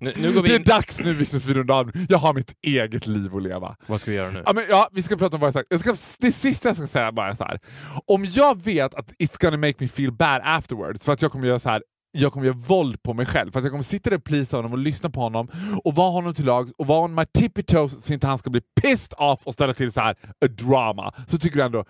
Nu, 0.00 0.12
nu 0.16 0.32
går 0.34 0.42
Det 0.42 0.48
vi 0.48 0.54
är 0.54 0.58
in. 0.58 0.64
dags 0.64 1.00
nu 1.04 1.12
Viktor 1.12 1.36
att 1.36 1.44
vi 1.44 1.54
rundar 1.54 1.74
av. 1.74 1.92
Jag 2.08 2.18
har 2.18 2.34
mitt 2.34 2.52
eget 2.66 3.06
liv 3.06 3.36
att 3.36 3.42
leva. 3.42 3.76
Vad 3.86 4.00
ska 4.00 4.10
vi 4.10 4.16
göra 4.16 4.30
nu? 4.30 4.42
Ja, 4.46 4.52
men, 4.52 4.64
ja, 4.70 4.88
vi 4.92 5.02
ska 5.02 5.16
prata 5.16 5.36
om 5.36 5.40
vad 5.40 5.46
jag 5.48 5.54
sagt. 5.54 5.66
Jag 5.70 5.80
ska, 5.80 5.96
det 6.26 6.32
sista 6.32 6.68
jag 6.68 6.76
ska 6.76 6.86
säga 6.86 7.06
är 7.06 7.12
bara 7.12 7.36
så 7.36 7.44
här. 7.44 7.60
Om 8.06 8.24
jag 8.24 8.62
vet 8.64 8.94
att 8.94 9.12
it's 9.12 9.40
gonna 9.40 9.56
make 9.56 9.74
me 9.78 9.88
feel 9.88 10.12
bad 10.12 10.40
afterwards, 10.44 11.04
för 11.04 11.12
att 11.12 11.22
jag 11.22 11.32
kommer 11.32 11.46
göra 11.46 11.58
så 11.58 11.68
här 11.68 11.82
jag 12.18 12.32
kommer 12.32 12.46
göra 12.46 12.56
våld 12.56 13.02
på 13.02 13.14
mig 13.14 13.26
själv, 13.26 13.52
för 13.52 13.58
att 13.58 13.64
jag 13.64 13.72
kommer 13.72 13.84
sitta 13.84 14.10
där 14.10 14.16
och 14.16 14.24
plisa 14.24 14.56
honom 14.56 14.72
och 14.72 14.78
lyssna 14.78 15.10
på 15.10 15.20
honom 15.20 15.48
och 15.84 15.94
vara 15.94 16.10
honom 16.10 16.34
till 16.34 16.44
lag 16.44 16.70
och 16.78 16.86
vara 16.86 17.00
on 17.04 17.14
my 17.14 17.24
tippy 17.38 17.62
toes 17.62 18.04
så 18.04 18.12
inte 18.12 18.26
han 18.26 18.38
ska 18.38 18.50
bli 18.50 18.60
pissed 18.82 19.14
off 19.18 19.40
och 19.46 19.54
ställa 19.54 19.74
till 19.74 19.92
så 19.92 20.00
här 20.00 20.12
a 20.44 20.48
drama. 20.48 21.12
Så 21.28 21.38
tycker 21.38 21.56
du 21.56 21.62
ändå, 21.64 21.84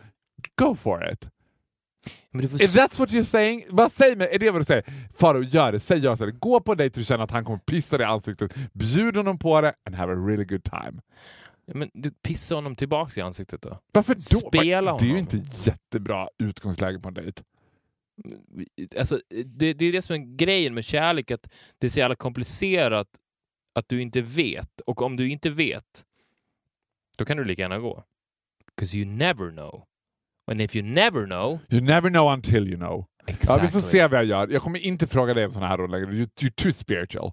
go 0.61 0.75
for 0.83 1.13
it. 1.13 1.29
Men 2.37 2.43
du 2.43 2.49
får 2.49 2.63
Is 2.63 2.73
that 2.73 2.99
what 2.99 3.11
you're 3.11 3.23
saying? 3.25 3.65
Bara 3.71 3.89
säg 3.89 4.17
mig, 4.17 4.29
är 4.33 4.39
det 4.39 4.51
vad 4.51 4.61
du 4.61 4.65
säger? 4.65 4.85
Faro, 5.15 5.43
gör 5.43 5.73
det. 5.73 5.81
Säg 5.81 5.99
ja. 5.99 6.17
Gå 6.39 6.61
på 6.61 6.75
dejt 6.75 6.95
och 6.95 6.99
du 6.99 7.05
känner 7.05 7.25
att 7.25 7.31
han 7.31 7.45
kommer 7.45 7.59
pissa 7.59 7.99
dig 7.99 8.05
i 8.07 8.09
ansiktet. 8.11 8.55
Bjud 8.73 9.17
honom 9.17 9.39
på 9.39 9.61
det 9.61 9.75
and 9.87 9.97
have 9.97 10.13
a 10.13 10.17
really 10.17 10.45
good 10.45 10.63
time. 10.65 11.03
Men 11.75 11.91
du 11.95 12.11
pissar 12.11 12.57
honom 12.57 12.77
tillbaks 12.77 13.19
i 13.19 13.21
ansiktet 13.21 13.63
då. 13.63 13.79
Varför 13.93 14.15
då? 14.15 14.21
Spela 14.21 14.97
det 14.99 15.05
är 15.05 15.07
ju 15.09 15.13
honom. 15.15 15.29
inte 15.35 15.71
jättebra 15.71 16.29
utgångsläge 16.39 16.99
på 17.01 17.09
en 17.09 17.15
dejt. 17.15 17.43
Alltså, 18.99 19.21
det, 19.45 19.73
det 19.73 19.85
är 19.85 19.93
det 19.93 20.03
som 20.03 20.15
är 20.15 20.37
grejen 20.37 20.75
med 20.75 20.85
kärlek, 20.85 21.31
att 21.31 21.49
det 21.79 21.87
är 21.87 21.91
så 21.91 21.99
jävla 21.99 22.17
komplicerat 22.17 23.09
att 23.75 23.89
du 23.89 24.01
inte 24.01 24.21
vet. 24.21 24.81
Och 24.87 25.03
om 25.03 25.17
du 25.17 25.29
inte 25.29 25.51
vet, 25.51 26.05
då 27.19 27.25
kan 27.25 27.37
du 27.37 27.45
lika 27.45 27.63
gärna 27.63 27.79
gå. 27.79 28.05
'Cause 28.81 28.97
you 28.99 29.07
never 29.07 29.51
know. 29.51 29.85
And 30.47 30.61
if 30.61 30.77
you 30.77 30.85
never 30.85 31.27
know... 31.27 31.59
You 31.71 31.81
never 31.81 32.11
know 32.11 32.33
until 32.33 32.69
you 32.69 32.77
know. 32.77 33.07
Exactly. 33.27 33.55
Ja, 33.57 33.63
vi 33.63 33.69
får 33.69 33.81
se 33.81 34.07
vad 34.07 34.19
jag 34.19 34.25
gör. 34.25 34.49
Jag 34.49 34.63
kommer 34.63 34.79
inte 34.79 35.07
fråga 35.07 35.35
dig 35.35 35.47
om 35.47 35.53
såna 35.53 35.67
här 35.67 35.79
råd 35.79 35.91
längre. 35.91 36.15
You, 36.15 36.27
you're 36.41 36.55
too 36.55 36.73
spiritual. 36.73 37.33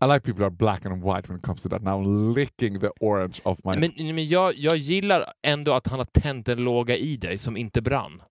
I 0.00 0.06
like 0.06 0.20
people 0.20 0.40
who 0.40 0.44
are 0.44 0.50
black 0.50 0.86
and 0.86 1.02
white 1.02 1.28
when 1.28 1.36
it 1.36 1.42
comes 1.42 1.62
to 1.62 1.68
that. 1.68 1.82
Now 1.82 2.02
I'm 2.02 2.34
licking 2.34 2.80
the 2.80 2.90
orange 3.00 3.40
of 3.44 3.58
my... 3.64 3.76
Men, 3.76 4.14
men 4.14 4.28
jag, 4.28 4.54
jag 4.56 4.76
gillar 4.76 5.24
ändå 5.46 5.72
att 5.72 5.86
han 5.86 5.98
har 5.98 6.06
tänt 6.06 6.48
en 6.48 6.64
låga 6.64 6.96
i 6.96 7.16
dig 7.16 7.38
som 7.38 7.56
inte 7.56 7.82
brann. 7.82 8.22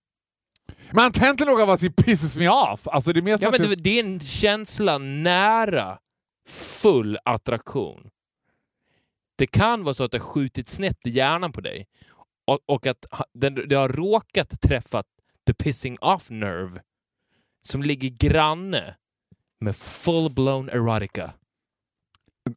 Men 0.90 1.02
han 1.02 1.12
tänkte 1.12 1.44
nog 1.44 1.60
av 1.60 1.70
att 1.70 1.82
it 1.82 1.96
pisses 1.96 2.36
me 2.36 2.48
off. 2.48 2.88
Alltså 2.88 3.12
det 3.12 3.20
är 3.20 3.22
mer 3.22 3.38
Ja, 3.40 3.50
men 3.50 3.60
det, 3.60 3.74
det 3.74 4.00
är 4.00 4.04
en 4.04 4.20
känsla 4.20 4.98
nära 4.98 5.98
full 6.48 7.18
attraktion. 7.24 8.08
Det 9.36 9.46
kan 9.46 9.84
vara 9.84 9.94
så 9.94 10.04
att 10.04 10.12
det 10.12 10.18
har 10.18 10.24
skjutit 10.24 10.68
snett 10.68 11.06
i 11.06 11.10
hjärnan 11.10 11.52
på 11.52 11.60
dig 11.60 11.86
och, 12.52 12.60
och 12.66 12.86
att 12.86 13.06
den, 13.34 13.54
det 13.68 13.74
har 13.74 13.88
råkat 13.88 14.60
träffa 14.60 15.02
the 15.46 15.54
pissing 15.54 15.96
off 16.00 16.30
nerve 16.30 16.80
som 17.68 17.82
ligger 17.82 18.08
granne 18.08 18.96
med 19.60 19.74
full-blown 19.74 20.70
erotica. 20.70 21.32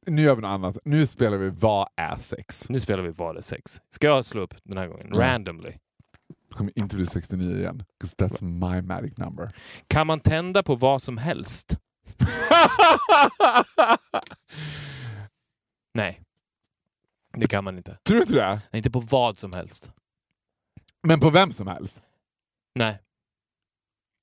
Nu 0.07 0.21
gör 0.21 0.35
vi 0.35 0.41
något 0.41 0.49
annat. 0.49 0.77
Nu 0.85 1.07
spelar 1.07 1.37
vi 1.37 1.49
Vad 1.49 1.87
är 1.95 2.15
sex? 2.15 2.69
Nu 2.69 2.79
spelar 2.79 3.03
vi 3.03 3.09
Vad 3.09 3.37
är 3.37 3.41
sex? 3.41 3.81
Ska 3.89 4.07
jag 4.07 4.25
slå 4.25 4.41
upp 4.41 4.53
den 4.63 4.77
här 4.77 4.87
gången? 4.87 5.07
Ja. 5.13 5.21
Randomly. 5.21 5.71
Det 6.49 6.55
kommer 6.57 6.79
inte 6.79 6.95
bli 6.95 7.05
69 7.05 7.57
igen. 7.57 7.83
'Cause 8.03 8.15
that's 8.17 8.43
my 8.43 8.81
magic 8.81 9.17
number. 9.17 9.49
Kan 9.87 10.07
man 10.07 10.19
tända 10.19 10.63
på 10.63 10.75
vad 10.75 11.01
som 11.01 11.17
helst? 11.17 11.77
Nej. 15.93 16.21
Det 17.39 17.47
kan 17.47 17.63
man 17.63 17.77
inte. 17.77 17.97
Tror 18.07 18.15
du 18.17 18.21
inte 18.21 18.33
det? 18.35 18.77
Inte 18.77 18.91
på 18.91 18.99
vad 18.99 19.37
som 19.37 19.53
helst. 19.53 19.91
Men 21.07 21.19
på 21.19 21.29
vem 21.29 21.51
som 21.51 21.67
helst? 21.67 22.01
Nej. 22.79 22.99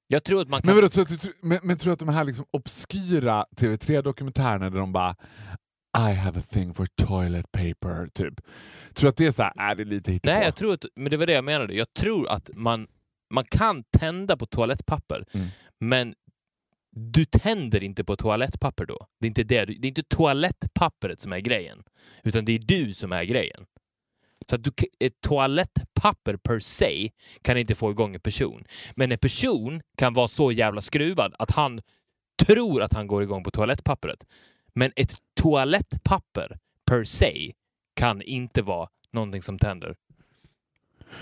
Jag 0.06 0.24
tror 0.24 0.42
att 0.42 0.48
man 0.48 0.62
kan... 0.62 0.66
Men, 0.66 0.76
vadå, 0.76 0.88
tror, 0.88 1.04
tror- 1.04 1.32
men, 1.40 1.58
men 1.62 1.78
tror 1.78 1.90
du 1.90 1.92
att 1.92 1.98
de 1.98 2.08
här 2.08 2.24
liksom 2.24 2.46
obskyra 2.50 3.46
TV3-dokumentärerna 3.56 4.70
där 4.70 4.78
de 4.78 4.92
bara 4.92 5.16
I 6.10 6.12
have 6.14 6.40
a 6.40 6.42
thing 6.50 6.74
for 6.74 6.86
toilet 6.86 7.52
paper, 7.52 8.06
typ. 8.14 8.34
Tror 8.94 9.06
du 9.06 9.08
att 9.08 9.16
det 9.16 9.26
är 9.26 9.30
så 9.30 9.42
här, 9.42 9.52
är 9.58 9.74
det 9.74 9.84
lite 9.84 10.12
hittepå? 10.12 10.34
Nej, 10.34 10.44
jag 10.44 10.56
tror 10.56 10.74
att, 10.74 10.84
men 10.96 11.10
det 11.10 11.16
var 11.16 11.26
det 11.26 11.32
jag 11.32 11.44
menade. 11.44 11.74
Jag 11.74 11.94
tror 11.94 12.28
att 12.30 12.50
man, 12.54 12.86
man 13.34 13.44
kan 13.44 13.84
tända 13.98 14.36
på 14.36 14.46
toalettpapper, 14.46 15.24
Mm. 15.32 15.46
men 15.80 16.14
du 16.96 17.24
tänder 17.24 17.82
inte 17.82 18.04
på 18.04 18.16
toalettpapper 18.16 18.86
då. 18.86 19.06
Det 19.20 19.26
är 19.26 19.28
inte, 19.28 19.42
det, 19.42 19.64
det 19.64 19.86
är 19.86 19.88
inte 19.88 20.02
toalettpappret 20.02 21.20
som 21.20 21.32
är 21.32 21.38
grejen, 21.38 21.82
utan 22.22 22.44
det 22.44 22.52
är 22.52 22.58
du 22.58 22.94
som 22.94 23.12
är 23.12 23.24
grejen. 23.24 23.64
Så 24.48 24.54
att 24.54 24.64
du, 24.64 24.70
ett 25.00 25.20
toalettpapper 25.20 26.36
per 26.36 26.58
se 26.58 27.10
kan 27.42 27.58
inte 27.58 27.74
få 27.74 27.90
igång 27.90 28.14
en 28.14 28.20
person. 28.20 28.64
Men 28.96 29.12
en 29.12 29.18
person 29.18 29.80
kan 29.96 30.14
vara 30.14 30.28
så 30.28 30.52
jävla 30.52 30.80
skruvad 30.80 31.34
att 31.38 31.50
han 31.50 31.80
tror 32.46 32.82
att 32.82 32.92
han 32.92 33.06
går 33.06 33.22
igång 33.22 33.44
på 33.44 33.50
toalettpappret. 33.50 34.26
Men 34.74 34.92
ett 34.96 35.14
toalettpapper 35.40 36.58
per 36.86 37.04
se 37.04 37.52
kan 37.94 38.22
inte 38.22 38.62
vara 38.62 38.88
någonting 39.12 39.42
som 39.42 39.58
tänder. 39.58 39.94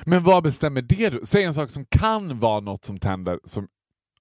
Men 0.05 0.23
vad 0.23 0.43
bestämmer 0.43 0.83
det? 0.83 1.11
då? 1.11 1.27
Säg 1.27 1.45
en 1.45 1.55
sak 1.55 1.71
som 1.71 1.85
kan 1.85 2.39
vara 2.39 2.61
något 2.61 2.85
som 2.85 2.99
tänder, 2.99 3.41
som, 3.45 3.69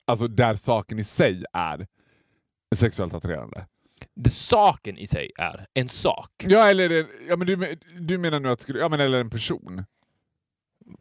alltså 0.10 0.28
där 0.28 0.56
saken 0.56 1.00
i 1.00 1.04
sig 1.04 1.44
är 1.54 1.88
sexuellt 2.76 3.14
attraherande. 3.14 3.68
Det 4.16 4.30
saken 4.30 4.98
i 4.98 5.08
sig 5.08 5.32
är 5.38 5.66
en 5.74 5.90
sak. 5.90 6.32
Ja, 6.38 6.70
eller 6.70 7.06
ja, 7.30 7.36
men 7.38 7.48
du, 7.48 7.76
du 8.00 8.18
menar 8.18 8.40
nu 8.40 8.50
att 8.50 8.66
ja, 8.68 8.90
men 8.90 9.00
eller 9.00 9.20
en 9.20 9.30
person? 9.30 9.84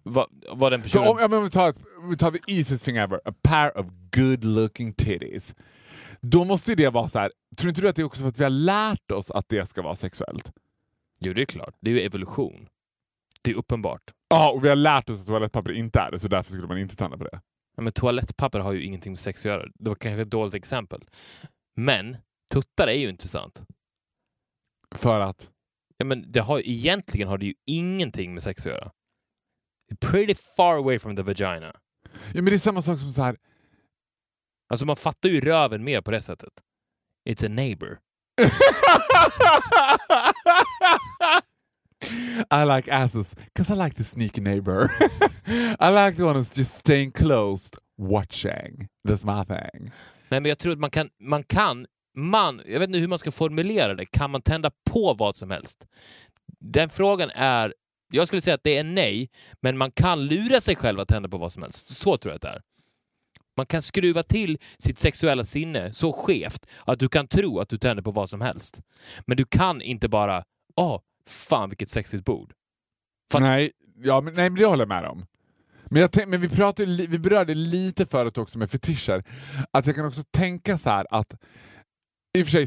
Vad, 0.03 0.27
vad 0.53 0.73
den 0.73 0.83
Så 0.83 0.85
personen... 0.85 1.09
om, 1.09 1.17
ja, 1.21 1.29
men 1.29 1.43
vi, 1.43 1.51
tar 1.51 1.75
vi 2.11 2.17
tar 2.17 2.31
the 2.31 2.53
easiest 2.53 2.85
thing 2.85 2.97
ever, 2.97 3.21
a 3.25 3.33
pair 3.43 3.79
of 3.79 3.87
good 4.17 4.45
looking 4.45 4.93
titties. 4.93 5.55
Då 6.21 6.45
måste 6.45 6.71
ju 6.71 6.75
det 6.75 6.91
vara 6.91 7.09
så 7.09 7.19
här. 7.19 7.33
tror 7.57 7.69
inte 7.69 7.81
du 7.81 7.89
att 7.89 7.97
det 7.97 8.03
är 8.03 8.07
också 8.07 8.21
för 8.21 8.29
att 8.29 8.39
vi 8.39 8.43
har 8.43 8.51
lärt 8.51 9.11
oss 9.11 9.31
att 9.31 9.49
det 9.49 9.69
ska 9.69 9.83
vara 9.83 9.95
sexuellt? 9.95 10.53
Jo, 11.21 11.33
det 11.33 11.43
är 11.43 11.47
klart. 11.47 11.75
Det 11.81 11.91
är 11.91 11.95
ju 11.95 12.01
evolution. 12.01 12.69
Det 13.43 13.51
är 13.51 13.55
uppenbart. 13.55 14.03
Ja, 14.29 14.53
och 14.53 14.65
vi 14.65 14.69
har 14.69 14.77
lärt 14.77 15.11
oss 15.11 15.21
att 15.21 15.27
toalettpapper 15.27 15.73
inte 15.73 16.01
är 16.01 16.11
det, 16.11 16.19
så 16.19 16.29
därför 16.29 16.51
skulle 16.51 16.69
man 16.69 16.79
inte 16.79 16.97
tända 16.97 17.19
på 17.19 17.25
det. 17.25 17.41
Ja, 17.79 17.83
men 17.83 17.93
toalettpapper 17.93 18.61
har 18.61 18.73
ju 18.73 18.85
ingenting 18.85 19.13
med 19.13 19.19
sex 19.19 19.41
att 19.41 19.45
göra. 19.45 19.67
Det 19.75 19.91
var 19.91 19.95
kanske 19.95 20.23
ett 20.23 20.31
dåligt 20.31 20.55
exempel. 20.55 21.05
Men 21.77 22.17
tuttar 22.53 22.89
är 22.89 22.93
ju 22.93 23.09
intressant. 23.09 23.63
För 24.95 25.21
att... 25.21 25.51
Ja, 25.97 26.05
men 26.05 26.25
det 26.33 26.41
har, 26.41 26.63
egentligen 26.65 27.29
har 27.29 27.39
det 27.39 27.47
ju 27.47 27.55
ingenting 27.67 28.35
med 28.35 28.43
sex 28.43 28.67
att 28.67 28.73
göra. 28.73 28.93
Pretty 30.01 30.35
far 30.57 30.79
away 30.79 30.99
from 30.99 31.17
the 31.17 31.23
vagina. 31.23 31.77
Ja, 32.13 32.43
men 32.43 32.45
det 32.45 32.55
är 32.55 32.59
samma 32.59 32.83
sak 32.83 33.01
som 33.01 33.13
så 33.13 33.23
här. 33.23 33.37
Alltså 34.69 34.87
man 34.87 34.97
fattar 34.97 35.29
ju 35.29 35.41
röven 35.41 35.85
mer 35.85 36.01
på 36.01 36.11
det 36.11 36.23
sättet. 36.23 36.53
It's 37.29 37.47
a 37.47 37.49
neighbor. 37.49 37.99
I 42.51 42.65
like 42.65 42.89
asses 42.89 43.35
because 43.35 43.75
I 43.75 43.77
like 43.77 43.97
the 43.97 44.05
sneaky 44.05 44.41
neighbor. 44.41 44.91
I 45.81 45.91
like 45.91 46.17
the 46.17 46.25
one 46.25 46.37
who's 46.37 46.59
just 46.59 46.75
staying 46.75 47.13
closed, 47.13 47.77
watching. 47.97 48.89
That's 49.09 49.25
my 49.25 49.45
thing. 49.45 49.91
Nej, 50.29 50.41
men 50.41 50.45
jag 50.45 50.59
tror 50.59 50.73
att 50.73 50.79
man 50.79 50.91
kan, 50.91 51.09
man 51.21 51.43
kan, 51.43 51.87
man, 52.17 52.61
jag 52.67 52.81
vet 52.81 52.89
inte 52.89 52.99
hur 52.99 53.09
man 53.09 53.19
ska 53.19 53.31
formulera 53.31 53.95
det, 53.95 54.07
kan 54.07 54.31
man 54.31 54.43
tända 54.43 54.71
på 54.91 55.15
vad 55.15 55.37
som 55.37 55.51
helst? 55.51 55.87
Den 56.61 56.89
frågan 56.89 57.31
är, 57.35 57.75
jag 58.13 58.27
skulle 58.27 58.43
säga 58.43 58.55
att 58.55 58.65
det 58.65 58.77
är 58.77 58.85
nej, 58.85 59.29
men 59.63 59.79
man 59.79 59.91
kan 59.91 60.27
lura 60.27 60.61
sig 60.61 60.77
själv 60.77 61.01
att 61.01 61.09
tända 61.09 61.29
på 61.29 61.39
vad 61.39 61.53
som 61.53 61.63
helst. 61.63 61.91
Så 61.91 62.17
tror 62.17 62.31
jag 62.31 62.37
att 62.37 62.43
det 62.43 62.49
är. 62.49 62.63
Man 63.57 63.67
kan 63.67 63.83
skruva 63.83 64.23
till 64.23 64.59
sitt 64.79 64.99
sexuella 64.99 65.45
sinne 65.45 65.93
så 65.93 66.13
skevt 66.13 66.67
att 66.85 66.99
du 66.99 67.09
kan 67.09 67.29
tro 67.29 67.61
att 67.61 67.69
du 67.69 67.79
tänder 67.79 68.03
på 68.03 68.11
vad 68.11 68.31
som 68.31 68.41
helst. 68.41 68.81
Men 69.27 69.37
du 69.37 69.45
kan 69.45 69.83
inte 69.83 70.09
bara, 70.09 70.45
åh, 70.77 71.01
fan 71.29 71.69
vilket 71.69 71.89
sexigt 71.89 72.25
bord. 72.25 72.53
Fan. 73.33 73.43
Nej, 73.43 73.73
ja, 74.03 74.21
men, 74.21 74.35
nej, 74.35 74.51
men 74.51 74.59
det 74.61 74.67
håller 74.67 74.83
jag 74.83 74.89
med 74.89 75.05
om. 75.05 75.27
Men, 75.91 76.03
jag 76.03 76.13
tänk, 76.13 76.29
men 76.29 76.41
vi, 76.41 76.49
pratade, 76.49 77.07
vi 77.07 77.19
berörde 77.19 77.55
lite 77.55 78.07
förut 78.07 78.39
också 78.39 78.59
med 78.59 78.71
fetischer. 78.71 79.25
Att 79.71 79.87
jag 79.87 79.97
kan 79.97 80.07
också 80.07 80.23
tänka 80.37 80.79
så 80.79 80.91
här 80.91 81.07
att 81.11 81.35
i 82.39 82.43
och 82.43 82.47
för 82.47 82.67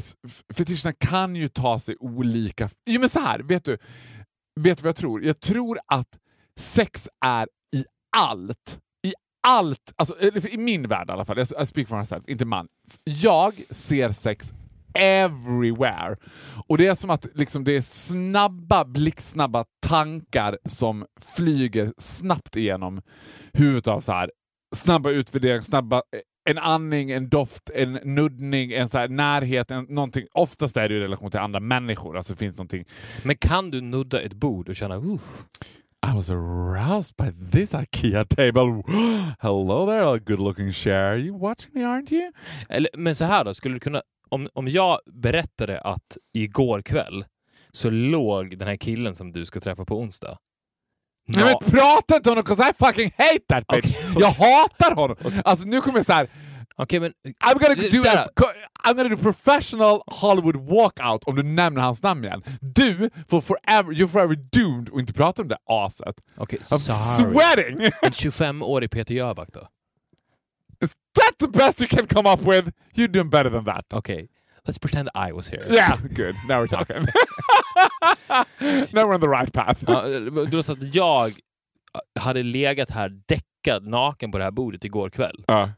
fetischerna 0.54 0.92
kan 0.98 1.36
ju 1.36 1.48
ta 1.48 1.78
sig 1.78 1.96
olika... 2.00 2.70
Jo 2.90 3.00
men 3.00 3.08
så 3.08 3.20
här, 3.20 3.38
vet 3.38 3.64
du? 3.64 3.78
Vet 4.60 4.78
du 4.78 4.82
vad 4.82 4.88
jag 4.88 4.96
tror? 4.96 5.24
Jag 5.24 5.40
tror 5.40 5.78
att 5.86 6.18
sex 6.58 7.08
är 7.24 7.48
i 7.76 7.84
allt. 8.16 8.78
I 9.06 9.12
allt! 9.46 9.92
Alltså, 9.96 10.20
i 10.48 10.56
min 10.56 10.88
värld 10.88 11.08
i 11.08 11.12
alla 11.12 11.24
fall. 11.24 11.38
Jag 11.38 11.62
I 11.62 11.66
speak 11.66 11.88
for 11.88 11.98
myself, 11.98 12.28
inte 12.28 12.44
man. 12.44 12.68
Jag 13.04 13.54
ser 13.70 14.12
sex 14.12 14.52
everywhere. 14.94 16.16
Och 16.68 16.78
det 16.78 16.86
är 16.86 16.94
som 16.94 17.10
att 17.10 17.26
liksom, 17.34 17.64
det 17.64 17.76
är 17.76 17.80
snabba, 17.80 18.84
blixtsnabba 18.84 19.64
tankar 19.86 20.58
som 20.64 21.06
flyger 21.36 21.92
snabbt 21.98 22.56
igenom 22.56 23.02
huvudet 23.52 23.86
av 23.86 24.00
så 24.00 24.12
här 24.12 24.30
snabba 24.74 25.10
utvärderingar, 25.10 25.60
snabba 25.60 26.02
en 26.50 26.58
andning, 26.58 27.10
en 27.10 27.28
doft, 27.28 27.70
en 27.74 27.92
nuddning, 27.92 28.72
en 28.72 28.88
så 28.88 28.98
här 28.98 29.08
närhet, 29.08 29.70
en, 29.70 29.84
någonting. 29.84 30.26
Oftast 30.34 30.76
är 30.76 30.88
det 30.88 30.94
i 30.94 31.00
relation 31.00 31.30
till 31.30 31.40
andra 31.40 31.60
människor. 31.60 32.16
Alltså 32.16 32.32
det 32.32 32.38
finns 32.38 32.56
någonting. 32.56 32.84
Men 33.22 33.36
kan 33.36 33.70
du 33.70 33.80
nudda 33.80 34.20
ett 34.20 34.34
bord 34.34 34.68
och 34.68 34.76
känna, 34.76 34.96
uh, 34.96 35.20
I 36.06 36.14
was 36.14 36.30
aroused 36.30 37.14
by 37.16 37.30
this 37.50 37.74
IKEA 37.74 38.24
table. 38.24 38.82
Hello 39.38 39.86
there, 39.86 40.18
good 40.18 40.40
looking 40.40 40.72
chair. 40.72 41.16
You 41.16 41.38
watching 41.38 41.74
me, 41.74 41.80
aren't 41.80 42.12
you? 42.12 42.32
Eller, 42.68 42.90
men 42.96 43.14
så 43.14 43.24
här 43.24 43.44
då, 43.44 43.54
skulle 43.54 43.74
du 43.74 43.80
kunna... 43.80 44.02
Om, 44.32 44.48
om 44.54 44.68
jag 44.68 44.98
berättade 45.12 45.80
att 45.80 46.16
igår 46.34 46.82
kväll 46.82 47.24
så 47.72 47.90
låg 47.90 48.58
den 48.58 48.68
här 48.68 48.76
killen 48.76 49.14
som 49.14 49.32
du 49.32 49.44
ska 49.44 49.60
träffa 49.60 49.84
på 49.84 49.98
onsdag... 50.00 50.38
Nej 51.28 51.44
na- 51.44 51.58
men 51.60 51.70
prata 51.70 52.16
inte 52.16 52.30
om 52.30 52.36
honom 52.36 52.44
'cause 52.56 52.70
I 52.70 52.72
fucking 52.86 53.12
hate 53.18 53.38
that 53.48 53.66
bitch! 53.66 53.96
Okej, 54.10 54.16
Jag 54.20 54.30
hatar 54.30 54.94
honom! 54.94 55.16
Alltså 55.44 55.66
nu 55.66 55.80
kommer 55.80 55.98
jag 55.98 56.06
så 56.06 56.12
här. 56.12 56.26
Okej, 56.76 57.00
men... 57.00 57.12
I'm 57.44 57.58
gonna, 57.58 57.74
do 57.74 58.08
a, 58.08 58.26
I'm 58.84 58.94
gonna 58.96 59.08
do 59.08 59.16
professional 59.16 60.00
Hollywood 60.06 60.56
walkout 60.56 61.24
om 61.24 61.36
du 61.36 61.42
nämner 61.42 61.80
hans 61.80 62.02
namn 62.02 62.24
igen. 62.24 62.42
Du 62.60 63.10
får 63.28 63.40
forever, 63.40 63.92
you're 63.92 64.08
forever 64.08 64.36
doomed 64.52 64.88
att 64.94 65.00
inte 65.00 65.12
prata 65.12 65.42
om 65.42 65.48
det 65.48 65.56
aset. 65.66 66.14
Okej, 66.36 66.58
I'm 66.58 66.78
sorry. 66.78 67.32
sweating! 67.34 67.90
En 68.02 68.10
25-årig 68.10 68.90
Peter 68.90 69.14
Jöback 69.14 69.48
då? 69.52 69.60
Is 70.82 70.94
that 71.14 71.32
the 71.38 71.48
best 71.48 71.80
you 71.80 71.88
can 71.88 72.06
come 72.06 72.26
up 72.32 72.40
with? 72.42 72.72
You're 72.94 73.08
doing 73.12 73.30
better 73.30 73.50
than 73.50 73.64
that. 73.64 73.84
Okej, 73.92 74.28
let's 74.66 74.78
pretend 74.78 75.08
I 75.28 75.32
was 75.32 75.50
here. 75.50 75.66
Yeah, 75.70 75.96
good. 76.16 76.34
Now 76.48 76.60
we're 76.60 76.68
talking. 76.68 76.96
Now 78.92 79.06
we're 79.06 79.14
on 79.14 79.20
the 79.20 79.28
right 79.28 79.52
path. 79.52 79.84
Ja, 79.88 80.02
det 80.02 80.30
var 80.56 80.62
så 80.62 80.72
att 80.72 80.94
jag 80.94 81.32
hade 82.20 82.42
legat 82.42 82.90
här 82.90 83.08
däckad 83.26 83.86
naken 83.88 84.32
på 84.32 84.38
det 84.38 84.44
här 84.44 84.50
bordet 84.50 84.84
igår 84.84 85.10
kväll. 85.10 85.44
Ja. 85.46 85.70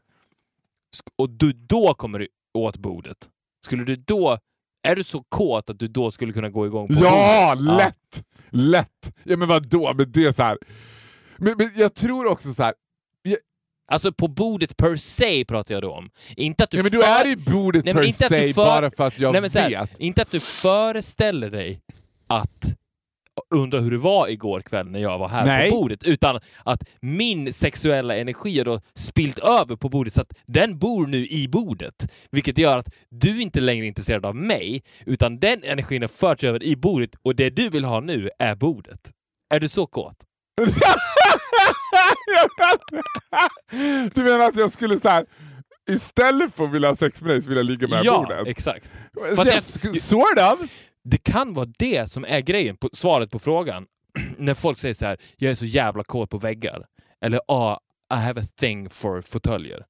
Sk- 0.95 1.13
Och 1.17 1.29
du 1.29 1.53
då 1.53 1.93
kommer 1.93 2.19
du 2.19 2.27
åt 2.53 2.77
bordet. 2.77 3.29
Skulle 3.65 3.83
du 3.83 3.95
då... 3.95 4.37
Är 4.87 4.95
du 4.95 5.03
så 5.03 5.23
kåt 5.29 5.69
att 5.69 5.79
du 5.79 5.87
då 5.87 6.11
skulle 6.11 6.33
kunna 6.33 6.49
gå 6.49 6.65
igång 6.65 6.87
på 6.87 6.93
Ja, 6.97 7.55
bordet? 7.57 7.77
lätt! 7.77 8.23
Lätt! 8.49 9.11
Ja 9.23 9.37
men 9.37 9.47
vadå? 9.47 9.93
Men 9.93 10.11
det 10.11 10.25
är 10.25 10.31
så 10.31 10.43
här. 10.43 10.57
Men, 11.37 11.53
men 11.57 11.69
jag 11.75 11.93
tror 11.93 12.25
också 12.27 12.53
så 12.53 12.63
här. 12.63 12.73
Alltså 13.91 14.11
på 14.13 14.27
bordet 14.27 14.77
per 14.77 14.95
se 14.95 15.45
pratar 15.45 15.73
jag 15.75 15.81
då 15.81 15.91
om. 15.91 16.09
Inte 16.37 16.63
att 16.63 16.69
du 16.69 16.77
Ja, 16.77 16.83
men 16.83 16.91
du 16.91 17.01
är 17.03 17.27
i 17.27 17.35
bordet 17.35 17.85
Nej, 17.85 17.93
per 17.93 18.03
se 18.11 18.53
för- 18.53 18.65
bara 18.65 18.91
för 18.91 19.07
att 19.07 19.19
jag 19.19 19.31
Nej, 19.31 19.41
men 19.41 19.49
så 19.49 19.59
här, 19.59 19.69
vet. 19.69 19.99
Inte 19.99 20.21
att 20.21 20.31
du 20.31 20.39
föreställer 20.39 21.49
dig 21.49 21.81
att 22.27 22.65
undra 23.55 23.79
hur 23.79 23.91
det 23.91 23.97
var 23.97 24.27
igår 24.27 24.61
kväll 24.61 24.87
när 24.89 24.99
jag 24.99 25.19
var 25.19 25.27
här 25.27 25.45
Nej. 25.45 25.69
på 25.69 25.75
bordet, 25.75 26.03
utan 26.03 26.39
att 26.63 26.83
min 27.01 27.53
sexuella 27.53 28.15
energi 28.17 28.57
har 28.57 28.65
då 28.65 28.81
spilt 28.95 29.39
över 29.39 29.75
på 29.75 29.89
bordet 29.89 30.13
så 30.13 30.21
att 30.21 30.33
den 30.45 30.77
bor 30.79 31.07
nu 31.07 31.27
i 31.27 31.47
bordet. 31.47 32.11
Vilket 32.31 32.57
gör 32.57 32.77
att 32.77 32.89
du 33.09 33.41
inte 33.41 33.59
längre 33.59 33.85
är 33.85 33.87
intresserad 33.87 34.25
av 34.25 34.35
mig, 34.35 34.83
utan 35.05 35.39
den 35.39 35.63
energin 35.63 36.01
har 36.03 36.07
förts 36.09 36.43
över 36.43 36.63
i 36.63 36.75
bordet 36.75 37.09
och 37.23 37.35
det 37.35 37.49
du 37.49 37.69
vill 37.69 37.85
ha 37.85 37.99
nu 37.99 38.29
är 38.39 38.55
bordet. 38.55 38.99
Är 39.53 39.59
du 39.59 39.69
så 39.69 39.85
kåt? 39.85 40.15
du 44.13 44.23
menar 44.23 44.45
att 44.45 44.55
jag 44.55 44.71
skulle 44.71 44.99
så 44.99 45.09
här. 45.09 45.25
Istället 45.89 46.55
för 46.55 46.63
att 46.63 46.71
vilja 46.71 46.89
ha 46.89 46.95
sex 46.95 47.21
med 47.21 47.31
dig 47.31 47.41
så 47.41 47.49
vill 47.49 47.57
jag 47.57 47.65
ligga 47.65 47.87
med 47.87 48.01
ja, 48.03 48.17
bordet? 48.19 48.47
exakt. 48.47 48.91
Yes, 49.27 49.35
För 49.35 49.45
jag- 49.87 50.01
sort 50.01 50.39
of! 50.53 50.69
Det 51.03 51.17
kan 51.17 51.53
vara 51.53 51.67
det 51.79 52.11
som 52.11 52.25
är 52.27 52.39
grejen, 52.39 52.77
på, 52.77 52.89
svaret 52.93 53.31
på 53.31 53.39
frågan. 53.39 53.85
När 54.37 54.53
folk 54.53 54.77
säger 54.77 54.93
så 54.93 55.05
här, 55.05 55.17
jag 55.37 55.51
är 55.51 55.55
så 55.55 55.65
jävla 55.65 56.03
kåt 56.03 56.29
på 56.29 56.37
väggar. 56.37 56.85
Eller 57.25 57.41
ah, 57.47 57.77
I 58.13 58.17
have 58.17 58.41
a 58.41 58.45
thing 58.59 58.89
for 58.89 59.21
fåtöljer. 59.21 59.83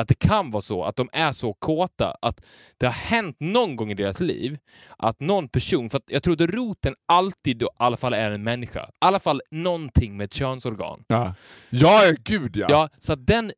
Att 0.00 0.08
det 0.08 0.18
kan 0.18 0.50
vara 0.50 0.62
så 0.62 0.84
att 0.84 0.96
de 0.96 1.08
är 1.12 1.32
så 1.32 1.52
kåta 1.52 2.16
att 2.22 2.46
det 2.78 2.86
har 2.86 2.92
hänt 2.92 3.36
någon 3.40 3.76
gång 3.76 3.90
i 3.90 3.94
deras 3.94 4.20
liv 4.20 4.58
att 4.96 5.20
någon 5.20 5.48
person, 5.48 5.90
för 5.90 5.98
att 5.98 6.04
jag 6.06 6.22
tror 6.22 6.42
att 6.42 6.50
roten 6.50 6.94
alltid 7.08 7.62
i 7.62 7.66
alla 7.76 7.96
fall 7.96 8.14
är 8.14 8.30
en 8.30 8.42
människa. 8.42 8.80
I 8.80 8.92
alla 8.98 9.18
fall 9.18 9.42
någonting 9.50 10.16
med 10.16 10.24
ett 10.24 10.34
könsorgan. 10.34 11.04
Ja, 11.06 11.34
ja 11.70 12.00
gud 12.18 12.56
ja. 12.56 12.66
Ja, 12.70 12.88
så 12.98 13.12
att 13.12 13.26
den 13.26 13.50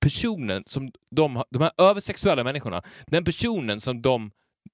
personen 0.00 0.62
som 0.66 0.90
de, 1.10 1.42
de 1.50 1.62
här 1.62 1.72
översexuella 1.78 2.44
människorna, 2.44 2.82
den 3.06 3.24
personen 3.24 3.80
som 3.80 4.02
de 4.02 4.30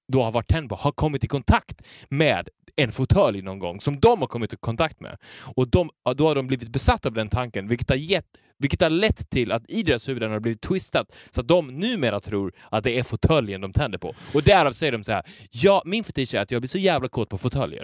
då 0.07 0.23
har 0.23 0.31
varit 0.31 0.47
tänd 0.47 0.69
på 0.69 0.75
har 0.75 0.91
kommit 0.91 1.23
i 1.23 1.27
kontakt 1.27 1.81
med 2.09 2.49
en 2.75 2.91
fåtölj 2.91 3.41
någon 3.41 3.59
gång 3.59 3.81
som 3.81 3.99
de 3.99 4.19
har 4.19 4.27
kommit 4.27 4.53
i 4.53 4.57
kontakt 4.59 4.99
med. 4.99 5.17
Och 5.55 5.67
de, 5.67 5.89
då 6.15 6.27
har 6.27 6.35
de 6.35 6.47
blivit 6.47 6.69
besatta 6.69 7.09
av 7.09 7.13
den 7.13 7.29
tanken, 7.29 7.67
vilket 7.67 7.89
har, 7.89 7.97
gett, 7.97 8.25
vilket 8.59 8.81
har 8.81 8.89
lett 8.89 9.29
till 9.29 9.51
att 9.51 9.69
i 9.71 9.83
deras 9.83 10.09
huvuden 10.09 10.31
har 10.31 10.39
blivit 10.39 10.61
twistat 10.61 11.17
så 11.31 11.41
att 11.41 11.47
de 11.47 11.67
numera 11.67 12.19
tror 12.19 12.53
att 12.69 12.83
det 12.83 12.99
är 12.99 13.03
fåtöljen 13.03 13.61
de 13.61 13.73
tänder 13.73 13.97
på. 13.97 14.15
Och 14.33 14.43
därav 14.43 14.71
säger 14.71 14.91
de 14.91 15.03
så 15.03 15.11
här, 15.11 15.23
ja, 15.51 15.81
min 15.85 16.03
fetisch 16.03 16.35
är 16.35 16.39
att 16.39 16.51
jag 16.51 16.61
blir 16.61 16.69
så 16.69 16.77
jävla 16.77 17.09
kåt 17.09 17.29
på 17.29 17.37
fåtöljer. 17.37 17.83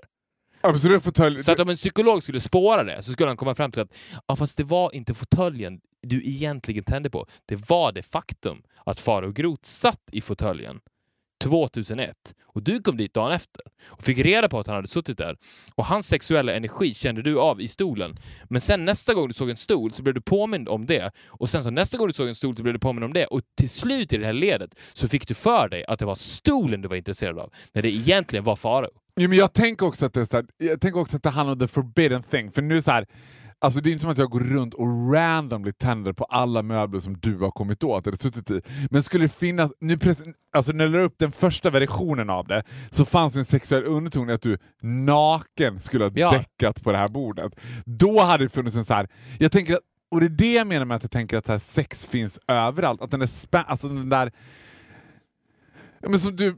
Absolut, 0.62 1.04
fåtölj. 1.04 1.44
Så 1.44 1.52
att 1.52 1.60
om 1.60 1.70
en 1.70 1.76
psykolog 1.76 2.24
skulle 2.24 2.40
spåra 2.40 2.84
det 2.84 3.04
så 3.04 3.12
skulle 3.12 3.30
han 3.30 3.38
komma 3.38 3.56
fram 3.56 3.72
till 3.72 3.82
att 3.82 3.98
ja, 4.28 4.36
fast 4.36 4.58
det 4.58 4.64
var 4.64 4.96
inte 4.96 5.14
fåtöljen 5.14 5.80
du 6.02 6.28
egentligen 6.28 6.84
tände 6.84 7.10
på. 7.10 7.26
Det 7.46 7.70
var 7.70 7.92
det 7.92 8.02
faktum 8.02 8.62
att 8.86 9.00
Farao 9.00 9.32
Groth 9.32 9.64
satt 9.64 10.02
i 10.12 10.22
fåtöljen 10.22 10.80
2001 11.40 12.16
och 12.46 12.64
du 12.64 12.82
kom 12.82 12.98
dit 12.98 13.14
dagen 13.14 13.32
efter 13.32 13.62
och 13.88 14.04
fick 14.04 14.18
reda 14.18 14.50
på 14.50 14.60
att 14.60 14.68
han 14.68 14.76
hade 14.76 14.88
suttit 14.88 15.18
där 15.18 15.38
och 15.76 15.86
hans 15.86 16.08
sexuella 16.08 16.54
energi 16.54 16.94
kände 16.94 17.22
du 17.22 17.40
av 17.40 17.62
i 17.62 17.68
stolen. 17.68 18.18
Men 18.50 18.62
sen 18.62 18.86
nästa 18.86 19.14
gång 19.14 19.28
du 19.28 19.34
såg 19.34 19.50
en 19.50 19.58
stol 19.58 19.94
så 19.94 20.04
blev 20.04 20.16
du 20.16 20.22
påmind 20.22 20.70
om 20.70 20.86
det 20.86 21.12
och 21.28 21.50
sen 21.50 21.64
så 21.64 21.70
nästa 21.70 21.98
gång 21.98 22.08
du 22.08 22.14
såg 22.14 22.28
en 22.28 22.36
stol 22.36 22.58
så 22.58 22.64
blev 22.64 22.74
du 22.74 22.80
påmind 22.80 23.06
om 23.06 23.14
det 23.14 23.26
och 23.26 23.42
till 23.58 23.70
slut 23.70 24.14
i 24.14 24.18
det 24.18 24.26
här 24.26 24.34
ledet 24.34 24.80
så 24.94 25.08
fick 25.08 25.28
du 25.28 25.34
för 25.34 25.70
dig 25.70 25.86
att 25.88 26.00
det 26.00 26.06
var 26.06 26.16
stolen 26.16 26.82
du 26.82 26.88
var 26.88 26.96
intresserad 26.96 27.40
av 27.40 27.54
när 27.74 27.82
det 27.82 27.90
egentligen 27.90 28.44
var 28.46 28.56
Farao. 28.56 28.90
Jo, 29.20 29.30
men 29.30 29.38
jag 29.38 29.54
tänker 29.54 29.86
också 29.86 30.06
att 30.06 30.14
det 30.14 30.22
är 30.22 30.26
så 30.26 30.38
här, 30.38 30.46
jag 30.58 30.82
tänker 30.82 31.00
också 31.00 31.18
att 31.18 31.24
det 31.24 31.30
handlar 31.30 31.54
om 31.54 31.60
the 31.60 31.68
forbidden 31.68 32.24
thing. 32.24 32.52
För 32.52 32.62
nu 32.62 32.82
så 32.82 32.92
här, 32.92 33.06
alltså 33.62 33.82
det 33.82 33.90
är 33.90 33.92
inte 33.92 34.02
som 34.02 34.12
att 34.12 34.18
jag 34.18 34.30
går 34.30 34.40
runt 34.40 34.74
och 34.74 35.14
randomly 35.14 35.72
tänder 35.74 36.14
på 36.14 36.24
alla 36.24 36.62
möbler 36.64 37.00
som 37.00 37.18
du 37.18 37.38
har 37.38 37.52
kommit 37.52 37.84
åt 37.84 38.08
eller 38.08 38.18
suttit 38.18 38.52
i. 38.52 38.62
Men 38.92 39.04
skulle 39.04 39.24
det 39.26 39.34
finnas, 39.34 39.72
nu 39.80 39.98
alltså 40.58 40.72
när 40.72 40.84
jag 40.86 40.94
la 40.94 41.00
upp 41.00 41.16
den 41.20 41.32
första 41.32 41.70
versionen 41.70 42.30
av 42.30 42.48
det 42.48 42.64
så 42.90 43.06
fanns 43.06 43.34
det 43.34 43.40
en 43.40 43.46
sexuell 43.46 43.84
underton 43.84 44.30
i 44.30 44.34
att 44.34 44.42
du 44.42 44.58
naken 44.82 45.80
skulle 45.80 46.04
ha 46.06 46.12
Ja. 46.16 46.32
däckat 46.32 46.84
på 46.84 46.92
det 46.92 46.98
här 46.98 47.08
bordet. 47.08 47.60
Då 47.86 48.22
hade 48.22 48.44
det 48.46 48.50
funnits 48.50 48.76
en 48.76 48.86
så 48.86 48.94
här, 48.94 49.08
jag 49.40 49.52
tänker 49.52 49.74
att, 49.74 49.80
och 50.12 50.20
det 50.20 50.26
är 50.26 50.30
det 50.30 50.54
jag 50.54 50.68
menar 50.68 50.86
med 50.86 50.96
att 50.98 51.04
jag 51.04 51.12
tänker 51.12 51.38
att 51.38 51.48
här 51.48 51.58
sex 51.58 52.06
finns 52.06 52.40
överallt. 52.48 53.02
Att 53.02 53.12
den 53.12 53.22
är 53.22 53.26
spä- 53.26 53.64
alltså 53.68 53.88
den 53.88 54.10
där 54.10 54.32
men 56.08 56.20
som 56.20 56.36
du 56.36 56.58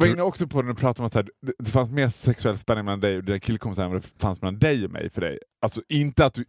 var 0.00 0.06
inne 0.06 0.22
också 0.22 0.46
på 0.46 0.62
när 0.62 0.68
du 0.68 0.74
pratade 0.74 1.02
om 1.02 1.06
att 1.06 1.14
här, 1.14 1.28
det, 1.58 1.70
fanns 1.70 1.90
mer 1.90 2.08
sexuell 2.08 2.58
spänning 2.58 2.84
mellan 2.84 3.00
dig 3.00 3.16
och 3.16 3.24
dina 3.24 3.38
killkompisar 3.38 3.84
än 3.84 3.90
vad 3.90 4.02
det 4.02 4.08
fanns 4.18 4.42
mellan 4.42 4.58
dig 4.58 4.84
och 4.84 4.90
mig 4.90 5.10
för 5.10 5.20
dig. 5.20 5.38
Alltså 5.62 5.82
inte 5.88 6.26
att 6.26 6.34
du... 6.34 6.44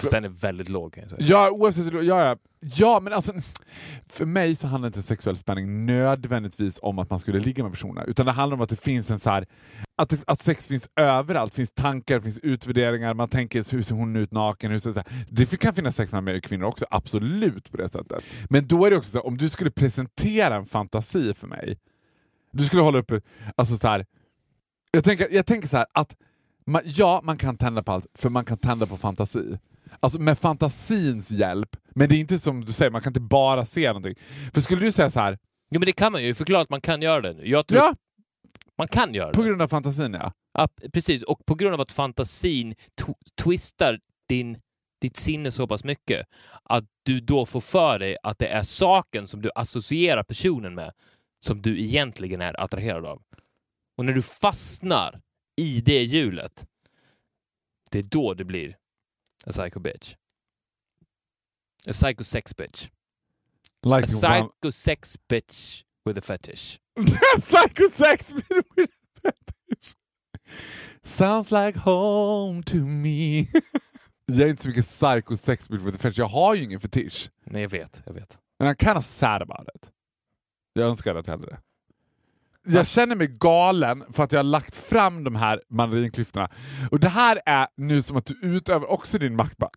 Fast 0.00 0.12
den 0.12 0.24
är 0.24 0.28
väldigt 0.28 0.68
låg 0.68 0.92
kan 0.92 1.02
jag 1.02 1.10
säga. 1.10 1.26
Ja, 1.28 1.50
oavsett. 1.50 1.92
Ja, 1.92 2.02
ja, 2.02 2.36
ja, 2.60 3.00
men 3.02 3.12
alltså... 3.12 3.32
För 4.06 4.26
mig 4.26 4.56
så 4.56 4.66
handlar 4.66 4.86
inte 4.86 5.02
sexuell 5.02 5.36
spänning 5.36 5.86
nödvändigtvis 5.86 6.78
om 6.82 6.98
att 6.98 7.10
man 7.10 7.20
skulle 7.20 7.38
ligga 7.40 7.62
med 7.62 7.72
personer, 7.72 8.04
utan 8.06 8.26
det 8.26 8.32
handlar 8.32 8.56
om 8.56 8.60
att 8.60 8.68
det 8.68 8.80
finns 8.80 9.10
en 9.10 9.18
så 9.18 9.30
här... 9.30 9.46
Att, 9.96 10.08
det, 10.08 10.24
att 10.26 10.40
sex 10.40 10.68
finns 10.68 10.88
överallt, 10.96 11.52
det 11.52 11.56
finns 11.56 11.72
tankar, 11.72 12.14
det 12.16 12.22
finns 12.22 12.38
utvärderingar, 12.38 13.14
man 13.14 13.28
tänker 13.28 13.72
hur 13.72 13.82
ser 13.82 13.94
hon 13.94 14.16
ut 14.16 14.32
naken? 14.32 14.70
Hur 14.70 14.78
ser, 14.78 14.92
så 14.92 15.00
här. 15.00 15.26
Det 15.28 15.60
kan 15.60 15.74
finnas 15.74 15.96
sex 15.96 16.12
mellan 16.12 16.24
mig 16.24 16.36
och 16.36 16.42
kvinnor 16.42 16.66
också, 16.66 16.86
absolut 16.90 17.70
på 17.70 17.76
det 17.76 17.88
sättet. 17.88 18.24
Men 18.50 18.66
då 18.66 18.84
är 18.84 18.90
det 18.90 18.96
också 18.96 19.10
så 19.10 19.18
här, 19.18 19.26
om 19.26 19.36
du 19.36 19.48
skulle 19.48 19.70
presentera 19.70 20.56
en 20.56 20.66
fantasi 20.66 21.34
för 21.34 21.46
mig, 21.46 21.78
du 22.52 22.64
skulle 22.64 22.82
hålla 22.82 22.98
uppe, 22.98 23.20
alltså 23.56 23.76
så 23.76 23.88
här. 23.88 24.06
Jag 24.90 25.04
tänker, 25.04 25.28
jag 25.30 25.46
tänker 25.46 25.68
så 25.68 25.76
här 25.76 25.86
att 25.94 26.16
man, 26.66 26.82
ja, 26.84 27.20
man 27.24 27.38
kan 27.38 27.56
tända 27.56 27.82
på 27.82 27.92
allt, 27.92 28.06
för 28.14 28.28
man 28.30 28.44
kan 28.44 28.58
tända 28.58 28.86
på 28.86 28.96
fantasi. 28.96 29.58
Alltså 30.00 30.18
med 30.20 30.38
fantasins 30.38 31.30
hjälp, 31.30 31.76
men 31.94 32.08
det 32.08 32.14
är 32.16 32.20
inte 32.20 32.38
som 32.38 32.64
du 32.64 32.72
säger, 32.72 32.90
man 32.90 33.00
kan 33.00 33.10
inte 33.10 33.20
bara 33.20 33.64
se 33.64 33.86
någonting. 33.88 34.14
För 34.54 34.60
skulle 34.60 34.80
du 34.80 34.92
säga 34.92 35.10
så 35.10 35.20
här, 35.20 35.38
Jo, 35.70 35.80
men 35.80 35.86
det 35.86 35.92
kan 35.92 36.12
man 36.12 36.24
ju. 36.24 36.34
Förklara 36.34 36.62
att 36.62 36.70
man 36.70 36.80
kan 36.80 37.02
göra 37.02 37.20
det 37.20 37.32
nu. 37.32 37.48
Jag 37.48 37.66
tror 37.66 37.80
ja, 37.80 37.94
man 38.78 38.88
kan 38.88 39.14
göra 39.14 39.30
på 39.32 39.40
det. 39.42 39.48
grund 39.48 39.62
av 39.62 39.68
fantasin 39.68 40.14
ja. 40.14 40.32
Ja, 40.52 40.68
precis. 40.92 41.22
Och 41.22 41.46
på 41.46 41.54
grund 41.54 41.74
av 41.74 41.80
att 41.80 41.92
fantasin 41.92 42.74
tw- 43.00 43.14
twistar 43.42 43.98
din, 44.28 44.58
ditt 45.00 45.16
sinne 45.16 45.50
så 45.50 45.66
pass 45.66 45.84
mycket 45.84 46.26
att 46.62 46.84
du 47.02 47.20
då 47.20 47.46
får 47.46 47.60
för 47.60 47.98
dig 47.98 48.16
att 48.22 48.38
det 48.38 48.48
är 48.48 48.62
saken 48.62 49.28
som 49.28 49.42
du 49.42 49.50
associerar 49.54 50.22
personen 50.24 50.74
med 50.74 50.92
som 51.40 51.62
du 51.62 51.80
egentligen 51.80 52.40
är 52.40 52.60
attraherad 52.60 53.06
av. 53.06 53.22
Och 53.96 54.04
när 54.04 54.12
du 54.12 54.22
fastnar 54.22 55.20
i 55.56 55.80
det 55.80 56.02
hjulet, 56.02 56.66
det 57.90 57.98
är 57.98 58.02
då 58.02 58.34
det 58.34 58.44
blir 58.44 58.76
a 59.46 59.50
psycho 59.50 59.80
bitch. 59.80 60.14
A 61.86 61.92
psycho 61.92 62.24
sex 62.24 62.56
bitch. 62.56 62.88
A 63.86 63.96
Like 63.96 64.12
one, 64.12 64.48
psycho 64.48 64.72
sex 64.72 65.18
bitch 65.28 65.82
with 66.04 66.18
a 66.18 66.22
fetish. 66.22 66.78
psycho 67.40 67.90
sex 67.96 68.32
with 68.76 68.90
Sounds 71.02 71.52
like 71.52 71.78
home 71.78 72.62
to 72.62 72.76
me. 72.76 73.38
jag 74.26 74.40
är 74.40 74.48
inte 74.48 74.62
så 74.62 74.68
mycket 74.68 74.84
psycho 74.84 75.36
sex 75.36 75.70
with 75.70 75.86
a 75.86 75.98
fetish, 75.98 76.18
jag 76.18 76.28
har 76.28 76.54
ju 76.54 76.64
ingen 76.64 76.80
fetisch. 76.80 77.30
Nej, 77.44 77.62
jag 77.62 77.68
vet. 77.68 78.02
Jag 78.06 78.12
vet. 78.12 78.38
And 78.60 78.70
I'm 78.70 78.84
kind 78.84 78.98
of 78.98 79.04
sad 79.04 79.42
about 79.42 79.68
it. 79.74 79.90
Jag 80.72 80.88
önskar 80.88 81.14
att 81.14 81.26
jag 81.26 81.34
hade 81.34 81.46
det. 81.46 81.58
Jag 82.66 82.86
känner 82.86 83.16
mig 83.16 83.26
galen 83.26 84.04
för 84.12 84.24
att 84.24 84.32
jag 84.32 84.38
har 84.38 84.44
lagt 84.44 84.76
fram 84.76 85.24
de 85.24 85.36
här 85.36 85.62
mandarinklyftorna. 85.70 86.50
Och 86.90 87.00
det 87.00 87.08
här 87.08 87.40
är 87.46 87.66
nu 87.76 88.02
som 88.02 88.16
att 88.16 88.26
du 88.26 88.38
utövar 88.42 88.90
också 88.90 89.18
din 89.18 89.36
makt. 89.36 89.56
Bara, 89.56 89.70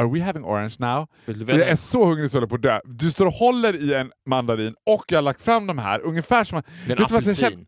Are 0.00 0.08
we 0.12 0.24
having 0.24 0.44
orange 0.44 0.74
now? 0.78 1.06
Jag 1.26 1.50
är 1.50 1.76
så 1.76 2.06
hungrig 2.06 2.30
så 2.30 2.36
jag 2.36 2.40
håller 2.40 2.48
på 2.48 2.54
att 2.54 2.62
dö. 2.62 2.80
Du 2.84 3.10
står 3.10 3.26
och 3.26 3.32
håller 3.32 3.76
i 3.76 3.94
en 3.94 4.12
mandarin 4.26 4.74
och 4.86 5.04
jag 5.08 5.18
har 5.18 5.22
lagt 5.22 5.40
fram 5.40 5.66
de 5.66 5.78
här 5.78 6.00
ungefär 6.00 6.44
som 6.44 6.58
att... 6.58 6.66
Det 6.86 6.92
är 6.92 6.96
en 6.96 7.04
apelsin. 7.04 7.66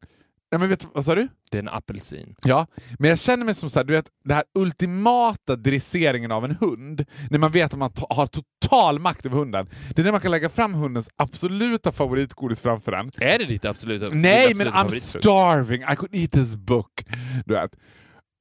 Ja, 0.52 0.58
men 0.58 0.68
vet, 0.68 0.86
vad 0.94 1.04
sa 1.04 1.14
du? 1.14 1.28
Det 1.50 1.58
är 1.58 1.62
en 1.62 1.68
apelsin. 1.68 2.34
Ja, 2.42 2.66
men 2.98 3.10
jag 3.10 3.18
känner 3.18 3.44
mig 3.44 3.54
som 3.54 3.70
så 3.70 3.78
här, 3.78 3.84
du 3.84 3.94
vet, 3.94 4.06
det 4.24 4.34
här 4.34 4.44
ultimata 4.54 5.56
dresseringen 5.56 6.32
av 6.32 6.44
en 6.44 6.56
hund, 6.60 7.04
när 7.30 7.38
man 7.38 7.50
vet 7.50 7.72
att 7.72 7.78
man 7.78 7.92
har 8.10 8.26
total 8.26 8.98
makt 8.98 9.26
över 9.26 9.36
hunden. 9.36 9.68
Det 9.94 10.02
är 10.02 10.04
när 10.04 10.12
man 10.12 10.20
kan 10.20 10.30
lägga 10.30 10.48
fram 10.48 10.74
hundens 10.74 11.08
absoluta 11.16 11.92
favoritgodis 11.92 12.60
framför 12.60 12.92
den. 12.92 13.10
Är 13.18 13.38
det 13.38 13.44
ditt 13.44 13.64
absoluta 13.64 14.06
Nej, 14.12 14.48
ditt 14.48 14.56
men 14.56 14.66
absoluta 14.72 15.06
I'm 15.06 15.20
starving, 15.20 15.82
I 15.82 15.96
could 15.96 16.14
eat 16.14 16.32
this 16.32 16.56
book. 16.56 17.04
Du 17.46 17.54
vet. 17.54 17.70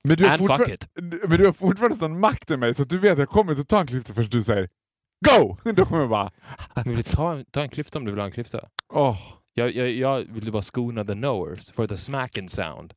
Men 0.03 0.17
du, 0.17 0.27
And 0.27 0.47
fuck 0.47 0.67
it. 0.69 0.87
men 1.01 1.37
du 1.37 1.45
har 1.45 1.53
fortfarande 1.53 1.97
sån 1.97 2.19
makt 2.19 2.51
i 2.51 2.57
mig 2.57 2.73
så 2.73 2.83
att 2.83 2.89
du 2.89 2.99
vet 2.99 3.11
att 3.13 3.19
jag 3.19 3.29
kommer 3.29 3.51
inte 3.51 3.63
ta 3.65 3.79
en 3.79 3.87
klyfta 3.87 4.13
förrän 4.13 4.29
du 4.29 4.43
säger 4.43 4.69
Go! 5.25 5.57
Då 5.71 5.85
kommer 5.85 6.01
jag 6.01 6.09
bara... 6.09 6.31
Men 6.85 7.03
ta, 7.03 7.33
en- 7.33 7.45
ta 7.51 7.61
en 7.61 7.69
klyfta 7.69 7.99
om 7.99 8.05
du 8.05 8.11
vill 8.11 8.19
ha 8.19 8.25
en 8.25 8.31
klyfta. 8.31 8.59
Oh, 8.93 9.17
Jag, 9.59 9.75
jag, 9.75 9.89
jag 9.91 10.25
vill 10.29 10.51
bara 10.51 10.61
skona 10.61 11.05
the 11.05 11.13
knowers 11.13 11.71
for 11.71 11.87
the 11.87 11.97
smacking 11.97 12.49
sound. 12.49 12.93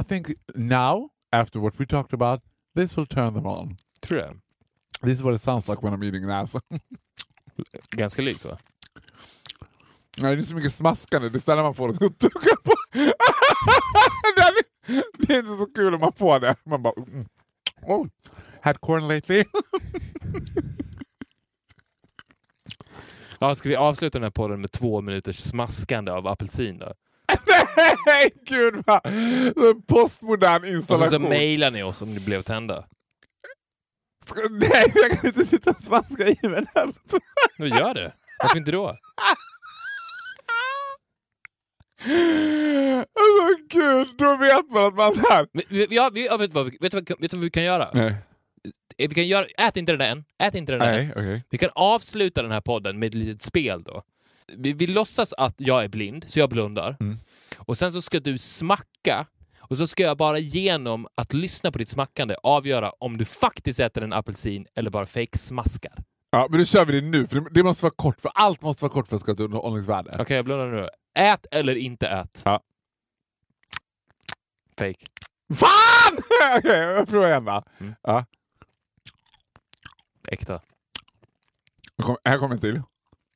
I 0.00 0.02
think 0.02 0.26
now, 0.54 1.10
after 1.32 1.60
what 1.60 1.74
we 1.80 1.86
talked 1.86 2.14
about, 2.14 2.40
this 2.76 2.96
will 2.96 3.06
turn 3.06 3.34
them 3.34 3.46
on. 3.46 3.76
Tror 4.00 4.18
du 4.18 4.22
det? 4.22 4.34
This 5.02 5.16
is 5.16 5.22
what 5.22 5.34
it 5.34 5.40
sounds 5.40 5.68
like 5.68 5.82
when 5.82 5.92
I'm 5.92 6.04
eating 6.04 6.24
an 6.24 6.30
ass. 6.30 6.56
Ganska 7.90 8.22
likt 8.22 8.44
va? 8.44 8.58
Nej, 10.16 10.36
det 10.36 10.42
är 10.42 10.44
så 10.44 10.54
mycket 10.54 10.72
smaskande, 10.72 11.28
det 11.28 11.38
är 11.38 11.40
sällan 11.40 11.64
man 11.64 11.74
får 11.74 11.88
det 11.92 12.06
att 12.06 12.18
tugga 12.18 12.56
på. 12.64 12.74
det 15.18 15.34
är 15.34 15.38
inte 15.38 15.56
så 15.56 15.66
kul 15.66 15.94
om 15.94 16.00
man 16.00 16.12
får 16.16 16.40
det. 16.40 16.56
Man 16.64 16.82
bara... 16.82 16.94
Mm. 17.06 17.26
Oh, 17.82 18.06
had 18.60 18.80
corn 18.80 19.08
lately. 19.08 19.44
Ja, 23.44 23.54
ska 23.54 23.68
vi 23.68 23.76
avsluta 23.76 24.18
den 24.18 24.22
här 24.22 24.30
podden 24.30 24.60
med 24.60 24.72
två 24.72 25.00
minuters 25.00 25.36
smaskande 25.38 26.10
av 26.12 26.26
apelsin 26.26 26.78
då? 26.78 26.92
Nej, 28.06 28.30
gud 28.46 28.82
vad... 28.86 29.06
En 29.06 29.82
postmodern 29.86 30.62
Och 30.62 30.66
så, 30.84 30.86
så 30.86 30.94
installation. 30.94 31.22
mejlar 31.28 31.70
ni 31.70 31.82
oss 31.82 32.02
om 32.02 32.14
ni 32.14 32.20
blev 32.20 32.42
tända. 32.42 32.84
Ska- 34.26 34.48
Nej, 34.50 34.92
jag 34.94 35.10
kan 35.20 35.26
inte 35.26 35.46
sitta 35.46 35.70
och 35.70 35.76
smaska 35.82 36.28
i 36.28 36.38
mig 36.48 36.64
den. 36.74 36.92
Men 37.58 37.68
gör 37.68 37.94
det. 37.94 38.12
Varför 38.42 38.58
inte 38.58 38.70
då? 38.70 38.86
Alltså 43.18 43.64
gud, 43.68 44.08
då 44.18 44.36
vet 44.36 44.70
man 44.70 44.84
att 44.84 44.94
man 44.94 45.12
är... 45.12 45.46
Ja, 45.94 46.10
vi, 46.14 46.26
ja, 46.26 46.36
vet, 46.36 46.52
vad, 46.52 46.64
vet, 46.80 46.94
vad, 46.94 47.08
vet 47.20 47.30
du 47.30 47.36
vad 47.36 47.44
vi 47.44 47.50
kan 47.50 47.62
göra? 47.62 47.90
Nej, 47.94 48.14
Vi 48.98 49.08
kan 49.08 49.26
göra 49.26 49.46
ät 49.58 49.76
inte 49.76 49.92
den 49.92 49.98
där 49.98 50.10
än. 50.10 50.24
Ät 50.38 50.54
inte 50.54 50.72
den 50.72 50.78
där 50.80 50.92
nej, 50.92 51.12
okej. 51.16 51.44
Vi 51.50 51.58
kan 51.58 51.70
avsluta 51.74 52.42
den 52.42 52.50
här 52.50 52.60
podden 52.60 52.98
med 52.98 53.06
ett 53.06 53.14
litet 53.14 53.42
spel 53.42 53.82
då. 53.82 54.02
Vi, 54.56 54.72
vi 54.72 54.86
låtsas 54.86 55.32
att 55.32 55.54
jag 55.58 55.84
är 55.84 55.88
blind, 55.88 56.24
så 56.26 56.38
jag 56.38 56.50
blundar. 56.50 56.96
Mm. 57.00 57.18
Och 57.58 57.78
sen 57.78 57.92
så 57.92 58.02
ska 58.02 58.20
du 58.20 58.38
smacka 58.38 59.26
och 59.58 59.76
så 59.78 59.86
ska 59.86 60.02
jag 60.02 60.16
bara 60.16 60.38
genom 60.38 61.06
att 61.14 61.32
lyssna 61.32 61.72
på 61.72 61.78
ditt 61.78 61.88
smackande 61.88 62.34
avgöra 62.42 62.90
om 62.98 63.18
du 63.18 63.24
faktiskt 63.24 63.80
äter 63.80 64.02
en 64.04 64.12
apelsin 64.12 64.66
eller 64.74 64.90
bara 64.90 65.06
fake 65.06 65.38
smaskar. 65.38 65.92
Ja, 66.30 66.46
men 66.50 66.58
då 66.58 66.64
kör 66.64 66.84
vi 66.84 67.00
det 67.00 67.06
nu, 67.06 67.26
för 67.26 67.40
det- 67.40 67.50
det 67.50 67.62
måste 67.62 67.84
vara 67.84 67.94
kort, 67.96 68.20
för 68.20 68.30
allt 68.34 68.62
måste 68.62 68.84
vara 68.84 68.92
kort 68.92 69.08
för 69.08 69.16
att 69.16 69.20
det 69.20 69.24
ska 69.24 69.30
ha 69.30 69.34
ett 69.34 69.40
underhållningsvärde. 69.40 70.10
Okej, 70.18 70.36
jag 70.36 70.44
blundar 70.44 70.66
nu. 70.66 70.88
Ät 71.18 71.46
eller 71.50 71.74
inte 71.74 72.06
ät. 72.08 72.42
Ja. 72.44 72.60
Fake. 74.78 75.06
Fan! 75.54 76.18
Okej, 76.58 76.78
jag 76.78 77.08
provar 77.08 77.28
igen 77.28 77.44
då. 77.44 77.62
Mm. 77.80 77.94
Ja, 78.02 78.24
Äkta. 80.28 80.60
kommer- 82.02 82.18
här 82.24 82.38
kommer 82.38 82.54
en 82.54 82.60
till. 82.60 82.82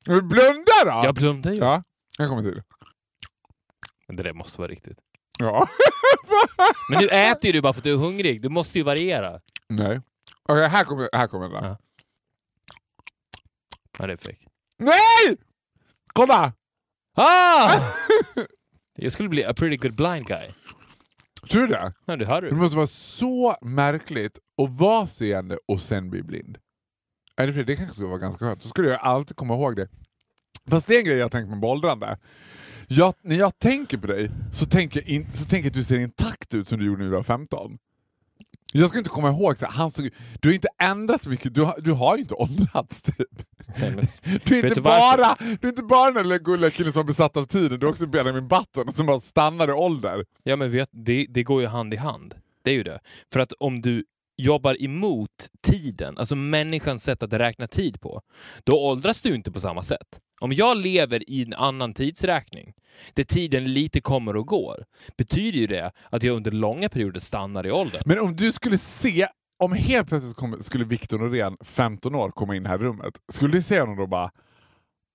Blunda 0.06 0.72
då! 0.84 1.00
Jag 1.04 1.14
blundar 1.14 1.50
ju. 1.52 1.58
Ja, 1.58 1.82
här 2.18 2.28
kommer 2.28 2.42
en 2.42 2.52
till. 2.52 2.62
Men 4.06 4.16
det 4.16 4.22
där 4.22 4.32
måste 4.32 4.60
vara 4.60 4.70
riktigt. 4.70 4.98
Ja. 5.38 5.68
Men 6.90 7.00
nu 7.00 7.08
äter 7.08 7.46
ju 7.46 7.52
du 7.52 7.60
bara 7.60 7.72
för 7.72 7.80
att 7.80 7.84
du 7.84 7.92
är 7.92 7.96
hungrig. 7.96 8.42
Du 8.42 8.48
måste 8.48 8.78
ju 8.78 8.84
variera. 8.84 9.40
Nej. 9.68 10.00
Okej, 10.42 10.68
här 10.68 10.84
kommer, 10.84 11.08
här 11.12 11.26
kommer 11.28 11.48
den. 11.48 11.64
Ja. 11.64 11.78
Ja, 13.98 14.06
det 14.06 14.12
är 14.12 14.16
fake. 14.16 14.46
Nej! 14.78 15.36
Kolla! 16.12 16.52
Ah! 17.16 17.80
Jag 19.00 19.12
skulle 19.12 19.28
bli 19.28 19.44
a 19.44 19.54
pretty 19.56 19.76
good 19.76 19.94
blind 19.96 20.26
guy. 20.26 20.50
Tror 21.50 21.62
du 21.62 21.66
det? 21.68 21.92
Ja, 22.04 22.16
du 22.16 22.24
hör 22.24 22.42
Det 22.42 22.48
du. 22.50 22.54
måste 22.56 22.76
vara 22.76 22.86
så 22.86 23.56
märkligt 23.62 24.38
att 24.62 24.70
vara 24.80 25.06
seende 25.06 25.58
och 25.68 25.80
sen 25.82 26.10
bli 26.10 26.22
blind. 26.22 26.58
Är 27.38 27.46
det, 27.46 27.52
för 27.52 27.64
det 27.64 27.76
kanske 27.76 27.94
skulle 27.94 28.08
vara 28.08 28.18
ganska 28.18 28.44
skönt. 28.46 28.62
Då 28.62 28.68
skulle 28.68 28.88
jag 28.88 29.00
alltid 29.00 29.36
komma 29.36 29.54
ihåg 29.54 29.76
det. 29.76 29.88
Fast 30.70 30.88
det 30.88 30.94
är 30.94 30.98
en 30.98 31.04
grej 31.04 31.16
jag 31.16 31.32
tänkt 31.32 31.48
med 31.48 31.64
åldrande. 31.64 32.18
Jag, 32.88 33.14
när 33.22 33.36
jag 33.36 33.58
tänker 33.58 33.98
på 33.98 34.06
dig 34.06 34.30
så 34.52 34.66
tänker, 34.66 35.00
jag 35.00 35.08
in, 35.08 35.30
så 35.30 35.44
tänker 35.44 35.64
jag 35.66 35.70
att 35.70 35.74
du 35.74 35.84
ser 35.84 35.98
intakt 35.98 36.54
ut 36.54 36.68
som 36.68 36.78
du 36.78 36.86
gjorde 36.86 37.02
när 37.04 37.10
du 37.10 37.16
var 37.16 37.22
15. 37.22 37.78
Jag 38.72 38.88
ska 38.88 38.98
inte 38.98 39.10
komma 39.10 39.28
ihåg, 39.30 39.58
så 39.58 39.66
här, 39.66 39.72
han 39.72 39.90
såg, 39.90 40.10
du 40.40 40.48
har 40.48 40.54
inte 40.54 40.68
ändrats 40.82 41.24
så 41.24 41.30
mycket, 41.30 41.54
du 41.54 41.62
har, 41.62 41.74
du 41.80 41.92
har 41.92 42.16
ju 42.16 42.20
inte 42.22 42.34
åldrats 42.34 43.02
typ. 43.02 43.16
Nej, 43.80 43.90
men- 43.96 44.06
Du 44.44 44.58
är, 44.58 44.64
inte 44.68 44.80
bara, 44.80 45.36
du 45.60 45.66
är 45.68 45.70
inte 45.70 45.82
bara 45.82 46.10
den 46.10 46.28
där 46.28 46.38
gulliga 46.38 46.70
killen 46.70 46.92
som 46.92 47.00
är 47.00 47.04
besatt 47.04 47.36
av 47.36 47.44
tiden, 47.44 47.78
du 47.78 47.86
är 47.86 47.90
också 47.90 48.06
Benjamin 48.06 48.48
Button 48.48 48.92
som 48.92 49.06
bara 49.06 49.20
stannar 49.20 49.68
i 49.68 49.72
ålder. 49.72 50.24
Ja, 50.42 50.56
men 50.56 50.70
vet, 50.70 50.88
det, 50.92 51.26
det 51.28 51.42
går 51.42 51.60
ju 51.60 51.66
hand 51.66 51.94
i 51.94 51.96
hand. 51.96 52.34
Det 52.64 52.70
är 52.70 52.74
ju 52.74 52.82
det. 52.82 53.00
För 53.32 53.40
att 53.40 53.52
om 53.52 53.80
du 53.80 54.04
jobbar 54.38 54.82
emot 54.84 55.30
tiden, 55.62 56.18
alltså 56.18 56.36
människans 56.36 57.02
sätt 57.04 57.22
att 57.22 57.32
räkna 57.32 57.66
tid 57.66 58.00
på, 58.00 58.20
då 58.64 58.80
åldras 58.80 59.20
du 59.22 59.34
inte 59.34 59.52
på 59.52 59.60
samma 59.60 59.82
sätt. 59.82 60.20
Om 60.40 60.52
jag 60.52 60.76
lever 60.76 61.30
i 61.30 61.42
en 61.42 61.54
annan 61.54 61.94
tidsräkning, 61.94 62.72
där 63.14 63.24
tiden 63.24 63.72
lite 63.72 64.00
kommer 64.00 64.36
och 64.36 64.46
går, 64.46 64.84
betyder 65.16 65.58
ju 65.58 65.66
det 65.66 65.92
att 66.10 66.22
jag 66.22 66.36
under 66.36 66.50
långa 66.50 66.88
perioder 66.88 67.20
stannar 67.20 67.66
i 67.66 67.70
åldern. 67.70 68.02
Men 68.06 68.18
om 68.18 68.36
du 68.36 68.52
skulle 68.52 68.78
se, 68.78 69.26
om 69.58 69.72
helt 69.72 70.08
plötsligt 70.08 70.36
kom, 70.36 70.62
skulle 70.62 70.84
Victor 70.84 71.18
Norén, 71.18 71.56
15 71.64 72.14
år, 72.14 72.30
komma 72.30 72.56
in 72.56 72.66
här 72.66 72.74
i 72.74 72.78
rummet, 72.78 73.14
skulle 73.32 73.52
du 73.52 73.62
se 73.62 73.80
honom 73.80 73.96
då 73.96 74.06
bara 74.06 74.30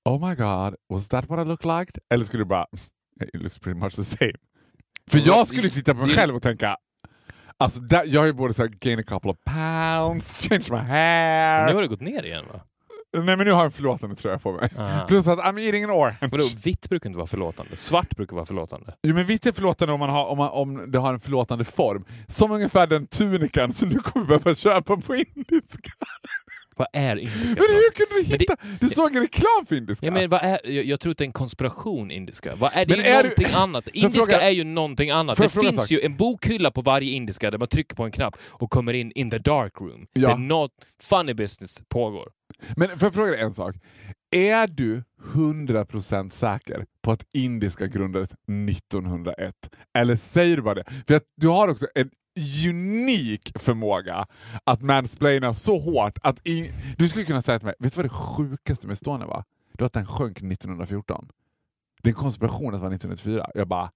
Oh 0.09 0.29
my 0.29 0.35
god, 0.35 0.75
was 0.89 1.07
that 1.07 1.29
what 1.29 1.45
I 1.45 1.49
look 1.49 1.63
like? 1.65 1.99
Eller 2.13 2.25
skulle 2.25 2.41
du 2.43 2.47
bara 2.47 2.65
It 3.33 3.41
looks 3.41 3.59
pretty 3.59 3.79
much 3.79 3.95
the 3.95 4.03
same. 4.03 4.33
För 5.11 5.17
Men 5.17 5.27
jag 5.27 5.47
skulle 5.47 5.69
titta 5.69 5.93
på 5.93 5.99
mig 5.99 6.07
det- 6.09 6.13
själv 6.15 6.35
och 6.35 6.41
tänka 6.41 6.77
Alltså 7.63 7.79
där, 7.79 8.03
jag 8.05 8.21
har 8.21 8.25
ju 8.25 8.33
både 8.33 8.53
så 8.53 8.61
här, 8.61 8.69
gain 8.69 8.99
a 8.99 9.03
couple 9.03 9.31
of 9.31 9.37
pounds, 9.45 10.47
change 10.49 10.65
my 10.69 10.77
hair. 10.77 11.67
Nu 11.67 11.73
har 11.73 11.81
det 11.81 11.87
gått 11.87 12.01
ner 12.01 12.23
igen 12.23 12.43
va? 12.53 12.59
Nej 13.17 13.37
men 13.37 13.45
nu 13.45 13.51
har 13.51 13.59
jag 13.59 13.65
en 13.65 13.71
förlåtande 13.71 14.15
tröja 14.15 14.39
på 14.39 14.51
mig. 14.51 14.69
Aha. 14.77 15.05
Plus 15.07 15.27
att 15.27 15.39
I'm 15.39 15.59
eating 15.59 15.83
an 15.83 15.91
orange. 15.91 16.17
Vadå, 16.21 16.43
vitt 16.63 16.89
brukar 16.89 17.09
inte 17.09 17.17
vara 17.17 17.27
förlåtande. 17.27 17.75
Svart 17.75 18.15
brukar 18.15 18.35
vara 18.35 18.45
förlåtande. 18.45 18.93
Jo 19.03 19.15
men 19.15 19.25
vitt 19.25 19.45
är 19.45 19.51
förlåtande 19.51 19.93
om, 19.93 19.99
man 19.99 20.09
har, 20.09 20.25
om, 20.25 20.37
man, 20.37 20.49
om 20.49 20.91
det 20.91 20.99
har 20.99 21.13
en 21.13 21.19
förlåtande 21.19 21.63
form. 21.65 22.05
Som 22.27 22.51
ungefär 22.51 22.87
den 22.87 23.07
tunikan 23.07 23.71
som 23.73 23.89
du 23.89 23.99
kommer 23.99 24.25
behöva 24.25 24.55
köpa 24.55 24.97
på 24.97 25.15
indiska. 25.15 25.91
Vad 26.77 26.87
är 26.93 27.15
indiska? 27.15 27.47
Men 27.47 27.55
hur 27.57 27.91
kunde 27.91 28.13
du 28.15 28.21
Men 28.29 28.29
det- 28.31 28.37
hitta? 28.39 28.55
Du 28.79 28.89
såg 28.89 29.15
en 29.15 29.21
reklam 29.21 29.65
för 29.67 29.75
indiska? 29.75 30.05
Ja, 30.05 30.11
men 30.13 30.29
vad 30.29 30.41
är, 30.43 30.59
jag, 30.71 30.85
jag 30.85 30.99
tror 30.99 31.11
att 31.11 31.17
det 31.17 31.23
är 31.23 31.25
en 31.25 31.31
konspiration, 31.33 32.11
indiska. 32.11 32.55
Vad 32.55 32.71
är 32.73 32.85
det 32.85 32.97
Men 32.97 33.05
är 33.05 33.09
ju 33.09 33.15
är 33.15 33.23
du- 33.23 33.29
någonting 33.29 33.53
annat. 33.55 33.87
Indiska 33.93 34.25
fråga- 34.25 34.41
är 34.41 34.49
ju 34.49 34.63
någonting 34.63 35.09
annat. 35.09 35.37
Det 35.37 35.49
finns 35.49 35.75
sak? 35.75 35.91
ju 35.91 36.01
en 36.01 36.17
bokhylla 36.17 36.71
på 36.71 36.81
varje 36.81 37.11
indiska 37.11 37.51
där 37.51 37.57
man 37.57 37.67
trycker 37.67 37.95
på 37.95 38.03
en 38.03 38.11
knapp 38.11 38.35
och 38.49 38.69
kommer 38.69 38.93
in 38.93 39.11
in 39.15 39.29
the 39.29 39.37
dark 39.37 39.73
room. 39.81 40.05
Ja. 40.13 40.29
Där 40.29 40.35
något 40.37 40.71
funny 41.01 41.33
business 41.33 41.81
pågår. 41.89 42.29
Men 42.75 42.89
får 42.89 43.05
jag 43.05 43.13
fråga 43.13 43.31
dig 43.31 43.41
en 43.41 43.53
sak? 43.53 43.75
Är 44.35 44.67
du 44.67 45.03
100% 45.33 46.29
säker 46.29 46.85
på 47.03 47.11
att 47.11 47.25
indiska 47.33 47.87
grundades 47.87 48.29
1901? 48.69 49.53
Eller 49.97 50.15
säger 50.15 50.55
du 50.55 50.61
bara 50.61 50.75
det? 50.75 50.83
För 51.07 51.13
att 51.15 51.23
du 51.41 51.47
har 51.47 51.67
också 51.67 51.85
en 51.95 52.09
unik 52.69 53.51
förmåga 53.59 54.25
att 54.63 54.81
mansplaina 54.81 55.53
så 55.53 55.79
hårt 55.79 56.17
att 56.23 56.41
du 56.97 57.09
skulle 57.09 57.25
kunna 57.25 57.41
säga 57.41 57.59
till 57.59 57.65
mig, 57.65 57.75
vet 57.79 57.93
du 57.93 57.97
vad 57.97 58.05
det 58.05 58.09
sjukaste 58.09 58.87
med 58.87 58.93
Estonia 58.93 59.27
var? 59.27 59.43
Det 59.73 59.81
var 59.81 59.85
att 59.85 59.93
den 59.93 60.05
sjönk 60.05 60.37
1914. 60.37 61.27
Det 62.01 62.09
är 62.09 62.11
en 62.11 62.15
konspiration 62.15 62.73
att 62.73 62.79
det 62.79 62.83
var 62.83 62.95
1904. 62.95 63.49
Jag 63.53 63.67
bara, 63.67 63.91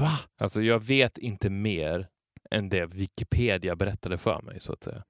va? 0.00 0.18
Alltså, 0.40 0.62
jag 0.62 0.84
vet 0.84 1.18
inte 1.18 1.50
mer 1.50 2.08
än 2.50 2.68
det 2.68 2.86
Wikipedia 2.86 3.76
berättade 3.76 4.18
för 4.18 4.42
mig, 4.42 4.60
så 4.60 4.72
att 4.72 4.84
säga. 4.84 5.04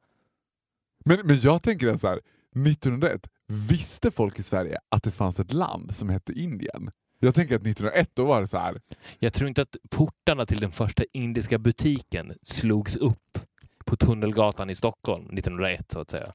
Men, 1.05 1.19
men 1.25 1.41
jag 1.41 1.63
tänker 1.63 1.97
så 1.97 2.09
här, 2.09 2.21
1901, 2.67 3.29
visste 3.47 4.11
folk 4.11 4.39
i 4.39 4.43
Sverige 4.43 4.79
att 4.89 5.03
det 5.03 5.11
fanns 5.11 5.41
ett 5.41 5.53
land 5.53 5.95
som 5.95 6.09
hette 6.09 6.33
Indien? 6.33 6.91
Jag 7.21 7.35
tänker 7.35 7.55
att 7.55 7.61
1901 7.63 8.11
då 8.15 8.25
var 8.25 8.41
det 8.41 8.47
så 8.49 8.59
här. 8.59 8.75
Jag 9.19 9.33
tror 9.33 9.49
inte 9.49 9.63
att 9.63 9.77
portarna 9.91 10.47
till 10.47 10.61
den 10.61 10.73
första 10.73 11.03
indiska 11.13 11.59
butiken 11.59 12.33
slogs 12.43 12.97
upp 12.97 13.39
på 13.87 13.97
Tunnelgatan 13.97 14.71
i 14.71 14.75
Stockholm 14.75 15.25
1901, 15.25 15.93
så 15.93 15.99
att 16.01 16.11
säga. 16.11 16.33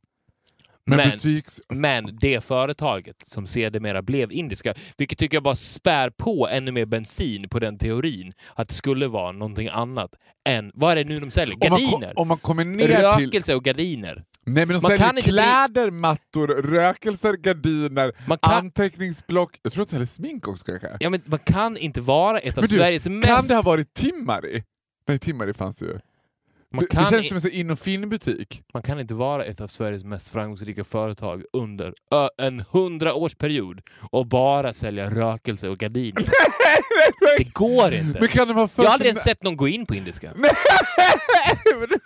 Men, 0.86 0.98
Men- 0.98 1.10
butiks... 1.12 1.62
Men 1.70 2.18
det 2.22 2.44
företaget 2.44 3.16
som 3.28 3.46
sedermera 3.48 4.02
blev 4.02 4.32
indiska, 4.32 4.74
vilket 4.98 5.18
tycker 5.20 5.36
jag 5.36 5.44
bara 5.44 5.56
spär 5.56 6.10
på 6.10 6.48
ännu 6.48 6.72
mer 6.72 6.86
bensin 6.86 7.50
på 7.50 7.60
den 7.60 7.78
teorin 7.78 8.34
att 8.56 8.70
det 8.70 8.76
skulle 8.76 9.08
vara 9.08 9.32
någonting 9.32 9.68
annat 9.68 10.16
än, 10.48 10.72
vad 10.74 10.92
är 10.92 10.96
det 10.96 11.04
nu 11.04 11.20
de 11.20 11.30
säljer? 11.32 11.56
Om 11.56 11.70
man, 11.70 11.80
ko- 11.80 11.86
Gardiner! 11.86 12.20
om 12.20 12.28
man 12.28 12.38
kommer 12.38 12.66
ner 12.66 12.88
till... 12.88 13.26
Rökelse 13.26 13.56
och 13.56 13.64
gardiner. 13.64 14.24
Nej 14.48 14.66
men 14.66 14.68
de 14.68 14.74
Man 14.74 14.82
säljer 14.82 14.98
kan 14.98 15.18
inte 15.18 15.30
bli- 15.32 15.42
kläder, 15.42 15.92
mattor, 15.92 16.48
rökelser, 16.48 17.34
gardiner, 17.34 18.12
Man 18.28 18.38
kan- 18.38 18.54
anteckningsblock. 18.54 19.60
Jag 19.62 19.74
tror 19.74 19.82
att 19.84 19.88
de 19.88 19.92
säljer 19.92 20.08
smink 20.08 20.48
också 20.48 20.66
kanske. 20.66 20.98
Ja, 21.00 21.10
men 21.10 21.22
man 21.26 21.40
kan 21.40 21.78
inte 21.78 22.02
vara 22.02 22.40
ett 22.40 22.58
av 22.58 22.62
du, 22.62 22.68
Sveriges 22.68 23.04
kan 23.04 23.14
mest... 23.20 23.48
det 23.50 23.56
ha 23.56 23.62
varit 23.62 23.94
Timmari? 23.94 24.64
Nej, 25.08 25.20
Timmari 25.20 25.54
fanns 25.54 25.82
ju. 25.82 26.00
Man 26.76 26.86
Det, 26.90 26.90
det 26.90 26.96
kan, 26.96 27.06
känns 27.12 27.26
i- 27.26 27.28
som 27.28 27.36
en 27.36 27.42
sån 27.42 27.52
in 27.52 27.72
och 27.72 27.80
fin-butik. 27.80 28.62
man 28.74 28.84
kan 28.84 29.00
inte 29.00 29.14
vara 29.14 29.44
ett 29.44 29.62
av 29.62 29.68
Sveriges 29.68 30.04
mest 30.04 30.30
framgångsrika 30.32 30.84
företag 30.84 31.44
under 31.54 31.94
ö, 32.12 32.28
en 32.38 32.64
hundraårsperiod 32.72 33.82
och 34.12 34.28
bara 34.28 34.74
sälja 34.74 35.10
rökelse 35.10 35.70
och 35.70 35.78
gardiner. 35.78 36.26
Det 37.38 37.44
går 37.54 37.94
inte. 37.94 38.20
Men 38.20 38.28
kan 38.30 38.48
de 38.48 38.54
ha 38.54 38.70
Jag 38.76 38.84
har 38.84 38.92
aldrig 38.94 39.10
en- 39.10 39.16
ens 39.16 39.24
sett 39.24 39.44
någon 39.44 39.58
gå 39.58 39.68
in 39.68 39.86
på 39.86 39.96
indiska. 39.96 40.32
men, 40.36 41.90
du, 41.90 41.98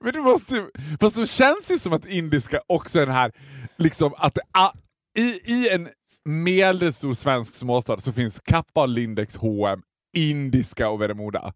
men 0.00 0.12
du 0.12 0.20
måste. 0.20 0.66
Fast 1.00 1.16
det 1.16 1.26
känns 1.26 1.70
ju 1.70 1.78
som 1.78 1.92
att 1.92 2.06
indiska 2.06 2.60
också 2.66 2.98
är 3.00 3.06
den 3.06 3.14
här... 3.14 3.32
Liksom 3.78 4.14
att 4.16 4.38
a, 4.52 4.72
i, 5.18 5.52
I 5.52 5.68
en 5.74 5.88
medelstor 6.24 7.14
svensk 7.14 7.54
småstad 7.54 8.00
så 8.00 8.12
finns 8.12 8.40
Kappa, 8.40 8.86
Lindex, 8.86 9.36
H&M, 9.36 9.80
indiska 10.16 10.88
och 10.88 11.00
Veremoda. 11.00 11.52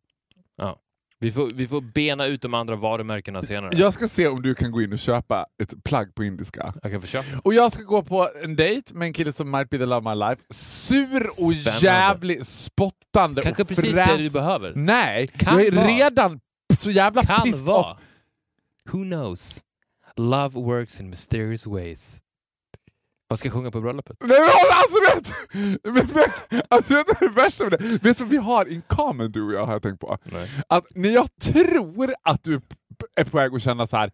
Ja. 0.57 0.77
Vi, 1.21 1.33
får, 1.33 1.51
vi 1.55 1.69
får 1.69 1.81
bena 1.81 2.27
ut 2.27 2.43
de 2.43 2.55
andra 2.55 2.77
varumärkena 2.77 3.43
senare. 3.43 3.71
Jag 3.77 3.93
ska 3.95 4.09
se 4.09 4.29
om 4.29 4.43
du 4.43 4.55
kan 4.55 4.71
gå 4.71 4.83
in 4.83 4.93
och 4.93 4.99
köpa 4.99 5.47
ett 5.63 5.85
plagg 5.85 6.15
på 6.15 6.25
indiska. 6.25 6.75
Jag 6.83 6.93
kan 6.93 7.01
försöka. 7.01 7.41
Och 7.45 7.55
jag 7.55 7.73
ska 7.73 7.83
gå 7.83 8.03
på 8.03 8.29
en 8.45 8.57
dejt 8.57 8.95
med 8.95 9.07
en 9.07 9.13
kille 9.13 9.33
som 9.33 9.51
might 9.51 9.71
be 9.71 9.79
the 9.79 9.87
love 9.87 9.97
of 9.99 10.05
my 10.05 10.15
life. 10.29 10.43
Sur 10.51 11.23
och 11.23 11.53
Spännande. 11.53 11.87
jävlig, 11.87 12.47
spottande 12.47 13.43
Kanske 13.43 13.63
och 13.63 13.69
precis 13.69 13.95
fräs. 13.95 14.17
det 14.17 14.23
du 14.23 14.31
behöver. 14.31 14.73
Nej, 14.77 15.27
Kan 15.27 15.59
jag 15.59 15.67
är 15.67 15.73
vara. 15.73 15.87
redan 15.87 16.41
så 16.79 16.91
jävla 16.91 17.23
Kan 17.23 17.43
pissed 17.43 17.67
vara. 17.67 17.93
off. 17.93 17.99
Who 18.93 18.99
knows? 19.05 19.61
Love 20.17 20.61
works 20.61 21.01
in 21.01 21.11
mysterious 21.11 21.67
ways. 21.67 22.19
Vad 23.29 23.39
ska 23.39 23.49
jag 23.49 23.55
sjunga 23.55 23.71
på 23.71 23.81
bröllopet? 23.81 24.17
Nej 24.21 24.39
men 24.41 24.51
alltså 24.71 24.99
vet, 25.15 26.15
men, 26.15 26.25
alltså 26.69 26.95
vet 26.95 27.07
du 27.07 27.27
det 27.29 27.35
värsta 27.35 27.65
med 27.65 27.73
det? 27.73 27.99
Vet 28.03 28.19
du 28.19 28.25
vad 28.25 28.31
vi 28.31 28.37
har 28.37 28.73
in 28.73 28.83
common 28.87 29.33
du 29.33 29.43
och 29.43 29.53
jag 29.53 29.67
har 29.67 29.73
jag 29.73 29.83
tänkt 29.83 30.01
på? 30.01 30.19
Nej. 30.25 30.49
Att 30.69 30.85
när 30.95 31.09
jag 31.09 31.29
tror 31.41 32.15
att 32.23 32.45
du 32.45 32.61
är 33.17 33.25
på 33.25 33.37
väg 33.37 33.55
att 33.55 33.63
känna 33.63 33.87
så 33.87 33.97
här, 33.97 34.11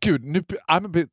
gud 0.00 0.24
nu, 0.24 0.40
I'm 0.68 0.86
a 0.86 0.88
bit 0.88 1.08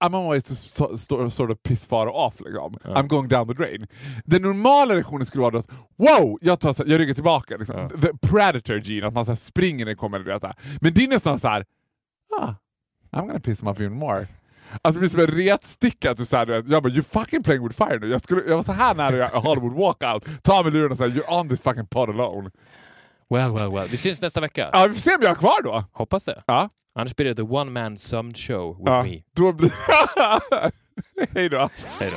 I'm 0.00 0.40
to 0.40 0.54
so, 0.54 0.96
so, 0.96 1.30
sort 1.30 1.50
of 1.50 1.62
piss 1.62 1.86
far 1.86 2.06
off 2.06 2.40
liksom. 2.40 2.74
I'm 2.84 3.06
going 3.06 3.28
down 3.28 3.48
the 3.48 3.54
drain. 3.54 3.86
Den 4.24 4.42
normala 4.42 4.94
reaktionen 4.94 5.26
skulle 5.26 5.42
vara 5.42 5.58
att 5.58 5.70
wow, 5.96 6.38
jag, 6.40 6.60
tar, 6.60 6.74
jag 6.86 7.00
ryggar 7.00 7.14
tillbaka. 7.14 7.56
Liksom. 7.56 7.88
The 7.88 8.28
predator 8.28 8.78
gene, 8.78 9.06
att 9.06 9.14
man 9.14 9.24
så 9.24 9.30
här, 9.30 9.36
springer 9.36 9.84
när 9.84 9.92
det 9.92 9.96
kommer. 9.96 10.18
Du 10.18 10.24
vet, 10.24 10.40
så 10.40 10.46
här. 10.46 10.56
Men 10.80 10.94
din 10.94 11.12
är 11.12 11.18
snarare 11.18 11.38
så 11.38 11.48
här, 11.48 11.64
ah, 12.40 12.54
I'm 13.12 13.26
gonna 13.26 13.40
piss 13.40 13.62
him 13.62 13.68
off 13.68 13.80
even 13.80 13.92
more. 13.92 14.26
Alltså 14.82 14.92
det 14.92 14.98
blir 14.98 15.08
som 15.08 15.20
en 15.20 15.26
retsticka. 15.26 16.10
Att 16.10 16.16
du 16.16 16.24
du 16.24 16.52
vet, 16.52 16.68
jag 16.68 16.82
bara, 16.82 16.92
you 16.92 17.02
fucking 17.02 17.42
playing 17.42 17.68
with 17.68 17.76
fire 17.84 17.98
nu. 17.98 18.08
Jag, 18.10 18.22
skulle, 18.22 18.42
jag 18.48 18.56
var 18.56 18.62
så 18.62 18.72
här 18.72 18.94
nära 18.94 19.16
jag- 19.16 19.28
Hollywood 19.28 19.72
walkout. 19.72 20.24
Ta 20.42 20.62
med 20.62 20.72
luren 20.72 20.92
och 20.92 20.98
säga, 20.98 21.08
you're 21.10 21.40
on 21.40 21.48
this 21.48 21.60
fucking 21.60 21.86
pot 21.86 22.08
alone. 22.08 22.50
Well, 23.30 23.50
well, 23.52 23.70
well. 23.72 23.88
Vi 23.90 23.96
syns 23.96 24.22
nästa 24.22 24.40
vecka. 24.40 24.70
Ja, 24.72 24.86
vi 24.86 24.94
får 24.94 25.00
se 25.00 25.14
om 25.14 25.22
jag 25.22 25.30
är 25.30 25.34
kvar 25.34 25.62
då. 25.62 25.84
Hoppas 25.92 26.24
det. 26.24 26.42
Ja, 26.46 26.68
Annars 26.94 27.16
blir 27.16 27.26
det 27.26 27.34
the 27.34 27.42
one 27.42 27.70
man 27.70 27.96
sömn 27.96 28.34
show 28.34 28.76
with 28.78 28.90
ja 28.90 29.02
me. 29.02 29.22
då 29.36 29.52
blir 29.52 29.72
Hej 31.34 31.48
då. 31.48 31.70
Hej 32.00 32.10
då. 32.10 32.16